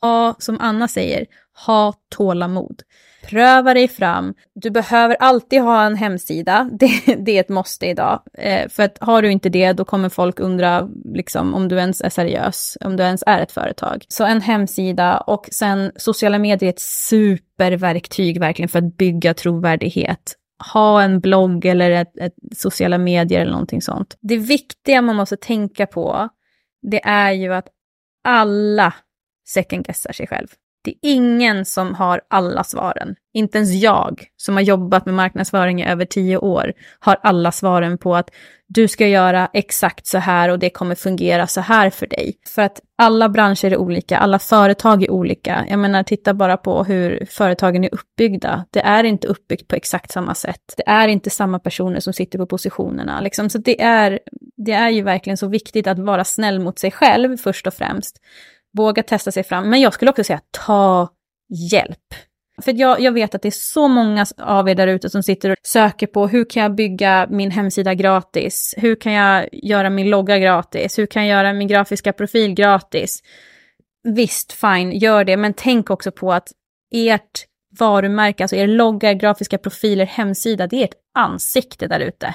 ha, 0.00 0.34
som 0.38 0.56
Anna 0.60 0.88
säger, 0.88 1.26
ha 1.66 1.94
tålamod. 2.08 2.82
Pröva 3.22 3.74
dig 3.74 3.88
fram. 3.88 4.34
Du 4.54 4.70
behöver 4.70 5.16
alltid 5.20 5.60
ha 5.60 5.84
en 5.84 5.96
hemsida. 5.96 6.70
Det, 6.80 7.16
det 7.18 7.36
är 7.36 7.40
ett 7.40 7.48
måste 7.48 7.86
idag. 7.86 8.22
Eh, 8.38 8.68
för 8.68 8.82
att 8.82 8.98
har 9.00 9.22
du 9.22 9.32
inte 9.32 9.48
det, 9.48 9.72
då 9.72 9.84
kommer 9.84 10.08
folk 10.08 10.40
undra 10.40 10.88
liksom, 11.14 11.54
om 11.54 11.68
du 11.68 11.76
ens 11.76 12.00
är 12.00 12.08
seriös, 12.08 12.78
om 12.80 12.96
du 12.96 13.02
ens 13.02 13.22
är 13.26 13.40
ett 13.40 13.52
företag. 13.52 14.04
Så 14.08 14.24
en 14.24 14.40
hemsida 14.40 15.20
och 15.20 15.48
sen 15.52 15.92
sociala 15.96 16.38
medier 16.38 16.68
är 16.68 16.72
ett 16.72 16.80
superverktyg 16.80 18.40
verkligen 18.40 18.68
för 18.68 18.78
att 18.78 18.96
bygga 18.96 19.34
trovärdighet 19.34 20.36
ha 20.72 21.02
en 21.02 21.20
blogg 21.20 21.64
eller 21.64 21.90
ett, 21.90 22.18
ett, 22.18 22.34
sociala 22.56 22.98
medier 22.98 23.40
eller 23.40 23.52
någonting 23.52 23.82
sånt. 23.82 24.16
Det 24.20 24.36
viktiga 24.36 25.02
man 25.02 25.16
måste 25.16 25.36
tänka 25.36 25.86
på, 25.86 26.28
det 26.82 27.04
är 27.04 27.32
ju 27.32 27.54
att 27.54 27.68
alla 28.24 28.94
second-guessar 29.48 30.12
sig 30.12 30.26
själv. 30.26 30.48
Det 30.84 30.90
är 30.90 30.96
ingen 31.02 31.64
som 31.64 31.94
har 31.94 32.20
alla 32.28 32.64
svaren. 32.64 33.14
Inte 33.34 33.58
ens 33.58 33.72
jag, 33.72 34.24
som 34.36 34.54
har 34.54 34.62
jobbat 34.62 35.06
med 35.06 35.14
marknadsföring 35.14 35.80
i 35.82 35.86
över 35.86 36.04
tio 36.04 36.36
år, 36.36 36.72
har 37.00 37.18
alla 37.22 37.52
svaren 37.52 37.98
på 37.98 38.16
att 38.16 38.30
du 38.74 38.88
ska 38.88 39.06
göra 39.06 39.48
exakt 39.52 40.06
så 40.06 40.18
här 40.18 40.48
och 40.48 40.58
det 40.58 40.70
kommer 40.70 40.94
fungera 40.94 41.46
så 41.46 41.60
här 41.60 41.90
för 41.90 42.06
dig. 42.06 42.34
För 42.48 42.62
att 42.62 42.80
alla 42.98 43.28
branscher 43.28 43.64
är 43.64 43.76
olika, 43.76 44.18
alla 44.18 44.38
företag 44.38 45.02
är 45.02 45.10
olika. 45.10 45.66
Jag 45.68 45.78
menar, 45.78 46.02
titta 46.02 46.34
bara 46.34 46.56
på 46.56 46.84
hur 46.84 47.26
företagen 47.30 47.84
är 47.84 47.94
uppbyggda. 47.94 48.64
Det 48.70 48.80
är 48.80 49.04
inte 49.04 49.28
uppbyggt 49.28 49.68
på 49.68 49.76
exakt 49.76 50.10
samma 50.10 50.34
sätt. 50.34 50.74
Det 50.76 50.88
är 50.88 51.08
inte 51.08 51.30
samma 51.30 51.58
personer 51.58 52.00
som 52.00 52.12
sitter 52.12 52.38
på 52.38 52.46
positionerna. 52.46 53.20
Liksom. 53.20 53.50
Så 53.50 53.58
det 53.58 53.82
är, 53.82 54.18
det 54.56 54.72
är 54.72 54.90
ju 54.90 55.02
verkligen 55.02 55.36
så 55.36 55.48
viktigt 55.48 55.86
att 55.86 55.98
vara 55.98 56.24
snäll 56.24 56.60
mot 56.60 56.78
sig 56.78 56.90
själv 56.90 57.36
först 57.36 57.66
och 57.66 57.74
främst. 57.74 58.18
Våga 58.76 59.02
testa 59.02 59.32
sig 59.32 59.44
fram. 59.44 59.70
Men 59.70 59.80
jag 59.80 59.94
skulle 59.94 60.10
också 60.10 60.24
säga 60.24 60.40
ta 60.50 61.08
hjälp. 61.70 62.14
För 62.62 62.72
jag, 62.80 63.00
jag 63.00 63.12
vet 63.12 63.34
att 63.34 63.42
det 63.42 63.48
är 63.48 63.50
så 63.50 63.88
många 63.88 64.26
av 64.38 64.68
er 64.68 64.74
där 64.74 64.86
ute 64.86 65.10
som 65.10 65.22
sitter 65.22 65.50
och 65.50 65.56
söker 65.62 66.06
på 66.06 66.26
hur 66.26 66.44
kan 66.44 66.62
jag 66.62 66.74
bygga 66.74 67.26
min 67.30 67.50
hemsida 67.50 67.94
gratis? 67.94 68.74
Hur 68.76 68.96
kan 68.96 69.12
jag 69.12 69.48
göra 69.52 69.90
min 69.90 70.10
logga 70.10 70.38
gratis? 70.38 70.98
Hur 70.98 71.06
kan 71.06 71.26
jag 71.26 71.38
göra 71.38 71.52
min 71.52 71.68
grafiska 71.68 72.12
profil 72.12 72.54
gratis? 72.54 73.22
Visst, 74.04 74.52
fine, 74.52 74.92
gör 74.92 75.24
det, 75.24 75.36
men 75.36 75.54
tänk 75.54 75.90
också 75.90 76.10
på 76.10 76.32
att 76.32 76.48
ert 76.94 77.46
varumärke, 77.78 78.44
alltså 78.44 78.56
er 78.56 78.66
logga, 78.66 79.14
grafiska 79.14 79.58
profiler, 79.58 80.06
hemsida, 80.06 80.66
det 80.66 80.76
är 80.76 80.84
ert 80.84 80.94
ansikte 81.14 81.86
där 81.86 82.00
ute. 82.00 82.34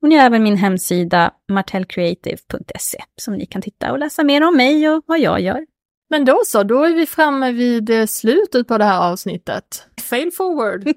Och 0.01 0.09
ni 0.09 0.15
har 0.15 0.25
även 0.25 0.43
min 0.43 0.57
hemsida 0.57 1.31
martellcreative.se 1.49 3.03
som 3.15 3.33
ni 3.33 3.45
kan 3.45 3.61
titta 3.61 3.91
och 3.91 3.99
läsa 3.99 4.23
mer 4.23 4.47
om 4.47 4.57
mig 4.57 4.89
och 4.89 5.03
vad 5.05 5.19
jag 5.19 5.41
gör. 5.41 5.65
Men 6.09 6.25
då 6.25 6.41
så, 6.45 6.63
då 6.63 6.83
är 6.83 6.93
vi 6.93 7.05
framme 7.05 7.51
vid 7.51 7.89
eh, 7.89 8.05
slutet 8.05 8.67
på 8.67 8.77
det 8.77 8.85
här 8.85 9.11
avsnittet. 9.11 9.87
Fail 10.09 10.31
forward! 10.31 10.83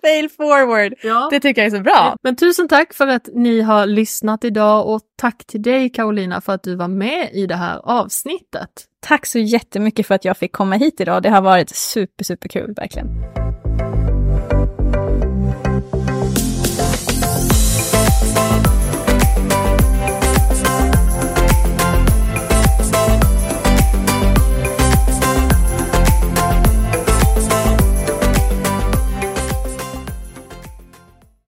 Fail 0.00 0.28
forward! 0.30 0.94
Ja. 1.02 1.28
Det 1.30 1.40
tycker 1.40 1.62
jag 1.62 1.72
är 1.72 1.76
så 1.76 1.82
bra. 1.82 2.16
Men 2.22 2.36
tusen 2.36 2.68
tack 2.68 2.94
för 2.94 3.06
att 3.06 3.28
ni 3.32 3.60
har 3.60 3.86
lyssnat 3.86 4.44
idag 4.44 4.88
och 4.88 5.00
tack 5.16 5.44
till 5.44 5.62
dig 5.62 5.90
Carolina 5.90 6.40
för 6.40 6.52
att 6.52 6.62
du 6.62 6.76
var 6.76 6.88
med 6.88 7.30
i 7.32 7.46
det 7.46 7.56
här 7.56 7.80
avsnittet. 7.84 8.84
Tack 9.00 9.26
så 9.26 9.38
jättemycket 9.38 10.06
för 10.06 10.14
att 10.14 10.24
jag 10.24 10.36
fick 10.36 10.52
komma 10.52 10.76
hit 10.76 11.00
idag. 11.00 11.22
Det 11.22 11.30
har 11.30 11.42
varit 11.42 11.70
super, 11.70 12.24
super 12.24 12.48
kul 12.48 12.74
verkligen. 12.76 13.43